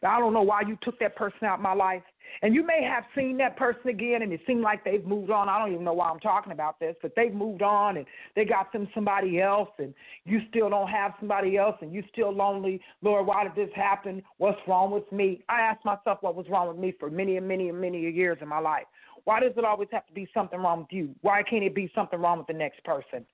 But 0.00 0.08
I 0.08 0.18
don't 0.18 0.32
know 0.32 0.42
why 0.42 0.62
you 0.62 0.78
took 0.82 0.98
that 1.00 1.16
person 1.16 1.44
out 1.44 1.54
of 1.58 1.60
my 1.60 1.74
life. 1.74 2.02
And 2.40 2.54
you 2.54 2.64
may 2.64 2.82
have 2.82 3.04
seen 3.14 3.36
that 3.38 3.56
person 3.56 3.88
again 3.88 4.22
and 4.22 4.32
it 4.32 4.40
seemed 4.46 4.62
like 4.62 4.84
they've 4.84 5.04
moved 5.04 5.30
on. 5.30 5.48
I 5.48 5.58
don't 5.58 5.72
even 5.72 5.84
know 5.84 5.92
why 5.92 6.08
I'm 6.08 6.20
talking 6.20 6.52
about 6.52 6.80
this, 6.80 6.96
but 7.02 7.12
they've 7.14 7.34
moved 7.34 7.62
on 7.62 7.98
and 7.98 8.06
they 8.34 8.44
got 8.44 8.72
them 8.72 8.88
somebody 8.94 9.40
else 9.40 9.68
and 9.78 9.92
you 10.24 10.40
still 10.48 10.70
don't 10.70 10.88
have 10.88 11.12
somebody 11.18 11.56
else 11.56 11.76
and 11.82 11.92
you 11.92 12.02
still 12.12 12.32
lonely. 12.32 12.80
Lord, 13.02 13.26
why 13.26 13.44
did 13.44 13.54
this 13.54 13.74
happen? 13.74 14.22
What's 14.38 14.60
wrong 14.66 14.90
with 14.90 15.10
me? 15.12 15.44
I 15.48 15.60
asked 15.60 15.84
myself 15.84 16.18
what 16.22 16.34
was 16.34 16.46
wrong 16.48 16.68
with 16.68 16.78
me 16.78 16.94
for 16.98 17.10
many 17.10 17.36
and 17.36 17.46
many 17.46 17.68
and 17.68 17.80
many 17.80 18.00
years 18.00 18.38
in 18.40 18.48
my 18.48 18.60
life. 18.60 18.84
Why 19.24 19.40
does 19.40 19.52
it 19.56 19.64
always 19.64 19.88
have 19.92 20.06
to 20.06 20.12
be 20.12 20.26
something 20.34 20.58
wrong 20.58 20.80
with 20.80 20.92
you? 20.92 21.14
Why 21.20 21.42
can't 21.42 21.64
it 21.64 21.74
be 21.74 21.90
something 21.94 22.20
wrong 22.20 22.38
with 22.38 22.46
the 22.46 22.54
next 22.54 22.82
person? 22.84 23.26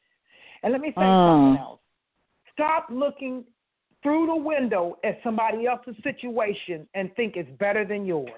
And 0.62 0.72
let 0.72 0.80
me 0.80 0.92
say 0.94 1.00
Mm. 1.00 1.24
something 1.24 1.56
else. 1.56 1.80
Stop 2.52 2.88
looking 2.90 3.44
through 4.02 4.26
the 4.26 4.36
window 4.36 4.96
at 5.04 5.18
somebody 5.24 5.66
else's 5.66 5.96
situation 6.02 6.86
and 6.94 7.14
think 7.16 7.36
it's 7.36 7.50
better 7.58 7.84
than 7.84 8.04
yours. 8.04 8.30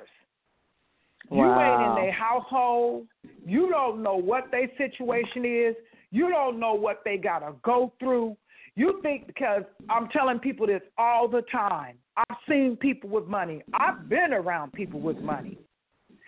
You 1.31 1.45
ain't 1.45 1.83
in 1.83 1.95
their 1.97 2.13
household. 2.13 3.07
You 3.47 3.69
don't 3.71 4.03
know 4.03 4.17
what 4.17 4.51
their 4.51 4.69
situation 4.77 5.45
is. 5.45 5.77
You 6.11 6.29
don't 6.29 6.59
know 6.59 6.75
what 6.75 7.03
they 7.05 7.17
got 7.17 7.41
to 7.41 7.53
go 7.63 7.93
through. 8.01 8.37
You 8.75 9.01
think 9.03 9.27
because 9.27 9.63
I'm 9.89 10.09
telling 10.09 10.39
people 10.39 10.67
this 10.67 10.83
all 10.99 11.29
the 11.29 11.43
time. 11.53 11.97
I've 12.17 12.37
seen 12.49 12.77
people 12.77 13.11
with 13.11 13.27
money. 13.27 13.63
I've 13.75 14.09
been 14.09 14.33
around 14.33 14.73
people 14.73 15.01
with 15.01 15.19
money. 15.19 15.59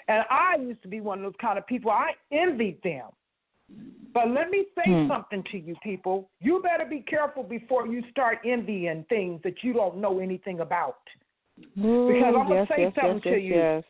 And 0.08 0.24
I 0.30 0.56
used 0.60 0.82
to 0.82 0.88
be 0.88 1.00
one 1.00 1.18
of 1.18 1.24
those 1.24 1.40
kind 1.40 1.58
of 1.58 1.66
people. 1.66 1.90
I 1.90 2.12
envied 2.30 2.78
them. 2.82 3.06
But 4.14 4.28
let 4.30 4.50
me 4.50 4.66
say 4.74 4.82
Hmm. 4.84 5.08
something 5.08 5.42
to 5.50 5.58
you 5.58 5.74
people. 5.82 6.28
You 6.40 6.60
better 6.60 6.84
be 6.84 7.00
careful 7.00 7.42
before 7.42 7.86
you 7.86 8.02
start 8.10 8.40
envying 8.44 9.04
things 9.08 9.40
that 9.42 9.62
you 9.62 9.72
don't 9.72 9.96
know 9.96 10.18
anything 10.18 10.60
about. 10.60 10.98
Because 11.74 12.34
I'm 12.36 12.48
gonna 12.48 12.66
say 12.66 12.82
yes, 12.82 12.94
something 12.94 13.22
yes, 13.24 13.34
to 13.34 13.38
you. 13.38 13.82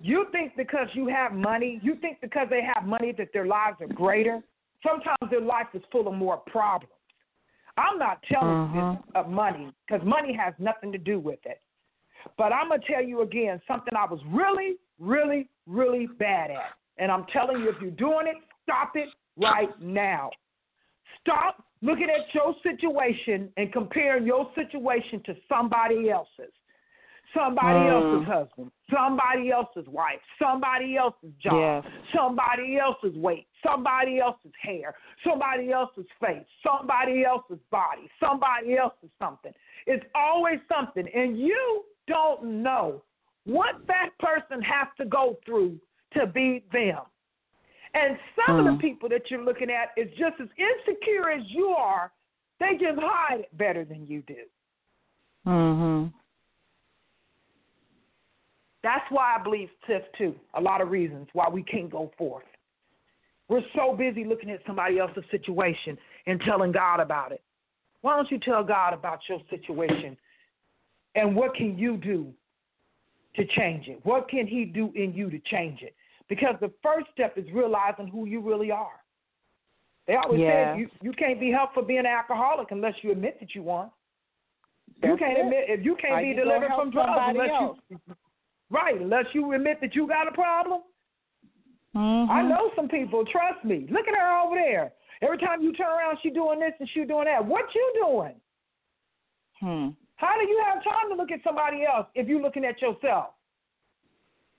You 0.00 0.26
think 0.32 0.56
because 0.56 0.88
you 0.94 1.06
have 1.08 1.32
money, 1.32 1.80
you 1.82 1.96
think 1.96 2.20
because 2.20 2.48
they 2.48 2.62
have 2.62 2.86
money 2.86 3.12
that 3.12 3.32
their 3.32 3.46
lives 3.46 3.80
are 3.80 3.88
greater. 3.88 4.42
Sometimes 4.82 5.30
their 5.30 5.40
life 5.40 5.66
is 5.74 5.82
full 5.90 6.08
of 6.08 6.14
more 6.14 6.38
problems. 6.38 6.92
I'm 7.76 7.98
not 7.98 8.22
telling 8.24 8.74
you 8.74 8.80
Mhm. 8.80 8.96
this 8.96 9.12
of 9.14 9.28
money 9.28 9.72
because 9.86 10.04
money 10.06 10.32
has 10.32 10.54
nothing 10.58 10.92
to 10.92 10.98
do 10.98 11.18
with 11.18 11.44
it. 11.46 11.60
But 12.36 12.52
I'm 12.52 12.68
going 12.68 12.80
to 12.80 12.86
tell 12.86 13.02
you 13.02 13.22
again 13.22 13.60
something 13.66 13.94
I 13.96 14.04
was 14.04 14.20
really, 14.26 14.76
really, 14.98 15.48
really 15.66 16.06
bad 16.06 16.50
at. 16.50 16.74
And 16.98 17.10
I'm 17.12 17.24
telling 17.26 17.62
you, 17.62 17.70
if 17.70 17.80
you're 17.80 17.90
doing 17.92 18.26
it, 18.26 18.36
stop 18.68 18.92
it 18.96 19.08
right 19.36 19.70
now. 19.80 20.30
Stop 21.20 21.64
looking 21.80 22.08
at 22.10 22.32
your 22.34 22.54
situation 22.62 23.50
and 23.56 23.72
comparing 23.72 24.26
your 24.26 24.50
situation 24.54 25.22
to 25.26 25.34
somebody 25.48 26.10
else's. 26.10 26.52
Somebody 27.34 27.80
Mm. 27.80 27.88
else's 27.88 28.26
husband, 28.26 28.72
somebody 28.90 29.50
else's 29.50 29.86
wife, 29.88 30.20
somebody 30.38 30.96
else's 30.96 31.34
job, 31.36 31.84
Yes. 31.84 31.92
somebody 32.12 32.78
else's 32.78 33.14
weight, 33.18 33.46
somebody 33.62 34.18
else's 34.18 34.54
hair, 34.56 34.94
somebody 35.22 35.70
else's 35.70 36.10
face, 36.20 36.46
somebody 36.62 37.24
else's 37.24 37.60
body, 37.70 38.08
somebody 38.18 38.78
else's 38.78 39.10
something. 39.18 39.52
It's 39.86 40.06
always 40.14 40.58
something. 40.68 41.06
And 41.08 41.38
you 41.38 41.84
don't 42.06 42.62
know 42.62 43.02
what 43.44 43.86
that 43.86 44.16
person 44.18 44.62
has 44.62 44.88
to 44.96 45.04
go 45.04 45.38
through 45.44 45.78
to 46.12 46.26
be 46.26 46.64
them. 46.72 47.02
And 47.94 48.18
some 48.36 48.58
of 48.60 48.66
Mm. 48.66 48.76
the 48.76 48.80
people 48.80 49.08
that 49.08 49.30
you're 49.30 49.42
looking 49.42 49.70
at 49.70 49.92
is 49.96 50.10
just 50.16 50.38
as 50.40 50.48
insecure 50.56 51.30
as 51.30 51.50
you 51.50 51.70
are. 51.70 52.12
They 52.58 52.76
just 52.76 53.00
hide 53.00 53.40
it 53.40 53.56
better 53.56 53.84
than 53.84 54.06
you 54.06 54.22
do. 54.22 54.44
Mhm. 55.46 56.12
That's 58.82 59.10
why 59.10 59.36
I 59.36 59.38
believe 59.42 59.70
Tiff 59.86 60.10
too. 60.12 60.38
A 60.54 60.60
lot 60.60 60.80
of 60.80 60.90
reasons 60.90 61.28
why 61.32 61.48
we 61.48 61.62
can't 61.62 61.90
go 61.90 62.08
forth. 62.16 62.46
We're 63.48 63.64
so 63.74 63.94
busy 63.94 64.24
looking 64.24 64.50
at 64.50 64.64
somebody 64.66 64.98
else's 64.98 65.24
situation 65.30 65.98
and 66.26 66.40
telling 66.42 66.72
God 66.72 67.00
about 67.00 67.32
it. 67.32 67.42
Why 68.02 68.14
don't 68.14 68.30
you 68.30 68.38
tell 68.38 68.62
God 68.62 68.92
about 68.92 69.26
your 69.28 69.40
situation 69.50 70.16
and 71.14 71.34
what 71.34 71.54
can 71.54 71.78
you 71.78 71.96
do 71.96 72.32
to 73.34 73.44
change 73.46 73.88
it? 73.88 74.04
What 74.04 74.28
can 74.28 74.46
He 74.46 74.64
do 74.64 74.92
in 74.94 75.12
you 75.14 75.30
to 75.30 75.38
change 75.40 75.82
it? 75.82 75.94
Because 76.28 76.54
the 76.60 76.70
first 76.82 77.06
step 77.12 77.38
is 77.38 77.46
realizing 77.52 78.08
who 78.08 78.26
you 78.26 78.40
really 78.40 78.70
are. 78.70 79.00
They 80.06 80.14
always 80.16 80.40
Yeah. 80.40 80.74
say 80.74 80.80
you, 80.80 80.90
you 81.02 81.12
can't 81.12 81.38
be 81.40 81.50
helped 81.50 81.74
for 81.74 81.82
being 81.82 82.00
an 82.00 82.06
alcoholic 82.06 82.70
unless 82.70 82.94
you 83.02 83.12
admit 83.12 83.38
that 83.40 83.54
you 83.54 83.62
want. 83.62 83.92
you 85.02 85.16
can't 85.16 85.38
it. 85.38 85.42
admit 85.42 85.64
if 85.68 85.84
you 85.84 85.94
can't 85.96 86.22
be 86.22 86.28
you 86.28 86.34
delivered 86.34 86.70
from 86.74 86.90
drugs 86.90 87.12
unless 87.28 87.50
else? 87.50 87.78
you 87.90 88.00
right 88.70 88.98
unless 89.00 89.26
you 89.34 89.52
admit 89.52 89.80
that 89.80 89.94
you 89.94 90.06
got 90.06 90.26
a 90.26 90.32
problem. 90.32 90.82
Mhm. 91.94 92.28
I 92.30 92.42
know 92.42 92.70
some 92.74 92.88
people. 92.88 93.24
Trust 93.26 93.64
me. 93.64 93.86
Look 93.90 94.08
at 94.08 94.14
her 94.14 94.38
over 94.40 94.56
there. 94.56 94.92
Every 95.22 95.38
time 95.38 95.62
you 95.62 95.72
turn 95.72 95.86
around, 95.88 96.18
she 96.22 96.30
doing 96.30 96.58
this 96.60 96.72
and 96.78 96.88
she 96.90 97.04
doing 97.04 97.24
that. 97.26 97.44
What 97.44 97.74
you 97.74 97.92
doing? 98.02 98.40
Hmm. 99.60 99.88
How 100.16 100.38
do 100.38 100.46
you 100.48 100.62
have 100.64 100.82
time 100.84 101.08
to 101.10 101.14
look 101.16 101.30
at 101.30 101.42
somebody 101.42 101.84
else 101.84 102.06
if 102.14 102.28
you're 102.28 102.40
looking 102.40 102.64
at 102.64 102.80
yourself? 102.80 103.34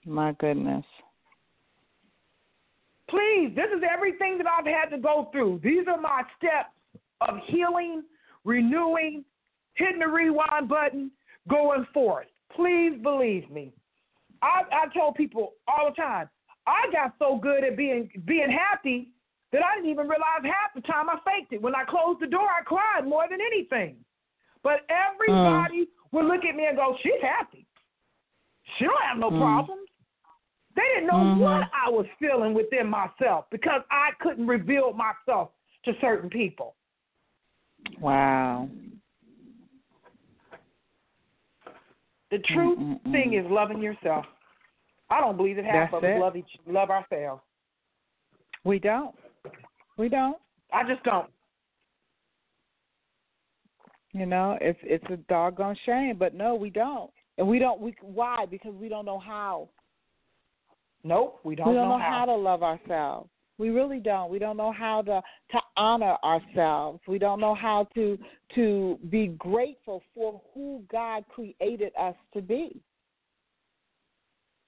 My 0.06 0.32
goodness. 0.34 0.86
Please, 3.10 3.52
this 3.56 3.70
is 3.76 3.84
everything 3.90 4.38
that 4.38 4.48
I've 4.48 4.66
had 4.66 4.96
to 4.96 5.02
go 5.02 5.30
through. 5.32 5.62
These 5.64 5.88
are 5.88 6.00
my 6.00 6.22
steps 6.38 6.74
of 7.22 7.38
healing, 7.48 8.04
renewing, 8.46 9.26
hitting 9.74 10.00
the 10.00 10.08
rewind 10.08 10.70
button, 10.70 11.12
going 11.48 11.86
forth. 11.94 12.28
Please 12.56 12.94
believe 13.02 13.50
me. 13.50 13.74
I, 14.42 14.62
I 14.72 14.94
tell 14.94 15.12
people 15.12 15.54
all 15.68 15.90
the 15.90 15.96
time, 15.96 16.30
I 16.68 16.92
got 16.92 17.14
so 17.20 17.38
good 17.38 17.64
at 17.64 17.76
being 17.76 18.10
being 18.26 18.52
happy 18.52 19.12
that 19.52 19.62
I 19.64 19.76
didn't 19.76 19.90
even 19.90 20.08
realize 20.08 20.44
half 20.44 20.74
the 20.76 20.82
time 20.82 21.10
I 21.10 21.18
faked 21.26 21.54
it. 21.54 21.62
When 21.62 21.76
I 21.76 21.84
closed 21.84 22.22
the 22.22 22.28
door, 22.28 22.48
I 22.48 22.62
cried 22.64 23.08
more 23.08 23.26
than 23.30 23.40
anything. 23.42 23.98
But 24.62 24.82
everybody 24.90 25.88
would 26.12 26.26
look 26.26 26.46
at 26.46 26.56
me 26.56 26.66
and 26.68 26.78
go, 26.78 26.96
"She's 27.02 27.22
happy. 27.22 27.66
She 28.78 28.86
don't 28.86 29.02
have 29.02 29.18
no 29.18 29.32
Mm. 29.32 29.40
problems." 29.40 29.90
They 30.80 30.88
didn't 30.96 31.08
know 31.08 31.36
Mhm. 31.36 31.40
what 31.40 31.70
I 31.74 31.90
was 31.90 32.06
feeling 32.20 32.54
within 32.54 32.88
myself 32.88 33.50
because 33.50 33.84
I 33.92 34.12
couldn't 34.20 34.48
reveal 34.48 34.94
myself 34.94 35.52
to 35.84 35.94
certain 36.00 36.30
people. 36.30 36.76
Wow. 38.00 38.70
The 42.30 42.40
true 42.40 42.78
Mm-mm-mm. 42.78 43.12
thing 43.12 43.34
is 43.34 43.46
loving 43.48 43.82
yourself. 43.82 44.26
I 45.10 45.20
don't 45.20 45.36
believe 45.36 45.58
that 45.58 45.66
half 45.66 45.92
That's 45.92 45.96
of 45.96 46.04
us 46.10 46.20
love 46.20 46.38
each 46.38 46.58
love 46.66 46.90
ourselves. 46.92 47.42
We 48.64 48.80
don't. 48.80 49.16
We 49.98 50.08
don't. 50.08 50.38
I 50.72 50.84
just 50.86 51.04
don't. 51.04 51.30
You 54.14 54.26
know, 54.28 54.58
it's 54.62 54.80
it's 54.84 55.10
a 55.10 55.18
doggone 55.18 55.76
shame, 55.86 56.18
but 56.18 56.34
no, 56.34 56.56
we 56.56 56.70
don't. 56.70 57.12
And 57.38 57.48
we 57.48 57.60
don't. 57.60 57.82
We 57.82 57.96
why? 58.02 58.46
Because 58.46 58.76
we 58.76 58.88
don't 58.88 59.06
know 59.06 59.20
how. 59.20 59.68
Nope, 61.04 61.40
we 61.44 61.56
don't, 61.56 61.70
we 61.70 61.76
don't 61.76 61.90
know, 61.90 61.98
know 61.98 62.04
how 62.04 62.26
to 62.26 62.36
love 62.36 62.62
ourselves. 62.64 63.30
We 63.58 63.70
really 63.70 64.00
don't. 64.00 64.30
We 64.32 64.40
don't 64.40 64.56
know 64.58 64.72
how 64.72 65.02
to 65.02 65.22
to 65.52 65.60
honor 65.76 66.16
ourselves. 66.24 67.02
We 67.08 67.20
don't 67.20 67.40
know 67.42 67.56
how 67.56 67.88
to 67.96 68.18
to 68.56 69.00
be 69.10 69.28
grateful 69.38 70.02
for 70.16 70.42
who 70.54 70.82
God 70.92 71.24
created 71.30 71.92
us 72.00 72.16
to 72.34 72.42
be. 72.42 72.82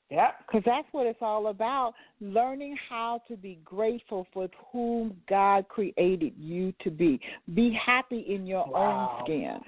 Yep. 0.09 0.39
Because 0.45 0.63
that's 0.65 0.87
what 0.91 1.07
it's 1.07 1.19
all 1.21 1.47
about 1.47 1.93
learning 2.19 2.75
how 2.89 3.21
to 3.29 3.37
be 3.37 3.59
grateful 3.63 4.27
for 4.33 4.49
whom 4.73 5.15
God 5.29 5.69
created 5.69 6.33
you 6.37 6.73
to 6.83 6.91
be. 6.91 7.17
Be 7.53 7.71
happy 7.85 8.19
in 8.27 8.45
your 8.45 8.65
Wow. 8.67 9.15
own 9.19 9.25
skin. 9.25 9.59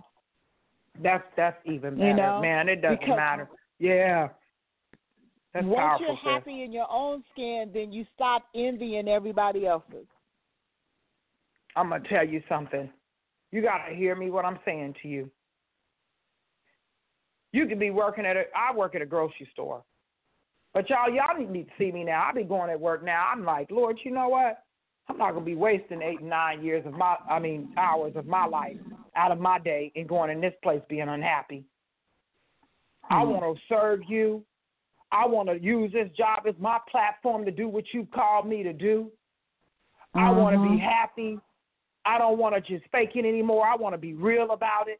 That's 1.01 1.23
that's 1.37 1.57
even 1.65 1.93
You 1.93 1.99
better, 1.99 2.15
know, 2.15 2.41
man. 2.41 2.67
It 2.67 2.81
doesn't 2.81 2.99
because- 2.99 3.15
matter. 3.15 3.49
Yeah. 3.79 4.29
That's 5.53 5.65
Once 5.65 5.77
powerful. 5.77 6.07
you're 6.07 6.15
sis. 6.17 6.23
happy 6.23 6.63
in 6.63 6.71
your 6.71 6.87
own 6.91 7.23
skin, 7.31 7.69
then 7.73 7.91
you 7.91 8.05
stop 8.15 8.43
envying 8.55 9.07
everybody 9.07 9.67
else's. 9.67 10.07
I'm 11.75 11.89
gonna 11.89 12.03
tell 12.07 12.27
you 12.27 12.41
something. 12.49 12.89
You 13.51 13.61
gotta 13.61 13.93
hear 13.93 14.15
me 14.15 14.29
what 14.29 14.45
I'm 14.45 14.59
saying 14.65 14.95
to 15.01 15.07
you. 15.07 15.29
You 17.51 17.67
could 17.67 17.79
be 17.79 17.91
working 17.91 18.25
at 18.25 18.35
a 18.35 18.45
I 18.55 18.75
work 18.75 18.95
at 18.95 19.01
a 19.01 19.05
grocery 19.05 19.47
store. 19.53 19.83
But 20.73 20.89
y'all 20.89 21.09
y'all 21.13 21.37
need 21.37 21.67
to 21.67 21.71
see 21.77 21.91
me 21.91 22.03
now. 22.03 22.27
I 22.27 22.33
be 22.33 22.43
going 22.43 22.71
at 22.71 22.79
work 22.79 23.03
now. 23.03 23.27
I'm 23.31 23.45
like, 23.45 23.69
Lord, 23.69 23.99
you 24.03 24.11
know 24.11 24.27
what? 24.29 24.63
I'm 25.07 25.17
not 25.17 25.33
gonna 25.33 25.45
be 25.45 25.55
wasting 25.55 26.01
eight 26.01 26.19
and 26.19 26.29
nine 26.29 26.63
years 26.63 26.83
of 26.85 26.93
my 26.93 27.15
I 27.29 27.37
mean 27.39 27.73
hours 27.77 28.13
of 28.15 28.25
my 28.25 28.45
life 28.45 28.77
out 29.15 29.31
of 29.31 29.39
my 29.39 29.59
day 29.59 29.91
and 29.95 30.09
going 30.09 30.31
in 30.31 30.41
this 30.41 30.55
place 30.63 30.81
being 30.89 31.09
unhappy. 31.09 31.63
I 33.09 33.23
Mhm. 33.23 33.39
want 33.39 33.57
to 33.57 33.65
serve 33.67 34.03
you. 34.09 34.43
I 35.13 35.27
want 35.27 35.47
to 35.47 35.61
use 35.61 35.93
this 35.93 36.09
job 36.17 36.43
as 36.47 36.55
my 36.59 36.79
platform 36.89 37.45
to 37.45 37.51
do 37.51 37.69
what 37.69 37.85
you 37.93 38.07
called 38.13 38.47
me 38.47 38.63
to 38.63 38.73
do. 38.73 39.11
I 40.15 40.31
want 40.31 40.55
to 40.55 40.61
be 40.61 40.77
Mhm. 40.77 40.79
happy. 40.79 41.39
I 42.03 42.17
don't 42.17 42.37
want 42.37 42.55
to 42.55 42.61
just 42.61 42.85
fake 42.91 43.15
it 43.15 43.23
anymore. 43.25 43.65
I 43.65 43.75
want 43.75 43.93
to 43.93 43.97
be 43.97 44.13
real 44.13 44.51
about 44.51 44.87
it 44.87 44.99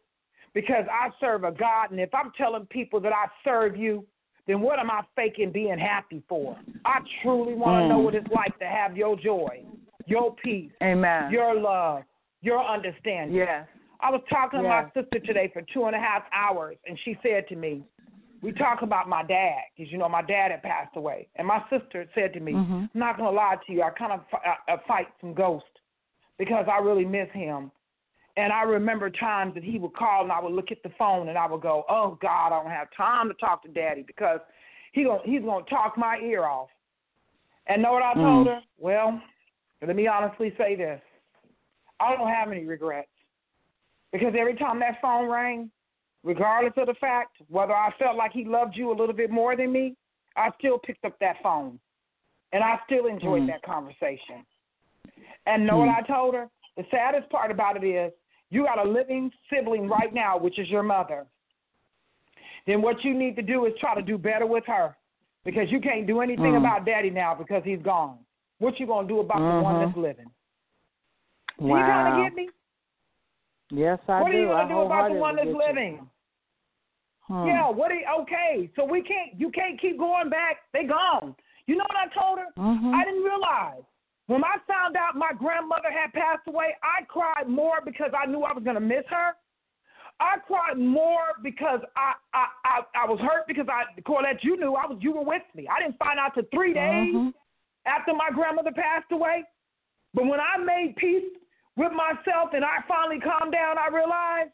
because 0.53 0.87
I 0.87 1.09
serve 1.19 1.43
a 1.43 1.51
God. 1.51 1.91
And 1.91 1.99
if 1.99 2.13
I'm 2.13 2.31
telling 2.37 2.65
people 2.67 2.99
that 3.01 3.11
I 3.11 3.25
serve 3.43 3.75
you, 3.75 4.05
then 4.45 4.61
what 4.61 4.77
am 4.79 4.91
I 4.91 5.01
faking 5.15 5.51
being 5.51 5.79
happy 5.79 6.21
for? 6.29 6.57
I 6.85 6.99
truly 7.21 7.55
want 7.55 7.77
to 7.77 7.85
Mm. 7.85 7.89
know 7.89 7.99
what 7.99 8.13
it's 8.13 8.29
like 8.31 8.57
to 8.59 8.67
have 8.67 8.95
your 8.95 9.15
joy, 9.15 9.65
your 10.05 10.35
peace, 10.35 10.71
Amen. 10.81 11.31
your 11.31 11.55
love, 11.55 12.03
your 12.41 12.63
understanding. 12.63 13.35
yes. 13.35 13.67
I 13.99 14.11
was 14.11 14.21
talking 14.29 14.61
to 14.61 14.67
my 14.67 14.89
sister 14.91 15.19
today 15.19 15.47
for 15.47 15.61
two 15.61 15.85
and 15.85 15.95
a 15.95 15.99
half 15.99 16.27
hours, 16.33 16.77
and 16.85 16.99
she 16.99 17.17
said 17.23 17.47
to 17.47 17.55
me, 17.55 17.83
"We 18.43 18.51
talk 18.51 18.81
about 18.81 19.07
my 19.07 19.23
dad, 19.23 19.63
because 19.75 19.91
you 19.91 19.97
know 19.97 20.09
my 20.09 20.21
dad 20.21 20.51
had 20.51 20.61
passed 20.61 20.95
away." 20.95 21.29
And 21.37 21.47
my 21.47 21.63
sister 21.69 22.05
said 22.13 22.33
to 22.33 22.39
me, 22.39 22.51
Mhm. 22.51 22.89
"I'm 22.93 22.99
not 22.99 23.17
gonna 23.17 23.31
lie 23.31 23.55
to 23.65 23.73
you, 23.73 23.81
I 23.81 23.89
kind 23.91 24.11
of 24.11 24.25
I, 24.33 24.57
I 24.67 24.77
fight 24.85 25.07
some 25.21 25.33
ghosts 25.33 25.79
because 26.37 26.67
I 26.67 26.77
really 26.79 27.05
miss 27.05 27.31
him." 27.31 27.71
And 28.35 28.51
I 28.51 28.63
remember 28.63 29.09
times 29.09 29.53
that 29.53 29.63
he 29.63 29.79
would 29.79 29.93
call, 29.93 30.23
and 30.23 30.31
I 30.31 30.41
would 30.41 30.53
look 30.53 30.71
at 30.71 30.83
the 30.83 30.89
phone, 30.89 31.29
and 31.29 31.37
I 31.37 31.47
would 31.47 31.61
go, 31.61 31.85
"Oh 31.87 32.17
God, 32.21 32.47
I 32.47 32.61
don't 32.61 32.71
have 32.71 32.89
time 32.91 33.29
to 33.29 33.33
talk 33.35 33.63
to 33.63 33.69
Daddy 33.69 34.01
because 34.01 34.41
he 34.91 35.03
gon' 35.05 35.21
he's 35.23 35.41
gonna 35.43 35.65
talk 35.65 35.97
my 35.97 36.17
ear 36.19 36.43
off." 36.43 36.69
And 37.67 37.81
know 37.81 37.93
what 37.93 38.03
I 38.03 38.13
told 38.13 38.47
Mm. 38.47 38.55
her? 38.55 38.61
Well, 38.77 39.21
let 39.81 39.95
me 39.95 40.05
honestly 40.07 40.53
say 40.57 40.75
this: 40.75 41.01
I 41.99 42.15
don't 42.15 42.27
have 42.27 42.51
any 42.51 42.65
regrets. 42.65 43.07
Because 44.11 44.35
every 44.35 44.55
time 44.55 44.79
that 44.79 44.99
phone 45.01 45.27
rang, 45.27 45.71
regardless 46.23 46.73
of 46.77 46.87
the 46.87 46.93
fact 46.95 47.37
whether 47.49 47.73
I 47.73 47.91
felt 47.99 48.15
like 48.15 48.31
he 48.31 48.45
loved 48.45 48.75
you 48.75 48.91
a 48.91 48.95
little 48.95 49.15
bit 49.15 49.29
more 49.29 49.55
than 49.55 49.71
me, 49.71 49.95
I 50.35 50.49
still 50.57 50.79
picked 50.79 51.05
up 51.05 51.17
that 51.19 51.41
phone. 51.43 51.79
And 52.51 52.63
I 52.63 52.79
still 52.85 53.07
enjoyed 53.07 53.43
Mm. 53.43 53.47
that 53.47 53.63
conversation. 53.63 54.45
And 55.45 55.65
know 55.65 55.77
what 55.77 55.89
Mm. 55.89 55.97
I 55.97 56.01
told 56.03 56.35
her? 56.35 56.49
The 56.77 56.85
saddest 56.91 57.29
part 57.29 57.51
about 57.51 57.75
it 57.75 57.83
is 57.83 58.13
you 58.49 58.63
got 58.65 58.79
a 58.79 58.83
living 58.83 59.31
sibling 59.49 59.87
right 59.89 60.13
now, 60.13 60.37
which 60.37 60.59
is 60.59 60.69
your 60.69 60.83
mother. 60.83 61.25
Then 62.65 62.81
what 62.81 63.03
you 63.03 63.13
need 63.13 63.35
to 63.35 63.41
do 63.41 63.65
is 63.65 63.77
try 63.79 63.95
to 63.95 64.01
do 64.01 64.17
better 64.17 64.45
with 64.45 64.65
her. 64.65 64.95
Because 65.43 65.69
you 65.69 65.81
can't 65.81 66.07
do 66.07 66.21
anything 66.21 66.53
Mm. 66.53 66.57
about 66.59 66.85
daddy 66.85 67.09
now 67.09 67.35
because 67.35 67.63
he's 67.65 67.81
gone. 67.81 68.25
What 68.59 68.79
you 68.79 68.85
gonna 68.85 69.07
do 69.07 69.19
about 69.19 69.39
the 69.39 69.61
one 69.61 69.79
that's 69.79 69.97
living? 69.97 70.31
Do 71.59 71.65
Wow. 71.65 71.77
you 71.79 71.83
trying 71.83 72.15
to 72.15 72.21
get 72.23 72.33
me? 72.35 72.49
Yes, 73.69 73.99
I 74.07 74.21
what 74.21 74.31
do. 74.31 74.37
are 74.37 74.41
you 74.41 74.47
gonna 74.47 74.69
do 74.69 74.79
about 74.81 75.11
the 75.11 75.17
one 75.17 75.35
that's 75.35 75.49
living? 75.49 75.95
you. 75.95 76.09
Hmm. 77.33 77.47
Yeah, 77.47 77.67
what? 77.69 77.89
Are 77.91 77.95
you, 77.95 78.05
okay, 78.21 78.69
so 78.75 78.85
we 78.85 79.01
can't. 79.01 79.33
You 79.39 79.49
can't 79.49 79.81
keep 79.81 79.97
going 79.97 80.29
back. 80.29 80.57
They 80.71 80.83
gone. 80.83 81.35
You 81.65 81.77
know 81.77 81.85
what 81.89 81.97
I 81.97 82.07
told 82.13 82.37
her? 82.37 82.47
Mhm. 82.57 82.93
I 82.93 83.03
didn't 83.03 83.23
realize 83.23 83.81
When 84.27 84.41
I 84.45 84.55
found 84.67 84.95
out 84.95 85.17
my 85.17 85.31
grandmother 85.35 85.91
had 85.91 86.13
passed 86.13 86.47
away, 86.47 86.77
I 86.81 87.03
cried 87.05 87.49
more 87.49 87.81
because 87.83 88.11
I 88.17 88.25
knew 88.25 88.43
I 88.43 88.53
was 88.53 88.63
going 88.63 88.75
to 88.75 88.79
miss 88.81 89.03
her. 89.09 89.33
I 90.21 90.37
cried 90.47 90.77
more 90.77 91.33
because 91.41 91.81
I, 91.97 92.13
I 92.33 92.45
I 92.63 92.75
I 93.03 93.05
was 93.05 93.19
hurt 93.19 93.47
because 93.47 93.67
I 93.67 93.83
Corlette, 94.01 94.41
you 94.43 94.55
knew 94.57 94.75
I 94.75 94.85
was 94.85 94.97
you 95.01 95.11
were 95.11 95.23
with 95.25 95.43
me. 95.55 95.67
I 95.67 95.81
didn't 95.81 95.97
find 95.97 96.19
out 96.19 96.35
till 96.35 96.45
three 96.53 96.73
days 96.73 97.13
Mhm. 97.15 97.33
after 97.85 98.13
my 98.13 98.29
grandmother 98.29 98.71
passed 98.71 99.11
away. 99.11 99.43
But 100.13 100.25
when 100.27 100.39
I 100.39 100.55
made 100.57 100.95
peace 100.95 101.27
with 101.75 101.91
myself 101.91 102.53
and 102.53 102.63
I 102.63 102.81
finally 102.87 103.19
calmed 103.19 103.51
down, 103.51 103.77
I 103.77 103.87
realized 103.87 104.51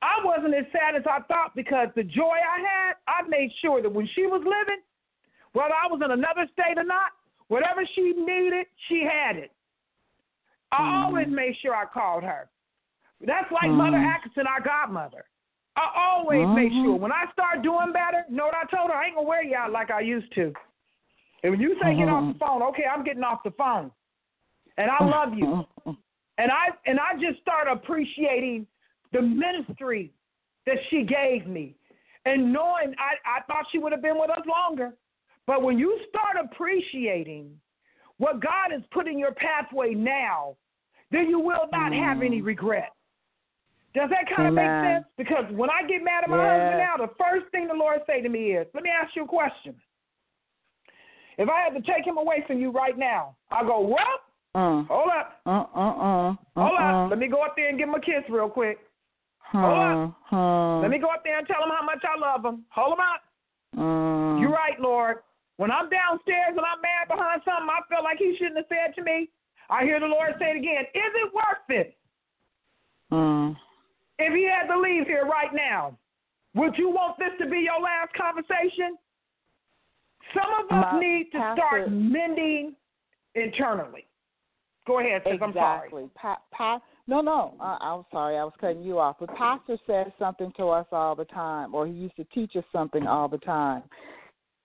I 0.00 0.22
wasn't 0.22 0.54
as 0.54 0.64
sad 0.70 0.94
as 0.94 1.02
I 1.10 1.20
thought 1.26 1.56
because 1.56 1.88
the 1.96 2.04
joy 2.04 2.36
I 2.38 2.60
had, 2.60 2.92
I 3.08 3.28
made 3.28 3.50
sure 3.60 3.82
that 3.82 3.92
when 3.92 4.08
she 4.14 4.26
was 4.26 4.42
living, 4.44 4.82
whether 5.52 5.74
I 5.74 5.88
was 5.88 6.00
in 6.04 6.10
another 6.10 6.46
state 6.52 6.78
or 6.78 6.84
not, 6.84 7.12
whatever 7.48 7.82
she 7.94 8.12
needed, 8.12 8.66
she 8.88 9.02
had 9.02 9.36
it. 9.36 9.50
I 10.70 10.82
Mhm. 10.82 11.04
always 11.04 11.28
made 11.28 11.56
sure 11.56 11.74
I 11.74 11.86
called 11.86 12.22
her. 12.22 12.48
That's 13.20 13.50
like 13.50 13.70
Mhm. 13.70 13.76
Mother 13.76 13.96
Atkinson, 13.96 14.46
our 14.46 14.60
godmother. 14.60 15.24
I 15.74 15.90
always 15.94 16.46
make 16.48 16.72
Mhm. 16.72 16.84
sure 16.84 16.96
when 16.96 17.12
I 17.12 17.26
start 17.32 17.62
doing 17.62 17.92
better, 17.92 18.24
know 18.28 18.46
what 18.46 18.54
I 18.54 18.64
told 18.64 18.90
her? 18.90 18.96
I 18.96 19.06
ain't 19.06 19.14
gonna 19.14 19.26
wear 19.26 19.42
you 19.42 19.56
out 19.56 19.72
like 19.72 19.90
I 19.90 20.00
used 20.00 20.30
to. 20.32 20.52
And 21.42 21.52
when 21.52 21.60
you 21.60 21.78
say 21.80 21.94
get 21.94 22.08
off 22.08 22.32
the 22.32 22.38
phone, 22.38 22.62
okay, 22.62 22.84
I'm 22.84 23.04
getting 23.04 23.22
off 23.22 23.42
the 23.42 23.52
phone. 23.52 23.92
And 24.76 24.90
I 24.90 25.04
love 25.04 25.34
you. 25.34 25.66
And 26.38 26.52
I 26.52 26.70
and 26.86 27.00
I 27.00 27.14
just 27.14 27.40
start 27.40 27.68
appreciating 27.68 28.66
the 29.12 29.22
ministry 29.22 30.12
that 30.66 30.76
she 30.90 31.04
gave 31.04 31.46
me. 31.46 31.74
And 32.24 32.52
knowing 32.52 32.94
I, 32.98 33.38
I 33.38 33.42
thought 33.46 33.64
she 33.72 33.78
would 33.78 33.92
have 33.92 34.02
been 34.02 34.18
with 34.18 34.30
us 34.30 34.44
longer. 34.46 34.92
But 35.46 35.62
when 35.62 35.78
you 35.78 35.98
start 36.08 36.44
appreciating 36.44 37.58
what 38.18 38.40
God 38.40 38.70
has 38.70 38.82
put 38.92 39.08
in 39.08 39.18
your 39.18 39.32
pathway 39.32 39.94
now, 39.94 40.56
then 41.10 41.28
you 41.28 41.38
will 41.38 41.68
not 41.72 41.92
have 41.92 42.22
any 42.22 42.42
regret. 42.42 42.92
Does 43.94 44.10
that 44.10 44.28
kind 44.34 44.46
of 44.46 44.54
make 44.54 44.70
sense? 44.84 45.06
Because 45.16 45.44
when 45.52 45.70
I 45.70 45.86
get 45.88 46.04
mad 46.04 46.24
at 46.24 46.30
my 46.30 46.36
Yes. 46.36 46.60
husband 46.60 46.78
now, 46.78 46.96
the 46.98 47.14
first 47.14 47.50
thing 47.50 47.66
the 47.66 47.74
Lord 47.74 48.00
say 48.06 48.20
to 48.20 48.28
me 48.28 48.52
is, 48.52 48.66
"Let 48.74 48.82
me 48.82 48.90
ask 48.90 49.16
you 49.16 49.24
a 49.24 49.26
question. 49.26 49.80
If 51.38 51.48
I 51.48 51.62
had 51.62 51.74
to 51.74 51.80
take 51.80 52.04
him 52.04 52.18
away 52.18 52.42
from 52.46 52.58
you 52.58 52.70
right 52.70 52.98
now, 52.98 53.36
I 53.50 53.62
go, 53.62 53.80
what? 53.80 54.22
Uh, 54.54 54.82
hold 54.84 55.08
up, 55.08 55.40
uh, 55.46 55.50
uh, 55.50 56.34
uh, 56.34 56.36
hold 56.56 56.78
uh, 56.78 56.82
up. 56.82 57.10
Let 57.10 57.18
me 57.18 57.28
go 57.28 57.42
up 57.42 57.54
there 57.56 57.68
and 57.68 57.78
give 57.78 57.88
him 57.88 57.94
a 57.94 58.00
kiss 58.00 58.28
real 58.28 58.48
quick. 58.48 58.78
Uh, 59.54 60.08
uh, 60.32 60.80
Let 60.80 60.90
me 60.90 60.98
go 60.98 61.08
up 61.08 61.22
there 61.24 61.38
and 61.38 61.46
tell 61.46 61.62
him 61.62 61.70
how 61.70 61.84
much 61.84 62.02
I 62.04 62.18
love 62.18 62.44
him. 62.44 62.64
Hold 62.70 62.94
him 62.94 63.00
up. 63.00 63.22
uh, 63.78 64.40
You're 64.40 64.50
right, 64.52 64.78
Lord. 64.80 65.18
When 65.56 65.70
I'm 65.70 65.88
downstairs 65.90 66.50
and 66.56 66.60
I'm 66.60 66.80
mad 66.80 67.08
behind 67.08 67.42
something 67.44 67.68
I 67.68 67.80
feel 67.88 68.04
like 68.04 68.18
he 68.18 68.36
shouldn't 68.38 68.56
have 68.58 68.66
said 68.68 68.94
to 68.96 69.02
me, 69.02 69.28
I 69.70 69.84
hear 69.84 69.98
the 70.00 70.06
Lord 70.06 70.34
say 70.38 70.50
it 70.52 70.56
again. 70.56 70.84
Is 70.94 71.12
it 71.14 71.32
worth 71.34 71.68
it? 71.70 71.96
uh, 73.10 73.54
If 74.18 74.34
he 74.34 74.44
had 74.48 74.66
to 74.72 74.78
leave 74.80 75.06
here 75.06 75.24
right 75.26 75.52
now, 75.52 75.96
would 76.54 76.76
you 76.78 76.90
want 76.90 77.18
this 77.18 77.32
to 77.40 77.46
be 77.50 77.58
your 77.60 77.80
last 77.80 78.12
conversation? 78.14 78.96
Some 80.34 80.52
of 80.60 80.66
us 80.70 80.92
My 80.92 81.00
need 81.00 81.30
to 81.32 81.38
pastor- 81.38 81.56
start 81.60 81.90
mending 81.90 82.76
internally. 83.34 84.06
Go 84.86 85.00
ahead, 85.00 85.22
sis. 85.24 85.38
I'm 85.42 85.52
sorry. 85.52 85.88
Exactly. 85.88 86.10
Pa- 86.14 86.40
pa- 86.50 86.80
no, 87.08 87.22
no. 87.22 87.54
I, 87.58 87.78
I'm 87.80 88.04
sorry. 88.12 88.36
I 88.36 88.44
was 88.44 88.52
cutting 88.60 88.82
you 88.82 88.98
off. 88.98 89.16
But 89.18 89.34
Pastor 89.34 89.78
says 89.86 90.08
something 90.18 90.52
to 90.58 90.68
us 90.68 90.86
all 90.92 91.16
the 91.16 91.24
time, 91.24 91.74
or 91.74 91.86
he 91.86 91.92
used 91.92 92.16
to 92.16 92.24
teach 92.34 92.54
us 92.54 92.64
something 92.70 93.06
all 93.06 93.28
the 93.28 93.38
time. 93.38 93.82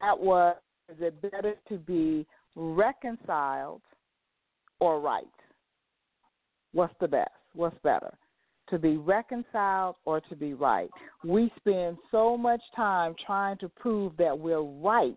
That 0.01 0.19
was, 0.19 0.57
is 0.89 0.97
it 0.99 1.21
better 1.21 1.55
to 1.69 1.77
be 1.77 2.27
reconciled 2.55 3.81
or 4.81 4.99
right? 4.99 5.23
What's 6.73 6.93
the 6.99 7.07
best? 7.07 7.31
What's 7.53 7.77
better? 7.81 8.13
To 8.71 8.77
be 8.77 8.97
reconciled 8.97 9.95
or 10.03 10.19
to 10.19 10.35
be 10.35 10.53
right? 10.53 10.89
We 11.23 11.49
spend 11.57 11.97
so 12.11 12.35
much 12.35 12.61
time 12.75 13.15
trying 13.25 13.57
to 13.59 13.69
prove 13.69 14.17
that 14.17 14.37
we're 14.37 14.61
right 14.61 15.15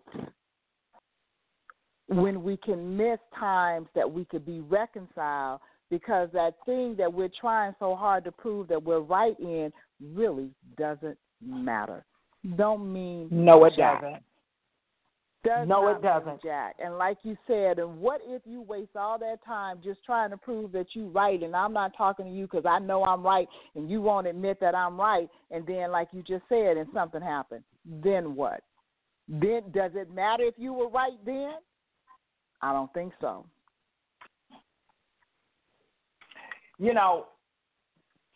when 2.07 2.41
we 2.41 2.55
can 2.55 2.95
miss 2.95 3.19
times 3.37 3.87
that 3.95 4.09
we 4.09 4.23
could 4.23 4.45
be 4.45 4.61
reconciled 4.61 5.59
because 5.89 6.29
that 6.33 6.55
thing 6.65 6.95
that 6.97 7.11
we're 7.11 7.29
trying 7.39 7.73
so 7.79 7.95
hard 7.95 8.23
to 8.25 8.31
prove 8.31 8.67
that 8.67 8.81
we're 8.83 8.99
right 8.99 9.39
in 9.39 9.71
really 10.13 10.49
doesn't 10.77 11.17
matter. 11.41 12.05
Don't 12.55 12.91
mean 12.91 13.27
No, 13.31 13.65
it 13.65 13.73
jack. 13.75 14.01
doesn't. 14.01 14.23
Does 15.43 15.67
No, 15.67 15.87
it 15.89 16.01
doesn't. 16.01 16.41
Jack. 16.41 16.75
And 16.83 16.97
like 16.97 17.17
you 17.23 17.37
said, 17.47 17.79
and 17.79 17.99
what 17.99 18.21
if 18.25 18.41
you 18.45 18.61
waste 18.61 18.95
all 18.95 19.17
that 19.19 19.43
time 19.45 19.79
just 19.83 20.03
trying 20.03 20.29
to 20.31 20.37
prove 20.37 20.71
that 20.73 20.87
you're 20.93 21.07
right? 21.07 21.41
And 21.41 21.55
I'm 21.55 21.73
not 21.73 21.95
talking 21.95 22.25
to 22.25 22.31
you 22.31 22.45
because 22.45 22.65
I 22.65 22.79
know 22.79 23.03
I'm 23.03 23.23
right, 23.23 23.47
and 23.75 23.89
you 23.89 24.01
won't 24.01 24.27
admit 24.27 24.59
that 24.59 24.75
I'm 24.75 24.99
right. 24.99 25.29
And 25.51 25.65
then, 25.65 25.91
like 25.91 26.09
you 26.11 26.21
just 26.21 26.43
said, 26.49 26.77
and 26.77 26.87
something 26.93 27.21
happened. 27.21 27.63
Then 27.85 28.35
what? 28.35 28.61
Then 29.29 29.71
does 29.73 29.91
it 29.95 30.13
matter 30.13 30.43
if 30.43 30.55
you 30.57 30.73
were 30.73 30.89
right 30.89 31.17
then? 31.25 31.53
I 32.61 32.73
don't 32.73 32.91
think 32.93 33.13
so. 33.21 33.45
You 36.79 36.93
know, 36.93 37.25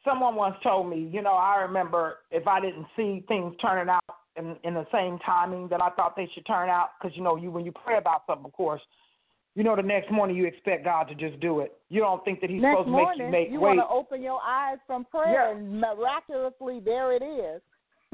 someone 0.03 0.35
once 0.35 0.55
told 0.63 0.89
me, 0.89 1.09
you 1.11 1.21
know, 1.21 1.33
I 1.33 1.61
remember 1.61 2.17
if 2.31 2.47
I 2.47 2.59
didn't 2.59 2.87
see 2.95 3.23
things 3.27 3.53
turning 3.61 3.89
out 3.89 4.03
in, 4.35 4.55
in 4.63 4.73
the 4.73 4.85
same 4.91 5.19
timing 5.19 5.67
that 5.69 5.81
I 5.81 5.89
thought 5.91 6.15
they 6.15 6.29
should 6.33 6.45
turn 6.45 6.69
out, 6.69 6.89
because, 6.99 7.15
you 7.15 7.23
know, 7.23 7.35
you 7.35 7.51
when 7.51 7.65
you 7.65 7.71
pray 7.71 7.97
about 7.97 8.23
something, 8.27 8.45
of 8.45 8.53
course, 8.53 8.81
you 9.53 9.63
know, 9.63 9.75
the 9.75 9.81
next 9.81 10.09
morning 10.09 10.35
you 10.37 10.45
expect 10.45 10.85
God 10.85 11.03
to 11.09 11.15
just 11.15 11.39
do 11.41 11.59
it. 11.59 11.73
You 11.89 11.99
don't 11.99 12.23
think 12.23 12.39
that 12.41 12.49
He's 12.49 12.61
Next 12.61 12.79
supposed 12.85 13.17
to 13.17 13.23
make 13.27 13.27
you 13.27 13.31
make 13.31 13.51
you 13.51 13.59
wait. 13.59 13.77
want 13.77 13.79
to 13.79 13.87
open 13.93 14.23
your 14.23 14.39
eyes 14.41 14.77
from 14.87 15.03
prayer, 15.05 15.51
Yeah. 15.51 15.57
and 15.57 15.81
miraculously, 15.81 16.79
there 16.79 17.13
it 17.13 17.21
is. 17.23 17.61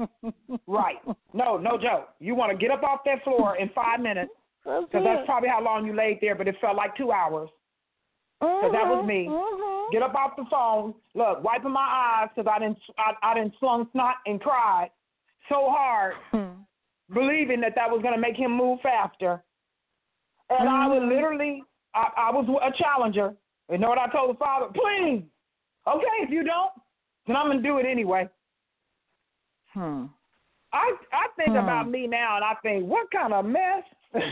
Right. 0.66 0.96
No, 1.32 1.56
no 1.56 1.76
joke. 1.78 2.10
You 2.20 2.34
want 2.34 2.52
to 2.52 2.58
get 2.58 2.70
up 2.70 2.82
off 2.82 3.00
that 3.04 3.22
floor 3.24 3.56
in 3.56 3.68
five 3.74 4.00
minutes, 4.00 4.30
because 4.64 5.02
that's 5.04 5.24
probably 5.26 5.48
how 5.48 5.62
long 5.62 5.86
you 5.86 5.94
laid 5.94 6.18
there, 6.20 6.34
but 6.34 6.46
it 6.46 6.56
felt 6.60 6.76
like 6.76 6.96
two 6.96 7.10
hours. 7.10 7.48
'Cause 8.40 8.72
that 8.72 8.86
was 8.86 9.04
me. 9.04 9.26
Mhm. 9.26 9.90
Get 9.92 10.02
up 10.02 10.14
off 10.14 10.36
the 10.36 10.44
phone. 10.46 10.94
Look, 11.14 11.42
wiping 11.42 11.72
my 11.72 11.80
eyes 11.80 12.28
because 12.34 12.50
I 12.50 12.58
didn't, 12.58 12.78
I, 12.98 13.14
I 13.22 13.34
didn't 13.34 13.54
slung 13.58 13.88
snot 13.92 14.16
and 14.26 14.40
cried 14.40 14.90
so 15.48 15.70
hard, 15.70 16.16
Mhm. 16.32 16.64
believing 17.10 17.60
that 17.62 17.74
that 17.74 17.90
was 17.90 18.02
going 18.02 18.14
to 18.14 18.20
make 18.20 18.36
him 18.36 18.52
move 18.52 18.80
faster. 18.82 19.42
And 20.50 20.68
I 20.68 20.86
was 20.86 21.02
Mhm. 21.02 21.08
literally, 21.08 21.64
I, 21.94 22.12
I 22.16 22.30
was 22.30 22.46
a 22.62 22.70
challenger. 22.72 23.34
You 23.70 23.78
know 23.78 23.88
what 23.88 23.98
I 23.98 24.06
told 24.08 24.30
the 24.30 24.38
father? 24.38 24.68
Please, 24.72 25.24
okay, 25.86 26.16
if 26.22 26.30
you 26.30 26.42
don't, 26.42 26.72
then 27.26 27.36
I'm 27.36 27.46
going 27.46 27.62
to 27.62 27.68
do 27.68 27.78
it 27.78 27.86
anyway. 27.86 28.28
Hmm. 29.74 30.06
I 30.72 30.96
I 31.12 31.28
think 31.36 31.50
Hmm. 31.50 31.56
about 31.56 31.88
me 31.88 32.06
now, 32.06 32.36
and 32.36 32.44
I 32.44 32.54
think, 32.62 32.84
what 32.86 33.10
kind 33.10 33.32
of 33.32 33.44
mess? 33.46 33.84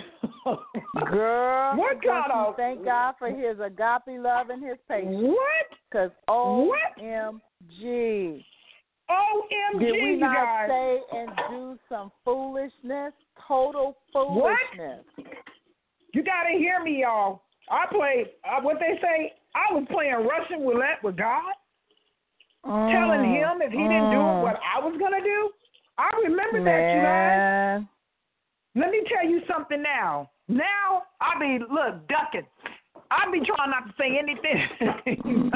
Girl, 1.11 1.77
What 1.77 2.03
kind 2.03 2.33
of- 2.33 2.57
thank 2.57 2.85
God 2.85 3.15
for 3.19 3.29
His 3.29 3.59
agape 3.61 4.21
love 4.21 4.51
and 4.51 4.63
His 4.65 4.79
patience. 4.89 5.17
what? 5.23 5.67
Because 5.91 6.11
What? 6.27 6.79
OMG, 6.99 8.45
OMG, 9.09 9.79
did 9.79 9.93
we 10.03 10.17
not 10.17 10.35
guys. 10.35 10.69
say 10.69 11.03
and 11.13 11.31
do 11.49 11.79
some 11.89 12.13
foolishness? 12.25 13.13
Total 13.47 13.97
foolishness. 14.13 15.05
You 16.13 16.23
got 16.23 16.45
to 16.45 16.51
hear 16.59 16.81
me, 16.83 17.03
y'all. 17.03 17.43
I 17.69 17.87
played, 17.87 18.31
uh, 18.45 18.61
what 18.63 18.79
they 18.81 18.99
say, 19.01 19.35
I 19.55 19.73
was 19.75 19.85
playing 19.91 20.15
Russian 20.27 20.65
roulette 20.67 21.03
with 21.03 21.17
God, 21.17 21.53
telling 22.65 23.21
Mm, 23.21 23.35
him 23.35 23.63
if 23.63 23.73
he 23.73 23.89
didn't 23.89 24.11
do 24.11 24.19
mm. 24.19 24.41
what 24.43 24.61
I 24.63 24.79
was 24.81 24.97
going 24.99 25.13
to 25.13 25.21
do. 25.23 25.53
I 25.99 26.11
remember 26.25 26.63
that, 26.65 26.95
you 26.95 27.03
guys. 27.03 27.83
Let 28.75 28.91
me 28.91 29.03
tell 29.09 29.25
you 29.25 29.41
something 29.47 29.81
now. 29.83 30.31
Now, 30.49 31.03
I 31.21 31.39
be, 31.39 31.59
look, 31.71 32.07
ducking. 32.09 32.47
I 33.11 33.31
be 33.31 33.41
trying 33.45 33.71
not 33.71 33.87
to 33.87 33.95
say 33.99 34.19
anything 34.19 35.51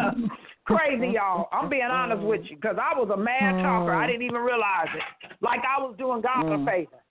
crazy, 0.65 1.15
y'all. 1.15 1.49
I'm 1.53 1.69
being 1.69 1.83
honest 1.83 2.23
with 2.23 2.43
you 2.49 2.57
because 2.57 2.77
I 2.81 2.99
was 2.99 3.11
a 3.13 3.17
mad 3.17 3.63
talker. 3.63 3.93
I 3.93 4.07
didn't 4.07 4.23
even 4.23 4.41
realize 4.41 4.89
it. 4.95 5.03
Like 5.41 5.61
I 5.67 5.81
was 5.81 5.95
doing 5.99 6.21
God 6.23 6.47
a 6.47 6.59
Mm. 6.59 6.65
favor 6.65 7.03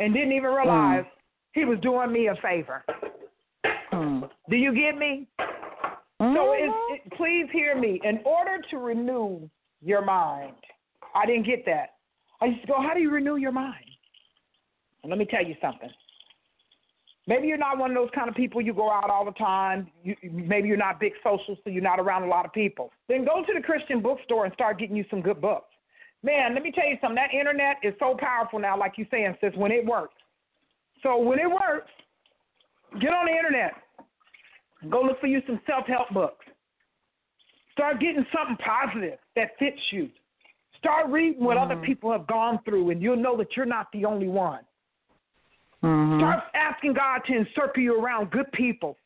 and 0.00 0.12
didn't 0.12 0.32
even 0.32 0.50
realize 0.50 1.04
he 1.52 1.64
was 1.64 1.78
doing 1.80 2.12
me 2.12 2.26
a 2.28 2.34
favor. 2.42 2.84
Hmm. 3.90 4.22
Do 4.50 4.56
you 4.56 4.74
get 4.74 4.98
me? 4.98 5.26
So 5.38 6.24
Mhm. 6.24 6.58
it, 6.58 6.72
it, 7.06 7.12
please 7.12 7.46
hear 7.52 7.76
me. 7.76 8.00
In 8.04 8.20
order 8.24 8.60
to 8.70 8.78
renew 8.78 9.48
your 9.80 10.02
mind, 10.04 10.56
I 11.14 11.24
didn't 11.26 11.46
get 11.46 11.64
that. 11.66 11.94
I 12.40 12.46
used 12.46 12.62
to 12.62 12.66
go, 12.66 12.80
how 12.82 12.94
do 12.94 13.00
you 13.00 13.10
renew 13.10 13.36
your 13.36 13.52
mind? 13.52 13.84
And 15.02 15.10
let 15.10 15.18
me 15.18 15.24
tell 15.24 15.44
you 15.44 15.54
something. 15.60 15.90
Maybe 17.28 17.48
you're 17.48 17.58
not 17.58 17.78
one 17.78 17.90
of 17.90 17.96
those 17.96 18.10
kind 18.14 18.28
of 18.28 18.36
people 18.36 18.60
you 18.60 18.72
go 18.72 18.90
out 18.90 19.10
all 19.10 19.24
the 19.24 19.32
time. 19.32 19.88
You, 20.04 20.14
maybe 20.22 20.68
you're 20.68 20.76
not 20.76 21.00
big 21.00 21.12
social, 21.24 21.56
so 21.64 21.70
you're 21.70 21.82
not 21.82 21.98
around 21.98 22.22
a 22.22 22.28
lot 22.28 22.44
of 22.44 22.52
people. 22.52 22.92
Then 23.08 23.24
go 23.24 23.42
to 23.44 23.52
the 23.52 23.60
Christian 23.60 24.00
bookstore 24.00 24.44
and 24.44 24.54
start 24.54 24.78
getting 24.78 24.96
you 24.96 25.04
some 25.10 25.20
good 25.20 25.40
books. 25.40 25.66
Man, 26.22 26.54
let 26.54 26.62
me 26.62 26.70
tell 26.70 26.86
you 26.86 26.96
something. 27.00 27.16
That 27.16 27.34
internet 27.34 27.76
is 27.82 27.94
so 27.98 28.16
powerful 28.18 28.58
now, 28.58 28.78
like 28.78 28.92
you're 28.96 29.08
saying, 29.10 29.36
sis, 29.40 29.52
when 29.56 29.72
it 29.72 29.84
works. 29.84 30.14
So 31.02 31.18
when 31.18 31.38
it 31.38 31.48
works, 31.48 31.90
get 33.00 33.12
on 33.12 33.26
the 33.26 33.32
internet. 33.32 33.72
Go 34.88 35.02
look 35.02 35.20
for 35.20 35.26
you 35.26 35.42
some 35.46 35.60
self 35.66 35.86
help 35.86 36.10
books. 36.10 36.44
Start 37.72 38.00
getting 38.00 38.24
something 38.34 38.56
positive 38.64 39.18
that 39.34 39.50
fits 39.58 39.80
you. 39.90 40.08
Start 40.78 41.10
reading 41.10 41.42
what 41.42 41.56
other 41.56 41.76
Mhm. 41.76 41.84
people 41.84 42.12
have 42.12 42.26
gone 42.26 42.58
through, 42.64 42.90
and 42.90 43.02
you'll 43.02 43.16
know 43.16 43.36
that 43.36 43.56
you're 43.56 43.66
not 43.66 43.90
the 43.92 44.04
only 44.04 44.28
one. 44.28 44.64
Mhm. 45.86 46.18
Start 46.18 46.44
asking 46.54 46.94
God 46.94 47.24
to 47.26 47.32
encircle 47.34 47.82
you 47.82 48.00
around 48.00 48.30
good 48.30 48.50
people. 48.52 48.98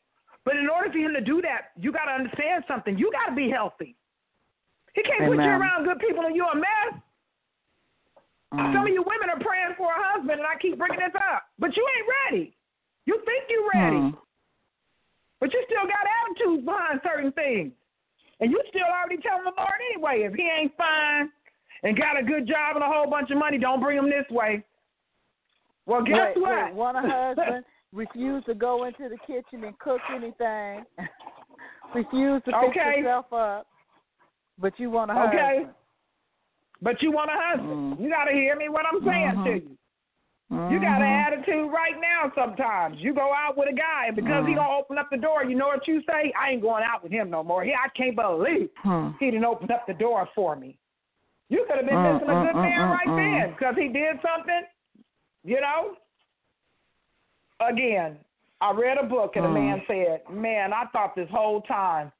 But 0.43 0.57
in 0.57 0.67
order 0.67 0.91
for 0.91 0.97
Him 0.97 1.13
to 1.13 1.21
do 1.21 1.41
that, 1.41 1.71
you 1.77 1.91
got 1.91 2.05
to 2.05 2.11
understand 2.11 2.65
something. 2.67 2.97
You 2.97 3.11
got 3.11 3.29
to 3.29 3.35
be 3.35 3.49
healthy. 3.49 3.95
He 4.93 5.03
can't 5.03 5.25
put 5.25 5.37
you 5.37 5.49
around 5.49 5.85
good 5.85 5.99
people 5.99 6.25
and 6.25 6.35
you're 6.35 6.51
a 6.51 6.55
mess. 6.55 6.93
Mhm. 8.53 8.73
Some 8.73 8.87
of 8.87 8.89
you 8.91 9.03
women 9.03 9.29
are 9.29 9.39
praying 9.39 9.75
for 9.75 9.93
a 9.93 10.03
husband, 10.03 10.39
and 10.39 10.45
I 10.45 10.55
keep 10.55 10.77
bringing 10.77 10.99
this 10.99 11.15
up, 11.15 11.47
but 11.57 11.77
you 11.77 11.87
ain't 11.97 12.07
ready. 12.25 12.57
You 13.05 13.17
think 13.25 13.45
you're 13.49 13.69
ready, 13.73 13.97
Mhm. 13.97 14.17
but 15.39 15.53
you 15.53 15.63
still 15.65 15.87
got 15.87 16.05
attitudes 16.05 16.65
behind 16.65 17.01
certain 17.03 17.31
things. 17.31 17.73
And 18.41 18.51
you 18.51 18.61
still 18.67 18.83
already 18.83 19.17
telling 19.17 19.45
the 19.45 19.53
Lord 19.55 19.81
anyway, 19.91 20.23
if 20.23 20.33
he 20.33 20.49
ain't 20.49 20.75
fine 20.75 21.31
and 21.83 21.95
got 21.95 22.17
a 22.17 22.23
good 22.23 22.47
job 22.47 22.75
and 22.75 22.83
a 22.83 22.87
whole 22.87 23.07
bunch 23.07 23.31
of 23.31 23.37
money, 23.37 23.57
don't 23.57 23.79
bring 23.79 23.97
him 23.97 24.09
this 24.09 24.29
way. 24.29 24.63
Well, 25.85 26.03
guess 26.03 26.35
wait, 26.35 26.37
what? 26.37 26.65
Wait, 26.67 26.75
one 26.75 26.95
husband 26.99 27.65
refused 27.93 28.45
to 28.45 28.53
go 28.53 28.85
into 28.85 29.09
the 29.09 29.17
kitchen 29.27 29.63
and 29.63 29.77
cook 29.79 30.01
anything. 30.09 30.85
refused 31.95 32.45
to 32.45 32.51
fix 32.51 32.63
Okay. 32.65 32.95
himself 32.97 33.31
up. 33.33 33.67
But 34.59 34.79
you 34.79 34.89
want 34.89 35.11
a 35.11 35.13
husband. 35.15 35.35
Okay. 35.35 35.65
But 36.81 37.01
you 37.01 37.11
want 37.11 37.29
a 37.29 37.37
husband. 37.37 37.97
Mm. 37.97 38.01
You 38.01 38.09
got 38.09 38.25
to 38.25 38.31
hear 38.31 38.55
me 38.55 38.69
what 38.69 38.85
I'm 38.85 39.03
saying 39.05 39.37
Mhm. 39.37 39.43
to 39.43 39.53
you. 39.69 39.77
You 40.69 40.79
got 40.81 41.01
an 41.01 41.07
Mhm. 41.07 41.25
attitude 41.27 41.71
right 41.71 41.99
now 41.99 42.31
sometimes. 42.35 42.99
You 42.99 43.13
go 43.13 43.33
out 43.33 43.55
with 43.57 43.69
a 43.69 43.73
guy, 43.73 44.07
and 44.07 44.15
because 44.15 44.45
he 44.45 44.53
Mhm. 44.53 44.55
going 44.55 44.67
to 44.69 44.75
open 44.75 44.97
up 44.97 45.09
the 45.09 45.17
door, 45.17 45.45
you 45.45 45.55
know 45.55 45.67
what 45.67 45.87
you 45.87 46.01
say? 46.03 46.33
I 46.37 46.51
ain't 46.51 46.61
going 46.61 46.83
out 46.83 47.03
with 47.03 47.11
him 47.11 47.29
no 47.29 47.43
more. 47.43 47.63
He, 47.63 47.73
I 47.73 47.87
can't 47.89 48.15
believe 48.15 48.69
Hmm. 48.77 49.09
he 49.19 49.31
didn't 49.31 49.45
open 49.45 49.71
up 49.71 49.85
the 49.87 49.93
door 49.93 50.27
for 50.35 50.55
me. 50.55 50.77
You 51.49 51.65
could 51.67 51.77
have 51.77 51.85
been 51.85 51.95
Mm, 51.95 52.13
missing 52.13 52.29
a 52.29 52.33
mm, 52.33 52.45
good 52.45 52.55
mm, 52.55 52.61
man 52.61 52.79
mm, 52.79 52.91
right 52.91 53.07
mm. 53.07 53.41
then 53.41 53.51
because 53.51 53.75
he 53.77 53.87
did 53.89 54.19
something, 54.21 54.63
you 55.43 55.59
know? 55.61 55.95
Again, 57.67 58.17
I 58.59 58.71
read 58.71 58.97
a 58.97 59.03
book 59.03 59.35
and 59.35 59.45
a 59.45 59.49
Mm. 59.49 59.53
man 59.53 59.83
said, 59.87 60.29
Man, 60.29 60.73
I 60.73 60.85
thought 60.87 61.15
this 61.15 61.29
whole 61.29 61.61
time 61.61 62.11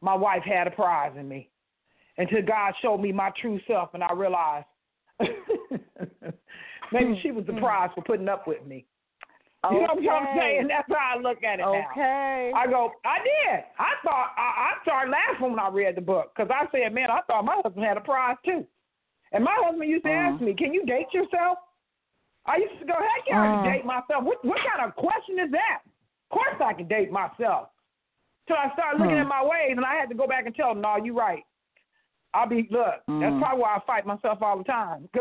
my 0.00 0.14
wife 0.14 0.42
had 0.42 0.66
a 0.66 0.70
prize 0.70 1.16
in 1.16 1.28
me 1.28 1.50
until 2.18 2.42
God 2.42 2.74
showed 2.82 2.98
me 2.98 3.12
my 3.12 3.30
true 3.40 3.60
self 3.66 3.94
and 3.94 4.02
I 4.02 4.12
realized 4.12 4.66
maybe 6.92 7.18
she 7.22 7.30
was 7.30 7.46
the 7.46 7.52
Mm. 7.52 7.60
prize 7.60 7.90
for 7.94 8.02
putting 8.02 8.28
up 8.28 8.46
with 8.46 8.64
me. 8.64 8.86
You 9.70 9.80
know 9.80 9.94
what 9.94 10.08
I'm 10.08 10.38
saying? 10.38 10.68
That's 10.68 10.88
how 10.88 11.16
I 11.16 11.20
look 11.20 11.44
at 11.44 11.60
it 11.60 11.62
now. 11.62 11.90
Okay. 11.92 12.50
I 12.56 12.66
go, 12.66 12.92
I 13.04 13.18
did. 13.18 13.64
I 13.78 13.90
thought 14.02 14.32
I, 14.38 14.70
I 14.70 14.82
started 14.82 15.10
laughing 15.10 15.50
when 15.50 15.58
I 15.60 15.68
read 15.68 15.96
the 15.96 16.00
book 16.00 16.32
because 16.34 16.50
I 16.50 16.64
said, 16.72 16.94
man, 16.94 17.10
I 17.10 17.20
thought 17.26 17.44
my 17.44 17.60
husband 17.62 17.84
had 17.84 17.98
a 17.98 18.00
prize 18.00 18.38
too. 18.44 18.66
And 19.32 19.44
my 19.44 19.54
husband 19.60 19.88
used 19.90 20.04
to 20.04 20.10
ask 20.10 20.40
Mm. 20.40 20.46
me, 20.46 20.54
can 20.54 20.72
you 20.72 20.86
date 20.86 21.12
yourself? 21.12 21.58
I 22.46 22.56
used 22.56 22.78
to 22.80 22.86
go, 22.86 22.94
heck 22.94 23.24
yeah, 23.28 23.40
I 23.42 23.46
Mm. 23.46 23.62
can 23.62 23.72
date 23.72 23.84
myself. 23.84 24.24
What 24.24 24.44
what 24.44 24.58
kind 24.66 24.88
of 24.88 24.96
question 24.96 25.38
is 25.38 25.50
that? 25.50 25.80
Of 26.30 26.38
course 26.38 26.60
I 26.60 26.72
can 26.72 26.88
date 26.88 27.10
myself. 27.12 27.68
So 28.48 28.54
I 28.54 28.72
started 28.72 28.98
looking 28.98 29.16
Hmm. 29.16 29.22
at 29.22 29.28
my 29.28 29.44
ways, 29.44 29.76
and 29.76 29.84
I 29.84 29.94
had 29.94 30.08
to 30.08 30.14
go 30.14 30.26
back 30.26 30.46
and 30.46 30.54
tell 30.54 30.68
them, 30.74 30.80
no, 30.80 30.96
you're 30.96 31.14
right. 31.14 31.44
I'll 32.34 32.48
be 32.48 32.66
look. 32.70 33.02
That's 33.06 33.34
Mm. 33.34 33.40
probably 33.40 33.60
why 33.62 33.76
I 33.76 33.80
fight 33.86 34.06
myself 34.06 34.40
all 34.42 34.58
the 34.58 34.64
time. 34.64 35.08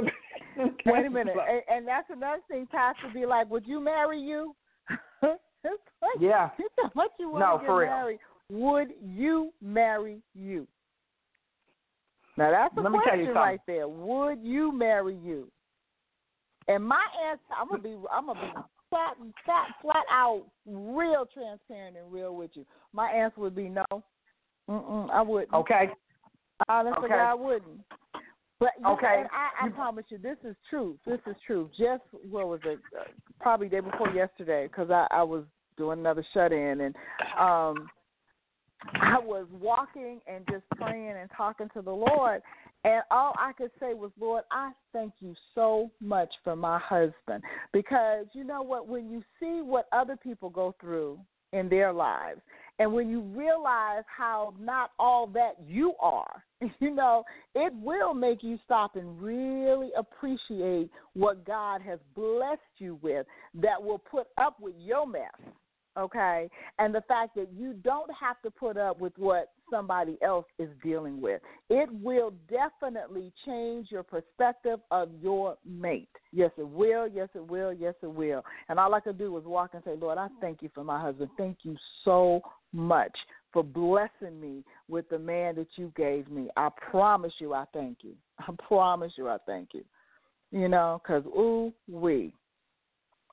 Wait 0.85 1.05
a 1.05 1.09
minute. 1.19 1.35
And, 1.37 1.61
and 1.69 1.87
that's 1.87 2.09
another 2.09 2.41
thing. 2.47 2.67
Pastor 2.67 3.09
be 3.13 3.25
like, 3.25 3.49
"Would 3.49 3.67
you 3.67 3.79
marry 3.79 4.19
you?" 4.19 4.55
like, 5.21 6.19
Yeah. 6.19 6.49
It's 6.57 6.73
how 6.81 6.91
much 6.95 7.11
you 7.19 7.29
want 7.31 7.41
No, 7.41 7.57
to 7.57 7.61
get 7.61 7.67
for 7.67 7.79
real. 7.79 7.89
married. 7.89 8.19
Would 8.49 8.89
you 9.03 9.53
marry 9.61 10.21
you? 10.33 10.67
Now 12.37 12.51
that's 12.51 12.75
a 12.77 12.81
Let 12.81 12.91
question 12.93 13.33
right 13.33 13.59
there. 13.67 13.87
Would 13.87 14.41
you 14.41 14.71
marry 14.71 15.15
you? 15.15 15.51
And 16.69 16.87
my 16.87 17.03
answer, 17.29 17.41
I'm 17.59 17.67
gonna 17.67 17.81
be, 17.81 17.97
I'm 18.13 18.27
gonna 18.27 18.39
be 18.39 18.61
flat, 18.89 19.15
flat, 19.43 19.67
flat 19.81 20.05
out, 20.11 20.45
real 20.65 21.25
transparent 21.33 21.97
and 21.97 22.11
real 22.13 22.35
with 22.35 22.51
you. 22.53 22.65
My 22.93 23.09
answer 23.09 23.41
would 23.41 23.55
be 23.55 23.69
no. 23.69 23.85
Mm-mm, 24.69 25.09
I 25.09 25.21
wouldn't. 25.21 25.53
Okay. 25.53 25.89
Honestly, 26.69 27.05
Okay. 27.05 27.13
I 27.15 27.33
wouldn't. 27.33 27.81
But 28.59 28.71
you 28.77 28.83
know, 28.83 28.93
Okay. 28.93 29.15
and 29.21 29.29
I, 29.31 29.63
I 29.63 29.65
You- 29.67 29.71
promise 29.73 30.05
you, 30.09 30.19
this 30.19 30.37
is 30.43 30.55
true. 30.69 30.99
This 31.05 31.19
is 31.25 31.35
true. 31.47 31.69
Just 31.77 32.03
what 32.29 32.47
was 32.47 32.59
it? 32.65 32.79
Uh, 32.97 33.05
probably 33.39 33.67
day 33.67 33.79
before 33.79 34.09
yesterday, 34.09 34.67
because 34.67 34.91
I, 34.91 35.07
I 35.09 35.23
was 35.23 35.45
doing 35.75 35.99
another 35.99 36.23
shut 36.33 36.51
in, 36.51 36.81
and 36.81 36.95
um, 37.39 37.89
I 39.01 39.17
was 39.17 39.47
walking 39.59 40.19
and 40.27 40.45
just 40.51 40.63
praying 40.75 41.15
and 41.19 41.29
talking 41.35 41.69
to 41.73 41.81
the 41.81 41.91
Lord, 41.91 42.41
and 42.83 43.03
all 43.11 43.33
I 43.37 43.51
could 43.53 43.71
say 43.79 43.93
was, 43.93 44.11
Lord, 44.19 44.43
I 44.51 44.71
thank 44.93 45.13
you 45.19 45.35
so 45.53 45.91
much 45.99 46.33
for 46.43 46.55
my 46.55 46.79
husband, 46.79 47.43
because 47.73 48.25
you 48.33 48.43
know 48.43 48.61
what? 48.61 48.87
When 48.87 49.09
you 49.09 49.21
see 49.39 49.61
what 49.61 49.87
other 49.91 50.15
people 50.15 50.49
go 50.49 50.73
through 50.79 51.19
in 51.51 51.67
their 51.67 51.91
lives, 51.91 52.39
and 52.79 52.93
when 52.93 53.09
you 53.09 53.19
realize 53.19 54.03
how 54.07 54.53
not 54.57 54.91
all 54.97 55.27
that 55.27 55.55
you 55.67 55.93
are, 55.99 56.43
you 56.79 56.91
know, 56.95 57.23
it 57.53 57.73
will 57.75 58.13
make 58.13 58.43
you 58.43 58.57
stop 58.63 58.95
and 58.95 59.21
really 59.21 59.89
appreciate 59.97 60.89
what 61.13 61.45
God 61.45 61.81
has 61.81 61.99
blessed 62.15 62.61
you 62.77 62.97
with 63.01 63.25
that 63.55 63.81
will 63.81 63.99
put 63.99 64.27
up 64.37 64.59
with 64.61 64.75
your 64.79 65.05
mess, 65.05 65.25
okay? 65.99 66.49
And 66.79 66.93
the 66.93 67.01
fact 67.01 67.35
that 67.35 67.49
you 67.53 67.73
don't 67.73 68.09
have 68.19 68.41
to 68.41 68.51
put 68.51 68.77
up 68.77 68.99
with 68.99 69.13
what 69.17 69.51
somebody 69.69 70.17
else 70.21 70.45
is 70.57 70.69
dealing 70.83 71.21
with. 71.21 71.41
It 71.69 71.89
will 72.01 72.33
definitely 72.49 73.31
change 73.45 73.91
your 73.91 74.03
perspective 74.03 74.79
of 74.91 75.09
your 75.21 75.57
mate. 75.65 76.09
Yes, 76.31 76.51
it 76.57 76.67
will. 76.67 77.07
Yes, 77.07 77.29
it 77.35 77.45
will. 77.45 77.73
Yes, 77.73 77.93
it 78.01 78.11
will. 78.11 78.43
And 78.67 78.79
all 78.79 78.93
I 78.93 78.99
could 78.99 79.17
do 79.17 79.31
was 79.31 79.43
walk 79.45 79.71
and 79.73 79.83
say, 79.83 79.95
Lord, 79.99 80.17
I 80.17 80.27
thank 80.41 80.61
you 80.61 80.69
for 80.73 80.83
my 80.83 80.99
husband. 80.99 81.29
Thank 81.37 81.59
you 81.63 81.75
so 82.03 82.41
much 82.73 83.15
for 83.51 83.63
blessing 83.63 84.39
me 84.39 84.63
with 84.87 85.09
the 85.09 85.19
man 85.19 85.55
that 85.55 85.67
you 85.75 85.91
gave 85.95 86.29
me. 86.29 86.49
I 86.55 86.69
promise 86.89 87.33
you, 87.39 87.53
I 87.53 87.65
thank 87.73 87.99
you. 88.01 88.13
I 88.39 88.51
promise 88.67 89.13
you, 89.17 89.27
I 89.27 89.37
thank 89.45 89.69
you. 89.73 89.83
You 90.51 90.67
know, 90.67 90.99
because, 91.03 91.25
ooh, 91.27 91.71
we. 91.87 92.33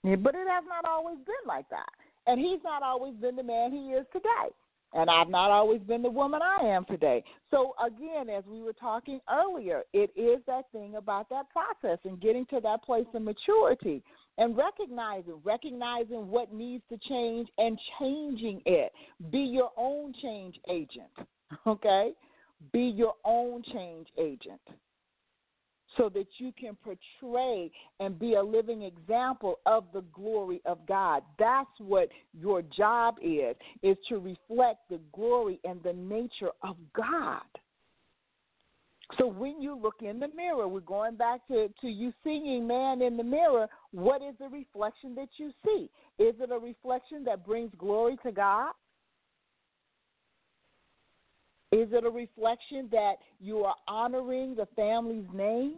Yeah, 0.04 0.16
but 0.16 0.34
it 0.34 0.46
has 0.48 0.64
not 0.68 0.84
always 0.84 1.16
been 1.18 1.34
like 1.46 1.68
that. 1.70 1.88
And 2.26 2.40
he's 2.40 2.60
not 2.64 2.82
always 2.82 3.14
been 3.14 3.36
the 3.36 3.42
man 3.42 3.72
he 3.72 3.92
is 3.92 4.06
today. 4.12 4.52
And 4.92 5.10
I've 5.10 5.28
not 5.28 5.50
always 5.50 5.80
been 5.82 6.02
the 6.02 6.10
woman 6.10 6.40
I 6.42 6.64
am 6.64 6.84
today. 6.84 7.22
So, 7.50 7.74
again, 7.84 8.30
as 8.30 8.44
we 8.46 8.62
were 8.62 8.72
talking 8.72 9.20
earlier, 9.30 9.82
it 9.92 10.10
is 10.16 10.40
that 10.46 10.64
thing 10.72 10.96
about 10.96 11.28
that 11.30 11.46
process 11.50 11.98
and 12.04 12.20
getting 12.20 12.46
to 12.46 12.60
that 12.60 12.82
place 12.82 13.06
of 13.12 13.22
maturity 13.22 14.02
and 14.38 14.56
recognizing, 14.56 15.34
recognizing 15.44 16.28
what 16.28 16.52
needs 16.52 16.84
to 16.88 16.98
change 17.08 17.48
and 17.58 17.78
changing 17.98 18.62
it. 18.64 18.92
Be 19.30 19.40
your 19.40 19.70
own 19.76 20.14
change 20.22 20.56
agent, 20.70 21.10
okay? 21.66 22.12
Be 22.72 22.82
your 22.82 23.14
own 23.24 23.62
change 23.72 24.08
agent 24.18 24.60
so 25.96 26.08
that 26.10 26.26
you 26.38 26.52
can 26.58 26.76
portray 26.76 27.70
and 28.00 28.18
be 28.18 28.34
a 28.34 28.42
living 28.42 28.82
example 28.82 29.58
of 29.66 29.84
the 29.92 30.02
glory 30.12 30.60
of 30.66 30.78
God. 30.86 31.22
That's 31.38 31.68
what 31.78 32.08
your 32.38 32.62
job 32.62 33.16
is, 33.22 33.56
is 33.82 33.96
to 34.08 34.18
reflect 34.18 34.88
the 34.90 35.00
glory 35.12 35.60
and 35.64 35.82
the 35.82 35.92
nature 35.92 36.50
of 36.62 36.76
God. 36.94 37.42
So 39.18 39.26
when 39.26 39.62
you 39.62 39.78
look 39.80 40.02
in 40.02 40.18
the 40.18 40.28
mirror, 40.36 40.66
we're 40.66 40.80
going 40.80 41.14
back 41.14 41.46
to, 41.48 41.68
to 41.80 41.86
you 41.86 42.12
seeing 42.24 42.66
man 42.66 43.02
in 43.02 43.16
the 43.16 43.22
mirror, 43.22 43.68
what 43.92 44.20
is 44.20 44.34
the 44.40 44.48
reflection 44.48 45.14
that 45.14 45.28
you 45.36 45.52
see? 45.64 45.88
Is 46.18 46.34
it 46.40 46.50
a 46.50 46.58
reflection 46.58 47.22
that 47.24 47.46
brings 47.46 47.70
glory 47.78 48.18
to 48.24 48.32
God? 48.32 48.72
Is 51.72 51.88
it 51.92 52.04
a 52.04 52.10
reflection 52.10 52.88
that 52.92 53.16
you 53.40 53.64
are 53.64 53.74
honoring 53.88 54.54
the 54.54 54.68
family's 54.76 55.26
name? 55.32 55.74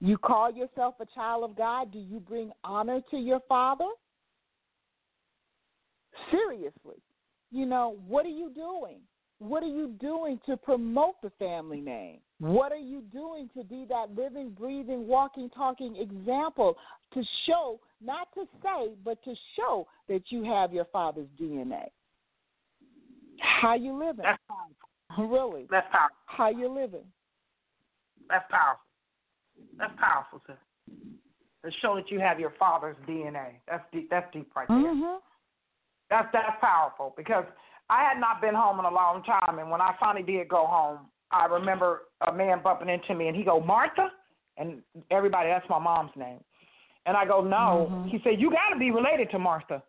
You 0.00 0.18
call 0.18 0.50
yourself 0.52 0.96
a 1.00 1.06
child 1.14 1.44
of 1.44 1.56
God. 1.56 1.92
Do 1.92 1.98
you 1.98 2.18
bring 2.18 2.50
honor 2.64 3.00
to 3.12 3.16
your 3.16 3.40
father? 3.48 3.88
Seriously. 6.30 7.00
You 7.52 7.66
know, 7.66 7.96
what 8.08 8.26
are 8.26 8.30
you 8.30 8.50
doing? 8.54 8.98
What 9.38 9.62
are 9.62 9.68
you 9.68 9.94
doing 10.00 10.40
to 10.46 10.56
promote 10.56 11.20
the 11.22 11.30
family 11.38 11.80
name? 11.80 12.18
What 12.38 12.72
are 12.72 12.76
you 12.76 13.02
doing 13.12 13.48
to 13.56 13.62
be 13.62 13.86
that 13.88 14.14
living, 14.16 14.50
breathing, 14.50 15.06
walking, 15.06 15.50
talking 15.50 15.96
example 15.96 16.76
to 17.14 17.22
show, 17.46 17.78
not 18.04 18.28
to 18.34 18.44
say, 18.62 18.94
but 19.04 19.22
to 19.24 19.34
show 19.56 19.86
that 20.08 20.22
you 20.30 20.42
have 20.44 20.72
your 20.72 20.86
father's 20.86 21.28
DNA? 21.40 21.86
How 23.62 23.74
you 23.74 23.92
living? 23.96 24.24
That's 24.24 24.42
powerful. 24.48 25.36
Really? 25.36 25.66
That's 25.70 25.86
powerful. 25.92 26.16
How 26.26 26.50
you 26.50 26.68
living? 26.68 27.06
That's 28.28 28.44
powerful. 28.50 28.84
That's 29.78 29.92
powerful, 29.98 30.42
sir. 30.46 30.58
To 31.64 31.70
show 31.80 31.94
that 31.94 32.10
you 32.10 32.18
have 32.18 32.40
your 32.40 32.52
father's 32.58 32.96
DNA. 33.08 33.60
That's 33.68 33.84
deep. 33.92 34.10
That's 34.10 34.26
deep 34.32 34.50
right 34.56 34.66
there. 34.66 34.76
Mm-hmm. 34.76 35.18
That's 36.10 36.26
that's 36.32 36.56
powerful 36.60 37.14
because 37.16 37.44
I 37.88 38.02
had 38.02 38.18
not 38.18 38.40
been 38.40 38.54
home 38.54 38.80
in 38.80 38.84
a 38.84 38.90
long 38.90 39.22
time, 39.22 39.60
and 39.60 39.70
when 39.70 39.80
I 39.80 39.94
finally 40.00 40.24
did 40.24 40.48
go 40.48 40.66
home, 40.66 41.06
I 41.30 41.46
remember 41.46 42.02
a 42.26 42.32
man 42.32 42.60
bumping 42.62 42.88
into 42.88 43.14
me, 43.14 43.28
and 43.28 43.36
he 43.36 43.44
go, 43.44 43.60
Martha, 43.60 44.08
and 44.56 44.82
everybody, 45.10 45.48
that's 45.48 45.68
my 45.70 45.78
mom's 45.78 46.10
name, 46.16 46.40
and 47.06 47.16
I 47.16 47.24
go, 47.26 47.42
no. 47.42 47.88
Mhm. 47.90 48.10
He 48.10 48.20
said, 48.24 48.40
you 48.40 48.50
got 48.50 48.70
to 48.72 48.78
be 48.78 48.90
related 48.90 49.30
to 49.30 49.38
Martha, 49.38 49.82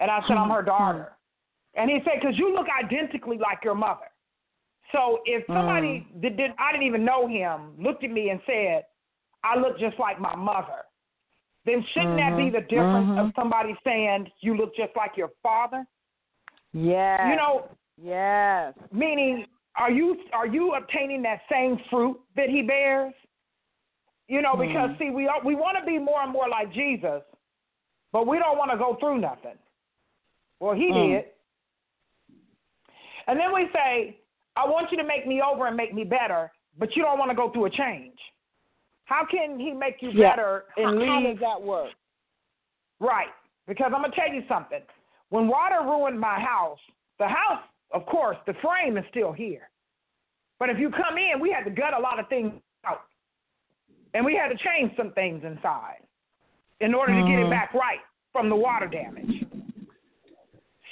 and 0.00 0.10
I 0.10 0.20
said, 0.28 0.36
I'm 0.36 0.50
her 0.50 0.62
daughter, 0.62 1.12
and 1.76 1.90
he 1.90 1.98
said, 2.04 2.20
because 2.20 2.36
you 2.38 2.52
look 2.54 2.66
identically 2.82 3.38
like 3.38 3.58
your 3.62 3.74
mother. 3.74 4.10
So 4.92 5.20
if 5.24 5.44
somebody 5.52 6.06
that 6.22 6.36
did, 6.36 6.52
I 6.58 6.72
didn't 6.72 6.86
even 6.86 7.04
know 7.04 7.26
him, 7.26 7.74
looked 7.78 8.04
at 8.04 8.10
me 8.10 8.30
and 8.30 8.40
said, 8.46 8.84
I 9.44 9.58
look 9.58 9.78
just 9.78 9.98
like 9.98 10.20
my 10.20 10.34
mother, 10.34 10.86
then 11.64 11.84
shouldn't 11.92 12.16
that 12.16 12.36
be 12.36 12.50
the 12.50 12.60
difference 12.62 13.08
Mhm. 13.10 13.18
of 13.18 13.32
somebody 13.34 13.76
saying 13.84 14.30
you 14.40 14.56
look 14.56 14.74
just 14.76 14.94
like 14.96 15.16
your 15.16 15.30
father? 15.42 15.84
Yes. 16.72 17.28
You 17.28 17.36
know, 17.36 17.68
Yes. 17.96 18.74
meaning 18.92 19.46
are 19.76 19.90
you 19.90 20.22
are 20.32 20.46
you 20.46 20.74
obtaining 20.74 21.22
that 21.22 21.40
same 21.50 21.78
fruit 21.90 22.20
that 22.36 22.48
he 22.48 22.62
bears? 22.62 23.14
You 24.28 24.42
know, 24.42 24.56
because 24.56 24.90
Mhm. 24.90 24.98
see, 24.98 25.10
we 25.10 25.28
are, 25.28 25.40
we 25.44 25.54
want 25.54 25.78
to 25.78 25.84
be 25.84 25.98
more 25.98 26.22
and 26.22 26.32
more 26.32 26.48
like 26.48 26.72
Jesus, 26.72 27.22
but 28.12 28.26
we 28.26 28.38
don't 28.38 28.58
want 28.58 28.70
to 28.70 28.76
go 28.76 28.94
through 28.96 29.18
nothing. 29.18 29.58
Well, 30.60 30.74
he 30.74 30.90
Mm. 30.92 30.94
did. 30.94 31.35
And 33.26 33.38
then 33.38 33.52
we 33.52 33.68
say, 33.72 34.18
I 34.56 34.66
want 34.66 34.90
you 34.90 34.96
to 34.98 35.04
make 35.04 35.26
me 35.26 35.42
over 35.42 35.66
and 35.66 35.76
make 35.76 35.92
me 35.92 36.04
better, 36.04 36.52
but 36.78 36.94
you 36.96 37.02
don't 37.02 37.18
want 37.18 37.30
to 37.30 37.36
go 37.36 37.50
through 37.50 37.66
a 37.66 37.70
change. 37.70 38.18
How 39.04 39.24
can 39.24 39.58
he 39.58 39.72
make 39.72 40.02
you 40.02 40.10
Yeah. 40.10 40.30
better 40.30 40.64
How, 40.76 40.82
and 40.82 40.98
how 40.98 41.20
leave 41.20 41.38
does 41.38 41.40
that 41.40 41.62
work? 41.62 41.92
Right. 43.00 43.32
Because 43.66 43.92
I'm 43.94 44.00
going 44.00 44.10
to 44.10 44.16
tell 44.16 44.32
you 44.32 44.44
something. 44.48 44.80
When 45.30 45.48
water 45.48 45.82
ruined 45.82 46.18
my 46.20 46.38
house, 46.40 46.78
the 47.18 47.28
house, 47.28 47.62
of 47.92 48.06
course, 48.06 48.36
the 48.46 48.54
frame 48.54 48.96
is 48.96 49.04
still 49.10 49.32
here. 49.32 49.68
But 50.58 50.70
if 50.70 50.78
you 50.78 50.90
come 50.90 51.18
in, 51.18 51.40
we 51.40 51.50
had 51.50 51.64
to 51.64 51.70
gut 51.70 51.92
a 51.94 51.98
lot 51.98 52.18
of 52.18 52.28
things 52.28 52.52
out. 52.84 53.04
And 54.14 54.24
we 54.24 54.34
had 54.34 54.48
to 54.48 54.56
change 54.56 54.96
some 54.96 55.12
things 55.12 55.44
inside 55.44 56.00
in 56.80 56.94
order 56.94 57.14
to 57.14 57.22
get 57.22 57.38
it 57.38 57.46
Mhm. 57.46 57.50
back 57.50 57.74
right 57.74 58.00
from 58.32 58.48
the 58.48 58.56
water 58.56 58.86
damage. 58.86 59.44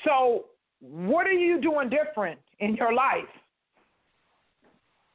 So, 0.05 0.47
what 0.91 1.27
are 1.27 1.33
you 1.33 1.61
doing 1.61 1.89
different 1.89 2.39
in 2.59 2.75
your 2.77 2.93
life? 2.93 3.25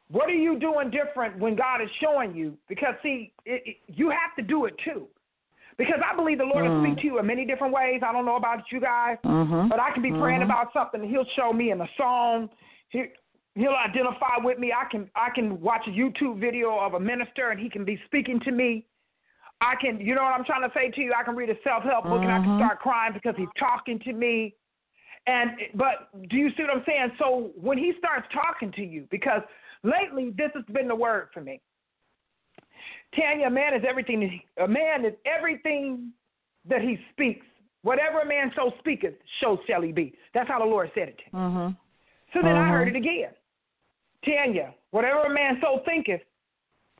What 0.10 0.28
are 0.30 0.34
you 0.34 0.58
doing 0.58 0.90
different 0.90 1.38
when 1.38 1.56
God 1.56 1.82
is 1.82 1.90
showing 2.02 2.36
you? 2.36 2.58
Because, 2.68 2.96
see, 3.04 3.32
it, 3.46 3.62
it, 3.66 3.76
you 3.88 4.10
have 4.10 4.36
to 4.38 4.42
do 4.42 4.66
it 4.66 4.74
too. 4.84 5.08
Because 5.78 6.00
I 6.04 6.16
believe 6.16 6.40
the 6.40 6.46
Lord 6.46 6.64
will 6.66 6.72
Mm. 6.72 6.88
speak 6.88 6.98
to 7.02 7.06
you 7.06 7.20
in 7.20 7.28
many 7.28 7.46
different 7.46 7.72
ways. 7.74 8.02
I 8.04 8.12
don't 8.12 8.26
know 8.26 8.36
about 8.36 8.64
you 8.72 8.80
guys, 8.80 9.18
Mm-hmm. 9.24 9.68
but 9.70 9.80
I 9.80 9.92
can 9.92 10.02
be 10.02 10.12
praying 10.12 10.42
Mhm. 10.42 10.46
about 10.46 10.74
something 10.74 11.02
and 11.02 11.10
He'll 11.10 11.30
show 11.36 11.54
me 11.54 11.70
in 11.72 11.80
a 11.80 11.88
song. 11.96 12.50
He, 12.90 13.06
he'll 13.56 13.76
identify 13.76 14.38
with 14.40 14.58
me. 14.58 14.74
I 14.74 14.86
can 14.86 15.10
I 15.16 15.30
can 15.30 15.62
watch 15.62 15.86
a 15.88 15.92
YouTube 15.92 16.40
video 16.40 16.78
of 16.80 16.96
a 16.96 17.00
minister 17.00 17.52
and 17.52 17.60
he 17.60 17.70
can 17.70 17.86
be 17.86 17.98
speaking 18.06 18.40
to 18.42 18.52
me. 18.52 18.86
I 19.62 19.76
can, 19.76 20.00
you 20.00 20.16
know 20.16 20.24
what 20.24 20.34
I'm 20.34 20.44
trying 20.46 20.68
to 20.68 20.74
say 20.74 20.90
to 20.90 21.02
you? 21.02 21.14
I 21.14 21.24
can 21.24 21.36
read 21.36 21.50
a 21.50 21.62
self 21.64 21.84
help 21.84 22.06
book 22.10 22.24
and 22.24 22.32
I 22.32 22.40
can 22.40 22.52
Mhm. 22.54 22.58
start 22.58 22.80
crying 22.80 23.14
because 23.14 23.36
he's 23.38 23.50
talking 23.58 24.00
to 24.00 24.12
me. 24.14 24.56
And 25.28 25.52
but 25.76 26.10
do 26.30 26.38
you 26.38 26.50
see 26.56 26.64
what 26.64 26.76
I'm 26.76 26.84
saying? 26.88 27.12
So 27.20 27.52
when 27.60 27.78
he 27.78 27.94
starts 27.98 28.28
talking 28.34 28.72
to 28.74 28.84
you, 28.84 29.08
because 29.12 29.42
lately 29.84 30.34
this 30.36 30.52
has 30.56 30.64
been 30.74 30.88
the 30.88 30.96
word 30.96 31.30
for 31.34 31.42
me. 31.42 31.62
Tanya, 33.16 33.48
a 33.48 33.50
man 33.50 33.74
is 33.74 33.84
everything. 33.88 34.42
A 34.62 34.68
man 34.68 35.06
is 35.06 35.14
everything 35.26 36.12
that 36.68 36.82
he 36.82 36.98
speaks. 37.12 37.46
Whatever 37.82 38.20
a 38.20 38.28
man 38.28 38.52
so 38.56 38.74
speaketh, 38.80 39.16
so 39.42 39.58
shall 39.68 39.82
he 39.82 39.92
be. 39.92 40.14
That's 40.34 40.50
how 40.50 40.60
the 40.60 40.66
Lord 40.66 40.92
said 40.94 41.10
it. 41.10 41.20
Mm-hmm. 41.34 41.74
So 42.34 42.42
then 42.44 42.58
I 42.58 42.66
Mhm. 42.66 42.70
heard 42.70 42.88
it 42.90 42.96
again. 42.96 43.34
Tanya, 44.26 44.74
whatever 44.92 45.24
a 45.24 45.30
man 45.30 45.60
so 45.62 45.80
thinketh, 45.80 46.22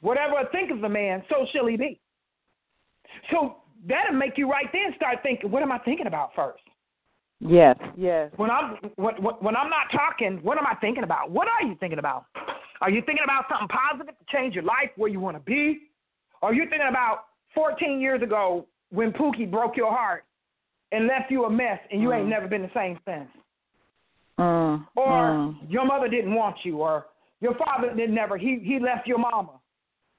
whatever 0.02 0.46
thinketh 0.52 0.82
a 0.84 0.90
man, 0.90 1.24
so 1.30 1.46
shall 1.48 1.66
he 1.68 1.76
be. 1.76 2.00
So 3.30 3.62
that'll 3.86 4.14
make 4.14 4.38
you 4.38 4.50
right 4.50 4.72
then 4.72 4.96
start 4.96 5.22
thinking, 5.22 5.52
what 5.52 5.62
am 5.62 5.72
I 5.72 5.80
thinking 5.80 6.08
about 6.08 6.34
first? 6.34 6.64
Yes. 7.40 7.78
Yes. 7.98 8.32
When 8.36 8.52
I'm 8.52 8.76
when, 8.96 9.16
when 9.22 9.36
when 9.36 9.56
I'm 9.56 9.70
not 9.70 9.88
talking, 9.92 10.40
what 10.44 10.58
am 10.58 10.68
I 10.68 10.76
thinking 10.76 11.04
about? 11.04 11.32
What 11.32 11.48
are 11.48 11.66
you 11.66 11.76
thinking 11.80 12.00
about? 12.00 12.26
Are 12.82 12.90
you 12.90 13.02
thinking 13.06 13.24
about 13.24 13.46
something 13.50 13.68
positive 13.68 14.16
to 14.18 14.26
change 14.36 14.56
your 14.56 14.64
life 14.64 14.90
where 14.96 15.10
you 15.10 15.20
want 15.20 15.38
to 15.38 15.44
be? 15.44 15.90
Or 16.42 16.50
are 16.50 16.54
you 16.54 16.64
thinking 16.70 16.88
about 16.90 17.26
14 17.56 18.00
years 18.00 18.22
ago 18.22 18.68
when 18.90 19.12
Pookie 19.12 19.50
broke 19.50 19.76
your 19.76 19.92
heart 19.92 20.24
and 20.92 21.08
left 21.08 21.30
you 21.30 21.46
a 21.46 21.50
mess 21.50 21.80
and 21.92 22.02
you 22.02 22.14
ain't 22.14 22.26
Mm. 22.26 22.30
never 22.30 22.48
been 22.48 22.62
the 22.62 22.72
same 22.74 23.00
since? 23.06 23.30
Mm. 24.38 24.88
Or 24.96 25.08
mm. 25.08 25.58
your 25.70 25.86
mother 25.86 26.08
didn't 26.08 26.34
want 26.34 26.58
you, 26.64 26.82
or 26.82 27.06
your 27.42 27.56
father 27.56 27.94
didn't 27.94 28.16
never. 28.16 28.38
He 28.38 28.60
he 28.64 28.80
left 28.80 29.08
your 29.08 29.18
mama, 29.18 29.60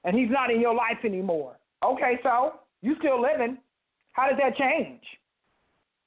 and 0.03 0.15
he's 0.15 0.29
not 0.29 0.51
in 0.51 0.59
your 0.59 0.73
life 0.73 1.03
anymore. 1.03 1.57
Okay, 1.83 2.19
so 2.23 2.59
you 2.81 2.95
still 2.99 3.19
living. 3.21 3.57
How 4.13 4.27
does 4.27 4.37
that 4.37 4.55
change? 4.57 5.01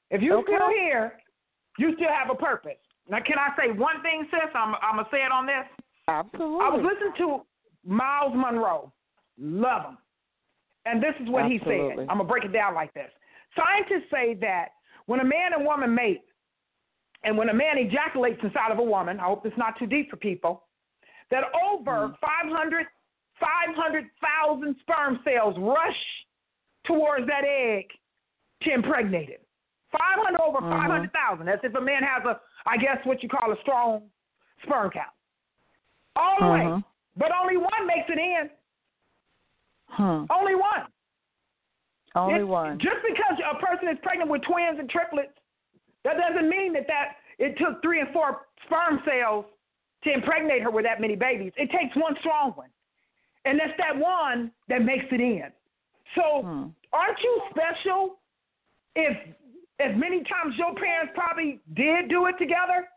If 0.09 0.21
you're 0.21 0.39
Okay. 0.39 0.53
still 0.55 0.69
here, 0.69 1.19
you 1.77 1.93
still 1.95 2.09
have 2.11 2.29
a 2.29 2.35
purpose. 2.35 2.77
Now, 3.09 3.19
can 3.21 3.37
I 3.37 3.55
say 3.57 3.71
one 3.71 4.01
thing, 4.01 4.27
sis? 4.31 4.49
I'm 4.53 4.75
I'm 4.81 4.97
gonna 4.97 5.07
say 5.11 5.23
it 5.23 5.31
on 5.31 5.45
this. 5.45 5.67
Absolutely. 6.07 6.65
I 6.65 6.69
was 6.69 6.81
listening 6.83 7.13
to 7.17 7.45
Myles 7.83 8.33
Munroe. 8.35 8.91
Love 9.37 9.83
him. 9.83 9.97
And 10.85 11.01
this 11.01 11.15
is 11.19 11.27
what 11.29 11.45
he 11.45 11.59
said. 11.59 11.97
I'm 12.09 12.17
going 12.17 12.19
to 12.19 12.23
break 12.25 12.45
it 12.45 12.53
down 12.53 12.75
like 12.75 12.93
this. 12.93 13.09
Scientists 13.57 14.09
say 14.11 14.35
that 14.35 14.69
when 15.07 15.19
a 15.19 15.23
man 15.23 15.53
and 15.53 15.65
woman 15.65 15.93
mate, 15.95 16.21
and 17.23 17.35
when 17.35 17.49
a 17.49 17.53
man 17.53 17.79
ejaculates 17.79 18.39
inside 18.43 18.71
of 18.71 18.77
a 18.77 18.83
woman, 18.83 19.19
I 19.19 19.23
hope 19.23 19.45
it's 19.47 19.57
not 19.57 19.79
too 19.79 19.87
deep 19.87 20.11
for 20.11 20.17
people, 20.17 20.67
that 21.31 21.43
over 21.55 22.09
Mm. 22.09 22.19
500 22.19 22.87
500,000 23.39 24.75
sperm 24.81 25.19
cells 25.23 25.57
rush 25.57 26.25
towards 26.85 27.27
that 27.27 27.43
egg 27.43 27.85
to 28.61 28.71
impregnate 28.71 29.29
it. 29.29 29.45
500 29.91 30.39
over 30.41 30.59
Mhm. 30.59 30.69
500,000. 30.69 31.45
That's 31.45 31.63
if 31.63 31.75
a 31.75 31.81
man 31.81 32.03
has 32.03 32.23
a, 32.25 32.39
I 32.65 32.77
guess, 32.77 33.03
what 33.05 33.21
you 33.23 33.29
call 33.29 33.51
a 33.51 33.59
strong 33.61 34.09
sperm 34.63 34.89
count. 34.91 35.11
All 36.15 36.39
the 36.39 36.47
way. 36.47 36.59
Mhm. 36.61 36.83
But 37.17 37.31
only 37.35 37.57
one 37.57 37.85
makes 37.85 38.09
it 38.09 38.17
in. 38.17 38.49
Hmm. 39.89 40.25
Only 40.29 40.55
one. 40.55 40.87
Only 42.15 42.39
It- 42.41 42.47
one. 42.47 42.79
Just 42.79 43.01
because 43.03 43.39
a 43.39 43.55
person 43.55 43.87
is 43.89 43.99
pregnant 43.99 44.29
with 44.29 44.41
twins 44.43 44.79
and 44.79 44.89
triplets, 44.89 45.37
that 46.03 46.17
doesn't 46.17 46.49
mean 46.49 46.73
that, 46.73 46.87
that 46.87 47.17
it 47.37 47.57
took 47.57 47.81
three 47.81 47.99
and 47.99 48.11
four 48.11 48.47
sperm 48.63 49.01
cells 49.03 49.45
to 50.03 50.11
impregnate 50.11 50.61
her 50.61 50.69
with 50.71 50.85
that 50.85 50.99
many 51.01 51.15
babies. 51.15 51.53
It 51.57 51.71
takes 51.71 51.95
one 51.95 52.15
strong 52.17 52.51
one. 52.51 52.69
And 53.45 53.59
that's 53.59 53.75
that 53.77 53.95
one 53.95 54.51
that 54.67 54.81
makes 54.81 55.05
it 55.11 55.21
in. 55.21 55.51
So 56.15 56.41
Hmm. 56.41 56.69
aren't 56.93 57.21
you 57.21 57.41
special 57.49 58.19
if 58.95 59.35
as 59.79 59.91
many 59.95 60.19
times 60.23 60.55
your 60.57 60.73
parents 60.75 61.13
probably 61.15 61.59
did 61.75 62.09
do 62.09 62.27
it 62.27 62.35
together? 62.39 62.87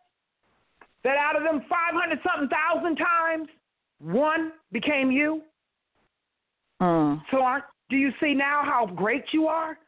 That 1.05 1.17
out 1.17 1.37
of 1.37 1.43
them 1.43 1.63
500 1.69 2.19
something 2.27 2.49
thousand 2.49 2.97
times, 2.97 3.49
one 4.01 4.53
became 4.73 5.11
you? 5.11 5.43
Mm. 6.83 7.21
So 7.31 7.43
aren't, 7.43 7.65
do 7.91 7.97
you 7.97 8.11
see 8.21 8.35
now 8.35 8.63
how 8.65 8.87
great 8.87 9.25
you 9.33 9.47
are 9.47 9.79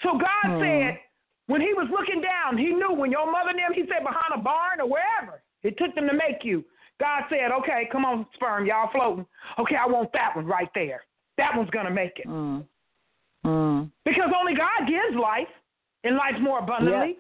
So 0.02 0.18
God 0.18 0.30
Hmm. 0.44 0.62
said, 0.62 1.00
when 1.48 1.62
he 1.62 1.74
was 1.74 1.90
looking 1.92 2.22
down, 2.22 2.58
he 2.58 2.70
knew 2.70 2.94
when 2.94 3.12
your 3.12 3.30
mother 3.32 3.50
and 3.50 3.60
them, 3.60 3.74
he 3.74 3.86
said 3.88 4.04
behind 4.04 4.34
a 4.34 4.38
barn 4.38 4.82
or 4.82 4.88
wherever, 4.88 5.42
it 5.64 5.78
took 5.78 5.94
them 5.96 6.08
to 6.08 6.14
make 6.14 6.44
you. 6.44 6.64
God 7.00 7.24
said, 7.30 7.52
okay, 7.52 7.86
come 7.92 8.06
on, 8.06 8.26
sperm, 8.36 8.66
y'all 8.66 8.90
floating. 8.92 9.26
Okay, 9.60 9.76
I 9.76 9.86
want 9.86 10.12
that 10.14 10.36
one 10.36 10.46
right 10.46 10.70
there. 10.74 11.04
That 11.38 11.56
one's 11.56 11.70
going 11.70 11.86
to 11.86 11.92
make 11.92 12.18
it. 12.18 12.28
Mm. 12.28 12.66
Mm. 13.46 13.92
Because 14.06 14.32
only 14.36 14.56
God 14.56 14.88
gives 14.88 15.16
life 15.16 15.50
and 16.04 16.16
life 16.16 16.40
more 16.40 16.60
abundantly. 16.60 17.20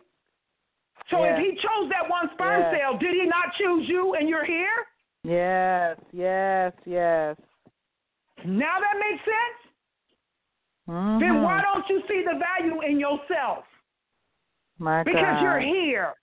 So 1.09 1.23
Yeah. 1.23 1.35
if 1.35 1.37
he 1.37 1.55
chose 1.57 1.89
that 1.89 2.09
one 2.09 2.29
sperm 2.33 2.61
Yeah. 2.61 2.77
cell, 2.77 2.97
did 2.97 3.13
he 3.13 3.25
not 3.25 3.53
choose 3.55 3.87
you 3.87 4.15
and 4.15 4.27
you're 4.27 4.43
here? 4.45 4.87
Yes, 5.23 5.97
yes, 6.11 6.73
yes. 6.85 7.37
Now 8.43 8.79
that 8.79 8.97
makes 8.97 9.23
sense? 9.23 9.73
Mhm. 10.87 11.19
Then 11.19 11.41
why 11.41 11.61
don't 11.61 11.87
you 11.89 12.05
see 12.07 12.21
the 12.23 12.35
value 12.35 12.81
in 12.81 12.99
yourself? 12.99 13.65
My 14.77 15.03
Because 15.03 15.35
God. 15.35 15.41
you're 15.41 15.59
here. 15.59 16.13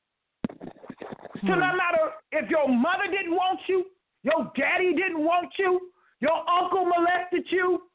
So 1.40 1.54
Hmm. 1.54 1.60
no 1.60 1.72
matter 1.74 2.12
if 2.32 2.48
your 2.50 2.68
mother 2.68 3.06
didn't 3.08 3.34
want 3.34 3.68
you, 3.68 3.86
Your 4.24 4.52
daddy 4.54 4.94
didn't 4.94 5.24
want 5.24 5.58
you. 5.58 5.92
Your 6.20 6.48
uncle 6.48 6.84
molested 6.84 7.50
you. 7.50 7.90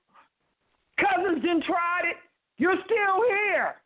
Cousins 0.98 1.42
didn't 1.42 1.64
try 1.64 2.02
it. 2.04 2.18
You're 2.58 2.76
still 2.84 3.24
here. 3.30 3.80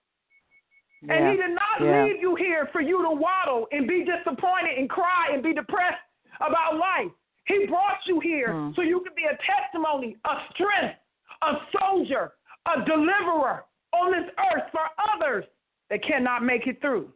Yeah. 1.02 1.14
And 1.14 1.32
he 1.32 1.38
did 1.38 1.52
not 1.52 1.82
Yeah. 1.82 2.04
leave 2.04 2.22
you 2.22 2.36
here 2.36 2.68
for 2.68 2.82
you 2.82 3.02
to 3.02 3.10
waddle 3.10 3.68
and 3.72 3.88
be 3.88 4.04
disappointed 4.04 4.78
and 4.78 4.90
cry 4.90 5.30
and 5.32 5.42
be 5.42 5.54
depressed 5.54 6.02
about 6.40 6.78
life. 6.78 7.12
He 7.46 7.66
brought 7.66 8.06
you 8.06 8.20
here 8.20 8.54
Hmm. 8.54 8.72
so 8.74 8.82
you 8.82 9.02
could 9.02 9.16
be 9.16 9.26
a 9.26 9.36
testimony, 9.38 10.16
a 10.26 10.42
strength, 10.52 11.00
a 11.42 11.60
soldier, 11.80 12.34
a 12.68 12.82
deliverer 12.84 13.66
on 13.94 14.12
this 14.12 14.32
earth 14.38 14.72
for 14.72 14.88
others 15.14 15.46
that 15.90 16.04
cannot 16.04 16.44
make 16.44 16.68
it 16.68 16.80
through. 16.82 17.12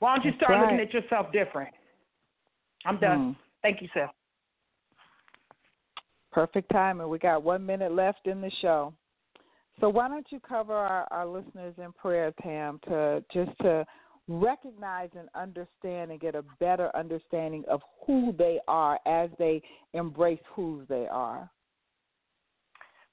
Why 0.00 0.16
don't 0.16 0.24
you 0.24 0.32
start 0.34 0.58
looking 0.60 0.80
at 0.80 0.92
yourself 0.92 1.30
different? 1.32 1.72
I'm 2.84 2.98
done. 2.98 3.34
Hmm. 3.34 3.40
Thank 3.62 3.82
you, 3.82 3.88
Seth. 3.94 4.10
Perfect 6.32 6.70
timing. 6.70 7.08
We 7.08 7.18
got 7.18 7.42
one 7.42 7.64
minute 7.64 7.92
left 7.92 8.26
in 8.26 8.40
the 8.40 8.50
show. 8.50 8.94
So 9.80 9.88
why 9.88 10.08
don't 10.08 10.26
you 10.30 10.40
cover 10.40 10.74
our, 10.74 11.08
our 11.10 11.26
listeners 11.26 11.74
in 11.78 11.92
prayer, 11.92 12.32
Tam, 12.42 12.80
to 12.88 13.24
just 13.32 13.50
to 13.62 13.86
recognize 14.28 15.08
and 15.18 15.28
understand 15.34 16.10
and 16.10 16.20
get 16.20 16.34
a 16.34 16.44
better 16.60 16.94
understanding 16.94 17.64
of 17.68 17.80
who 18.06 18.34
they 18.38 18.60
are 18.68 18.98
as 19.06 19.30
they 19.38 19.62
embrace 19.94 20.40
who 20.54 20.82
they 20.88 21.06
are. 21.10 21.50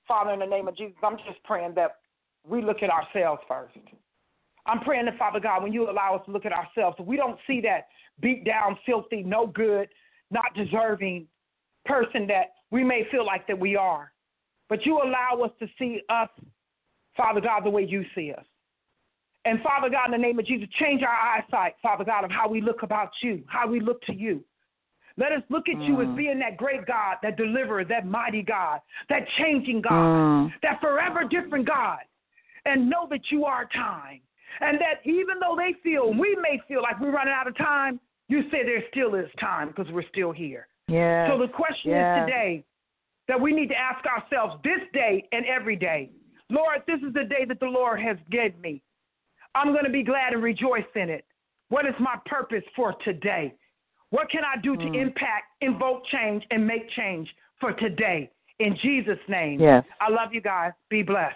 Father, 0.08 0.32
in 0.32 0.40
the 0.40 0.46
name 0.46 0.68
of 0.68 0.78
Jesus, 0.78 0.96
I'm 1.04 1.18
just 1.18 1.42
praying 1.44 1.74
that 1.76 1.98
we 2.48 2.62
look 2.62 2.84
at 2.84 2.90
ourselves 2.90 3.42
first. 3.48 3.78
I'm 4.66 4.82
praying 4.82 5.06
that, 5.06 5.18
Father 5.18 5.40
God, 5.40 5.64
when 5.64 5.74
you 5.74 5.90
allow 5.90 6.16
us 6.16 6.26
to 6.26 6.32
look 6.32 6.46
at 6.46 6.52
ourselves, 6.52 6.98
we 7.00 7.16
don't 7.18 7.40
see 7.48 7.62
that 7.62 7.88
beat 8.20 8.46
down, 8.46 8.78
filthy, 8.86 9.24
no 9.24 9.48
good, 9.48 9.88
not 10.32 10.54
deserving 10.56 11.28
person 11.86 12.28
that 12.28 12.54
we 12.72 12.84
may 12.84 13.08
feel 13.10 13.26
like 13.26 13.48
that 13.48 13.58
we 13.58 13.76
are. 13.76 14.12
But 14.70 14.86
you 14.86 15.02
allow 15.02 15.42
us 15.44 15.52
to 15.60 15.68
see 15.80 16.02
us, 16.10 16.30
Father 17.18 17.42
God, 17.42 17.66
the 17.66 17.70
way 17.70 17.84
you 17.84 18.06
see 18.16 18.32
us. 18.32 18.46
And 19.46 19.60
Father 19.62 19.90
God, 19.90 20.06
in 20.06 20.12
the 20.12 20.18
name 20.18 20.40
of 20.40 20.46
Jesus, 20.46 20.68
change 20.80 21.02
our 21.04 21.10
eyesight, 21.10 21.76
Father 21.82 22.04
God, 22.04 22.24
of 22.24 22.32
how 22.32 22.48
we 22.48 22.62
look 22.62 22.84
about 22.84 23.10
you, 23.24 23.44
how 23.48 23.68
we 23.68 23.80
look 23.80 24.02
to 24.04 24.14
you. 24.14 24.44
Let 25.18 25.32
us 25.32 25.42
look 25.50 25.68
at 25.68 25.82
you 25.88 26.02
as 26.02 26.08
Mm. 26.10 26.16
being 26.16 26.40
that 26.40 26.58
great 26.58 26.86
God, 26.86 27.18
that 27.24 27.38
deliverer, 27.38 27.84
that 27.86 28.06
mighty 28.06 28.44
God, 28.44 28.82
that 29.10 29.28
changing 29.30 29.82
God, 29.82 30.12
Mm. 30.12 30.54
that 30.62 30.80
forever 30.80 31.24
different 31.24 31.66
God, 31.66 32.02
and 32.66 32.90
know 32.90 33.08
that 33.08 33.32
you 33.32 33.46
are 33.46 33.66
time. 33.66 34.22
And 34.60 34.80
that 34.80 35.02
even 35.06 35.40
though 35.40 35.56
they 35.56 35.74
feel, 35.74 36.14
we 36.14 36.36
may 36.36 36.60
feel 36.68 36.82
like 36.82 37.00
we're 37.00 37.12
running 37.12 37.34
out 37.34 37.48
of 37.48 37.56
time, 37.56 38.00
you 38.28 38.50
say 38.50 38.64
there 38.64 38.84
still 38.90 39.16
is 39.16 39.32
time 39.40 39.70
because 39.70 39.92
we're 39.92 40.08
still 40.10 40.32
here. 40.32 40.68
Yeah. 40.88 41.28
So 41.28 41.38
the 41.38 41.48
question 41.48 41.94
is 41.94 42.14
today 42.16 42.64
that 43.28 43.40
we 43.40 43.54
need 43.54 43.70
to 43.70 43.78
ask 43.78 44.06
ourselves 44.06 44.62
this 44.64 44.82
day 44.94 45.28
and 45.32 45.46
every 45.46 45.76
day 45.76 46.12
Lord, 46.50 46.84
this 46.88 47.00
is 47.02 47.14
the 47.14 47.26
day 47.26 47.46
that 47.48 47.60
the 47.60 47.66
Lord 47.66 48.00
has 48.02 48.18
given 48.32 48.60
me. 48.62 48.82
I'm 49.56 49.72
going 49.74 49.86
to 49.86 49.92
be 49.92 50.04
glad 50.04 50.34
and 50.34 50.44
rejoice 50.44 50.86
in 50.96 51.10
it. 51.10 51.26
What 51.70 51.86
is 51.86 51.96
my 52.00 52.16
purpose 52.26 52.64
for 52.76 52.94
today? 53.04 53.54
What 54.12 54.30
can 54.30 54.44
I 54.46 54.60
do 54.62 54.78
to 54.78 54.84
Mm. 54.86 54.96
impact, 54.96 55.48
invoke 55.62 56.06
change, 56.06 56.46
and 56.52 56.66
make 56.66 56.90
change 56.92 57.34
for 57.60 57.74
today? 57.74 58.30
In 58.60 58.76
Jesus' 58.78 59.20
name. 59.28 59.60
Yes. 59.60 59.84
I 60.00 60.10
love 60.10 60.34
you 60.34 60.42
guys. 60.42 60.72
Be 60.90 61.04
blessed. 61.04 61.36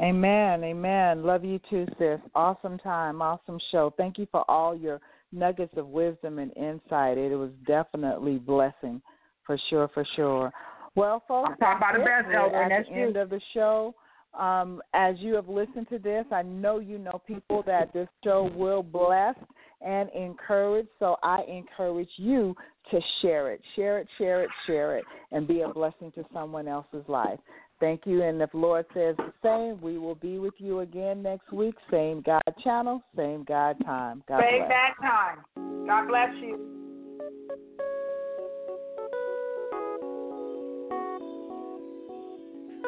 Amen. 0.00 0.62
Amen. 0.62 1.24
Love 1.24 1.44
you 1.44 1.58
too, 1.70 1.86
sis. 1.98 2.20
Awesome 2.34 2.78
time. 2.78 3.22
Awesome 3.22 3.58
show. 3.70 3.90
Thank 3.96 4.18
you 4.18 4.26
for 4.26 4.48
all 4.48 4.74
your 4.74 5.00
nuggets 5.32 5.76
of 5.76 5.88
wisdom 5.88 6.38
and 6.38 6.54
insight. 6.56 7.18
It 7.18 7.34
was 7.34 7.50
definitely 7.66 8.38
blessing, 8.38 9.02
for 9.42 9.58
sure, 9.68 9.88
for 9.88 10.04
sure. 10.14 10.52
Well, 10.96 11.22
folks, 11.28 11.50
I'm 11.52 11.56
talking 11.58 11.76
about 11.76 11.92
the 11.98 12.04
best, 12.04 12.34
Elder, 12.34 12.62
and 12.62 12.72
at 12.72 12.78
that's 12.78 12.88
the 12.88 12.94
you. 12.96 13.06
end 13.06 13.16
of 13.16 13.30
the 13.30 13.40
show. 13.54 13.94
Um, 14.38 14.82
as 14.92 15.16
you 15.18 15.34
have 15.34 15.48
listened 15.48 15.88
to 15.90 15.98
this, 15.98 16.24
I 16.30 16.42
know 16.42 16.78
you 16.78 16.98
know 16.98 17.22
people 17.26 17.62
that 17.66 17.92
this 17.92 18.08
show 18.24 18.50
will 18.54 18.82
bless 18.82 19.34
and 19.80 20.10
encourage. 20.10 20.86
So 20.98 21.16
I 21.22 21.42
encourage 21.48 22.08
you 22.16 22.54
to 22.90 23.00
share 23.22 23.52
it, 23.52 23.60
share 23.74 23.98
it, 23.98 24.08
share 24.18 24.42
it, 24.42 24.50
share 24.66 24.98
it, 24.98 25.04
and 25.32 25.46
be 25.46 25.62
a 25.62 25.68
blessing 25.68 26.12
to 26.12 26.24
someone 26.32 26.68
else's 26.68 27.04
life. 27.08 27.38
Thank 27.78 28.02
you. 28.06 28.22
And 28.22 28.40
if 28.40 28.50
Lord 28.54 28.86
says 28.94 29.16
the 29.18 29.32
same, 29.42 29.80
we 29.82 29.98
will 29.98 30.14
be 30.14 30.38
with 30.38 30.54
you 30.58 30.80
again 30.80 31.22
next 31.22 31.52
week. 31.52 31.74
Same 31.90 32.22
God 32.22 32.42
channel, 32.62 33.02
same 33.16 33.44
God 33.44 33.76
time. 33.84 34.22
God 34.28 34.42
Same 34.42 34.64
bless. 34.66 35.10
time. 35.10 35.86
God 35.86 36.08
bless 36.08 36.30
you. 36.40 36.76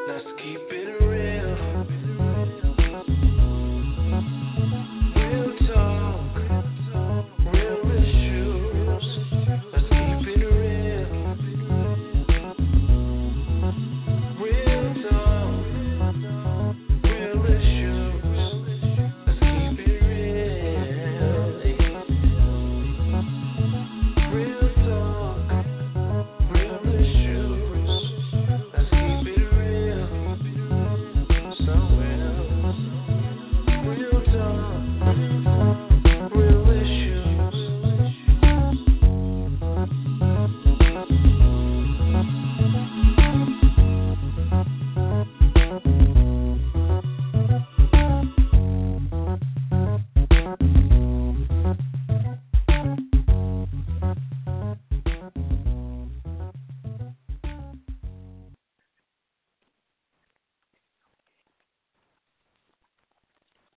Let's 0.08 0.24
keep 0.42 0.66
it 0.70 1.07